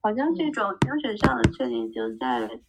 [0.01, 2.61] 好像这种精神上的确定性，在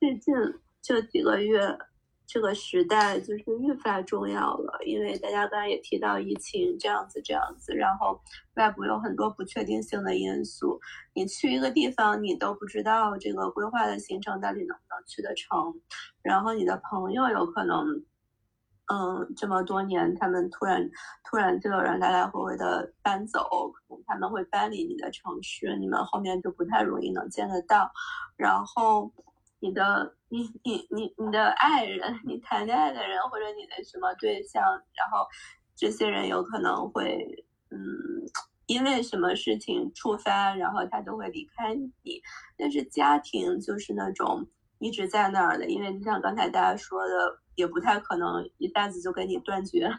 [0.00, 0.34] 最近
[0.80, 1.78] 这几个月。
[2.26, 8.18] 这个时代就是愈发重要了，因为大家刚才也提到疫情这样子这样子，然后
[8.54, 10.80] 外部有很多不确定性的因素。
[11.12, 15.74] 你去一个地方，你都不知道这个规划的行程到底能不能去得成。
[16.22, 17.86] 然后你的朋友有可能，
[18.86, 20.90] 嗯，这么多年他们突然
[21.30, 23.46] 突然就有人来来回回的搬走，
[24.06, 27.92] 他们会搬离你的城市，你们后面就不太容易能见得到。
[28.36, 29.12] 然后。
[29.64, 35.26] 你的你你你你的爱人，你谈恋爱的人，或者你的什么对象，然后
[35.74, 37.24] 这些人有可能会，
[37.70, 37.78] 嗯，
[38.66, 42.20] 因为什么事情触发，然后他就会离开你。
[42.58, 44.46] 但是家庭就是那种
[44.80, 49.90] 一直在那儿的，因为就像刚才大家说的，也不太可能一下子就跟你断绝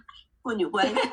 [0.43, 0.93] 父女关系，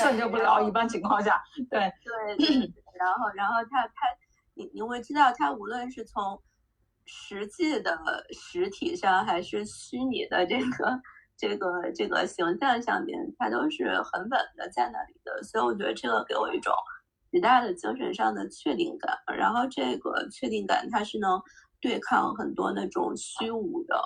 [0.00, 0.62] 断绝 不了。
[0.62, 2.36] 一般情况下，对对，
[3.00, 4.06] 然后然后他他，
[4.54, 6.40] 你你会知道，他无论是从
[7.06, 7.98] 实际的
[8.30, 11.00] 实体上还是虚拟的这个
[11.36, 16.72] 这个这个形象上面，它都是很稳的在那里的，所以我觉得这个给我一种
[17.30, 19.16] 极大的精神上的确定感。
[19.36, 21.40] 然后这个确定感，它是能
[21.80, 24.00] 对抗很多那种虚无的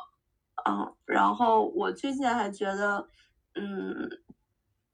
[0.68, 3.06] 嗯，然后我最近还觉得，
[3.54, 4.08] 嗯，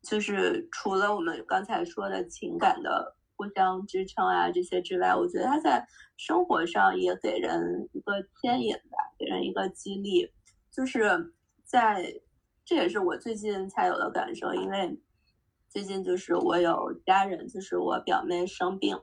[0.03, 5.87] 就是除了我们刚才说的情感的互相支撑啊这些之外，我觉得他在
[6.17, 10.31] 生活上也给人一个牵引吧，给人一个激励，
[10.71, 11.35] 就是
[11.65, 12.21] 在
[12.65, 15.01] 这也是我最近才有的感受，因为
[15.69, 18.97] 最近就是我有家人，就是我表妹生病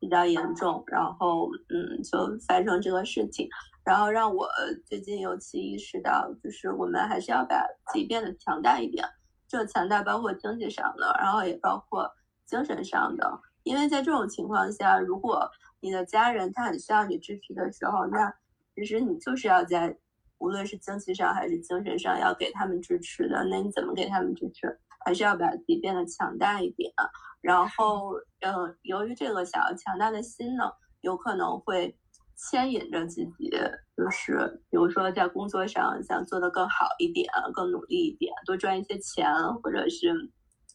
[0.00, 3.48] 比较严重，然后嗯，就发生这个事情。
[3.84, 4.48] 然后让我
[4.86, 9.06] 最近尤其意识到，就是我们还是要把自己变得强大一点。
[9.46, 12.10] 这强大包括经济上的，然后也包括
[12.46, 13.40] 精神上的。
[13.64, 15.50] 因为在这种情况下，如果
[15.80, 18.32] 你的家人他很需要你支持的时候，那
[18.76, 19.98] 其实你就是要在
[20.38, 23.44] 无论是经济上还是精神上要给他们支持的。
[23.50, 24.78] 那你怎么给他们支持？
[25.04, 26.92] 还是要把自己变得强大一点。
[27.40, 30.70] 然后，嗯，由于这个想要强大的心呢，
[31.00, 31.98] 有可能会。
[32.36, 33.48] 牵引着自己，
[33.96, 37.24] 就是比如说在工作上想做得更好一点，
[37.54, 39.32] 更努力一点，多赚一些钱，
[39.62, 40.12] 或者是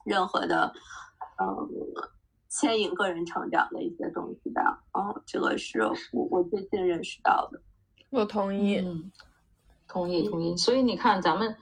[0.05, 0.71] 任何的，
[1.37, 1.45] 嗯，
[2.49, 4.83] 牵引个人成长的一些东西吧。
[4.91, 5.81] 哦，这个是
[6.11, 7.61] 我我最近认识到的。
[8.09, 9.11] 我同意，嗯，
[9.87, 10.57] 同意同意。
[10.57, 11.55] 所以你看，咱们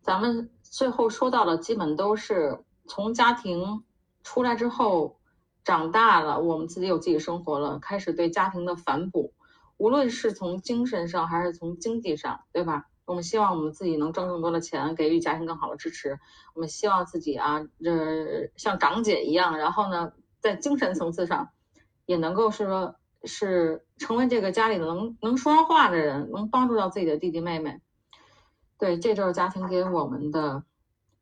[0.00, 3.84] 咱们最后说到的，基本都是从家庭
[4.22, 5.14] 出来之后。
[5.66, 9.32] 长大了，我们自己有自己生活了，开始对家庭的反哺，
[9.78, 12.86] 无论是从精神上还是从经济上，对吧？
[13.06, 16.18] 我们希望我们自己能挣更多的钱，给予家庭更好的支持。
[16.54, 21.50] 我们希望自己啊，呃，像长姐一样，然后呢，在精神层次上，
[22.04, 27.80] 也能够是说，是成为这个家里能能说上话的人，能帮助到自己的弟弟妹妹。
[28.78, 30.64] 对，这就是家庭给我们的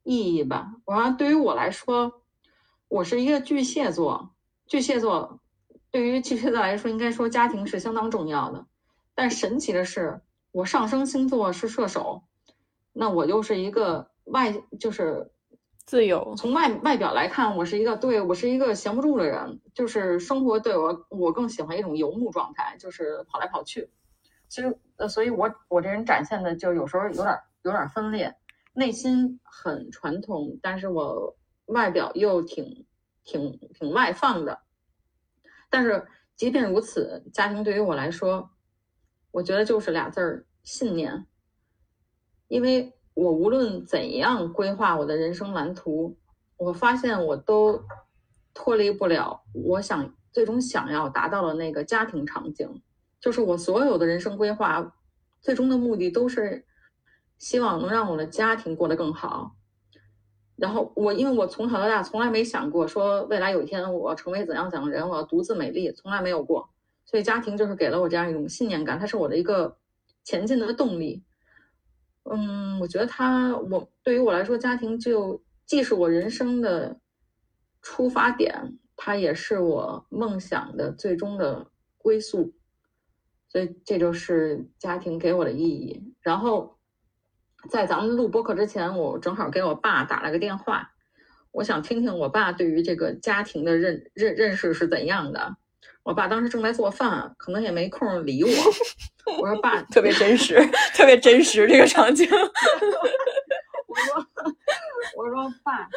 [0.03, 0.73] 意义吧。
[0.87, 2.23] 我说，对于我来说，
[2.89, 4.35] 我是一个巨蟹座。
[4.67, 5.41] 巨蟹座
[5.91, 8.67] 对于巨蟹座来说，应该说家庭是相当重要的。
[9.15, 10.23] 但神奇的是，
[10.55, 12.23] 我上升星座是射手，
[12.93, 15.33] 那我就是一个外，就是
[15.85, 16.37] 自由。
[16.37, 23.91] 从外外表来看，我是一个对我是一个闲不住的人，就是生活对我我更喜欢一种游牧状态，就是跑来跑去。
[24.49, 28.33] 其实呃，所以我我这人展现的就有时候有点有点分裂，
[28.75, 31.37] 内心很传统，但是我
[31.67, 32.87] 外表又挺。
[33.27, 34.61] 挺挺外放的，
[35.71, 36.07] 但是
[36.37, 38.51] 即便如此，家庭对于我来说，
[39.35, 41.27] 我觉得就是俩字儿：信念。
[42.47, 46.17] 因为我无论怎样规划我的人生蓝图，
[46.57, 47.83] 我发现我都
[48.53, 52.81] 脱离不了我想最终想要达到的那个家庭场景。
[53.21, 54.95] 就是我所有的人生规划，
[55.41, 56.65] 最终的目的都是
[57.37, 59.57] 希望能让我的家庭过得更好。
[60.55, 66.71] 然后我，因为我从小到大从来没想过说未来有一天我要成为怎样怎样的人，我要独自美丽，从来没有过。
[67.15, 69.79] 所以家庭就是给了我这样一种信念感，它是我的一个
[70.25, 71.23] 前进的动力。
[72.25, 76.99] 嗯，我觉得它，我对于我来说，家庭就既是我人生的
[77.83, 82.53] 出发点，它也是我梦想的最终的归宿。
[83.47, 86.03] 所以这就是家庭给我的意义。
[86.21, 86.77] 然后。
[87.71, 90.91] 在咱们录播课之前，我正好给我爸打了个电话，
[91.51, 95.57] 我想听听我爸对于这个家庭的认认认识是怎样的。
[96.03, 98.51] 我爸当时正在做饭，可能也没空理我。
[99.41, 100.61] 我说爸，特别真实，
[100.95, 102.29] 特别真实这个场景。
[102.31, 104.27] 我说
[105.17, 105.89] 我说爸，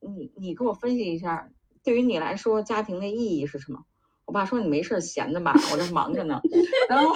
[0.00, 1.48] 你你给我分析一下，
[1.84, 3.84] 对于你来说家庭的意义是什么？
[4.24, 6.40] 我爸说你没事闲的吧，我这忙着呢。
[6.88, 7.14] 然后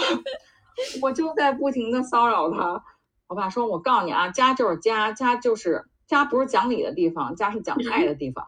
[1.03, 2.85] 我就在不停的骚扰他。
[3.27, 8.47] 我爸说：“我告诉你啊，家就是家，家就是家，不是讲理的地方，家是讲爱的地方。”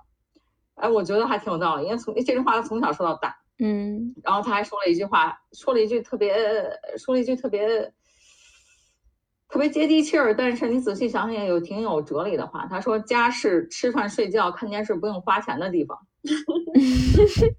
[0.77, 3.39] 哎，我觉得还挺有道理，因为从这句话他从小说到大。
[3.65, 6.35] 嗯，然后他还说了一句话，说了一句特别，
[6.99, 7.67] 说了一句特别
[9.49, 12.67] 特别接地气儿，但是你仔细想想，有挺有哲理的话。
[12.67, 15.99] 他说：“家是吃饭、睡觉、看电视不用花钱的地方。”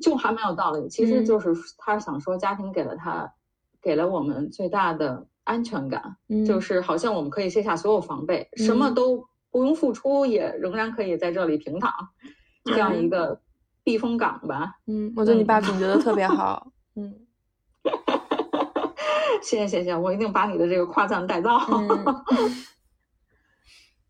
[0.00, 0.88] 就还蛮有道理。
[0.88, 3.30] 其实就是他想说，家庭给了他，
[3.82, 5.26] 给了我们最大的。
[5.48, 6.14] 安全感，
[6.46, 11.90] 就是好像我们可以卸下所有防备，什么都不用付出，也仍然可以在这里平躺，
[12.64, 13.40] 这样一个
[13.88, 14.74] 避风港吧。
[14.86, 16.70] 嗯，我觉得你爸总结的特别好。
[16.94, 17.10] 嗯，
[19.40, 21.58] 谢谢谢谢，我一定把你的这个夸赞带到。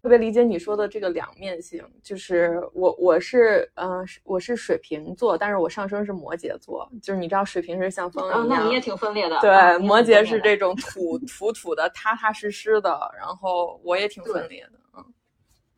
[0.02, 9.38] 特别理解你说的这个两面性，就是我我是嗯我是水瓶座，但是我上升是摩羯座，就是你知道水瓶是像风一样，那你也挺分裂的。
[9.40, 14.77] 对，摩羯是这种土土土的、踏踏实实的，然后我也挺分裂的。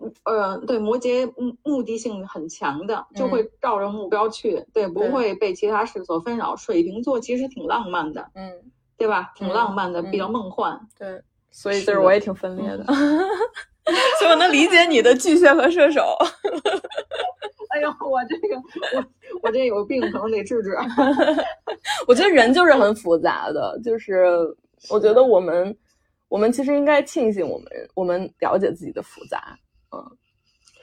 [0.00, 6.56] 嗯，呃，对，摩羯目目的性很强的，就会照着目标去，对，不会被其他事所纷扰。
[6.56, 8.50] 水瓶座其实挺浪漫的，嗯，
[8.96, 9.32] 对吧？
[9.36, 10.78] 挺浪漫的，嗯比较梦幻。
[10.98, 11.20] 对，
[11.50, 12.84] 所以就是我也挺分裂的，
[14.18, 16.16] 所以我能理解你的巨蟹和射手。
[17.70, 18.56] 哎呦，我这个
[18.96, 19.04] 我
[19.42, 20.76] 我这有病，可能得治治。
[22.08, 24.24] 我觉得人就是很复杂的，就是
[24.88, 25.76] 我觉得我们
[26.28, 29.56] 我们其实应该庆幸我们我们了解自己的复杂，
[29.92, 30.16] 嗯，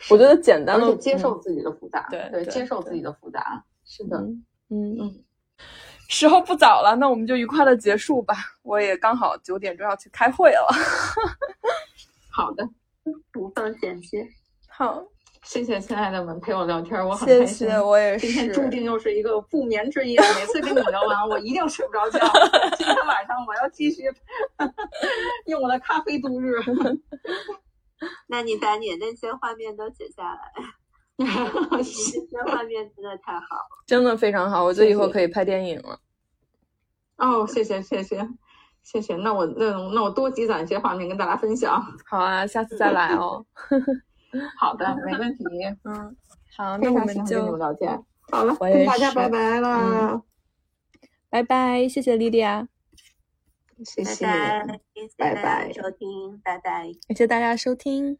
[0.09, 3.63] 我觉得简单的接受自己的复杂，对，对对接受自己的复杂。
[3.85, 5.15] 是的，嗯嗯嗯，
[6.09, 8.35] 时候不早了，那我们就愉快的结束吧。
[8.63, 10.67] 我也刚好九点钟要去开会了。
[12.29, 12.67] 好的，
[13.35, 14.27] 无缝衔接。
[14.67, 15.03] 好，
[15.43, 17.67] 谢谢亲爱的们陪我聊天，我很谢开心。
[17.69, 18.51] 谢，我也今天是。
[18.51, 22.19] 注定又是一个不眠之夜，每次跟你聊完，我一定睡不着觉。
[22.77, 24.03] 今天晚上我要继续
[25.47, 26.61] 用我的咖啡度日。
[28.27, 30.39] 那你把你的那些画面都写下来，
[31.17, 33.83] 你这些画面真的太好了。
[33.85, 35.99] 真的非常好，我觉得以后可以拍电影了。
[37.17, 38.27] 哦，谢谢谢谢
[38.83, 41.81] 谢谢，那我那那我多积攒一些画面跟大家分享。
[42.05, 43.45] 好啊，下次再来哦。
[44.59, 45.43] 好的，没问题。
[45.85, 46.15] 嗯，
[46.55, 48.03] 好，非那我们就聊天。
[48.29, 50.21] 好了，跟大家拜拜了嗯，
[51.29, 52.67] 拜拜，谢谢莉莉娅，
[53.85, 54.25] 谢谢。
[54.25, 56.91] 拜拜，谢谢拜大家拜收听，拜拜。
[57.07, 58.17] 感谢大家收听。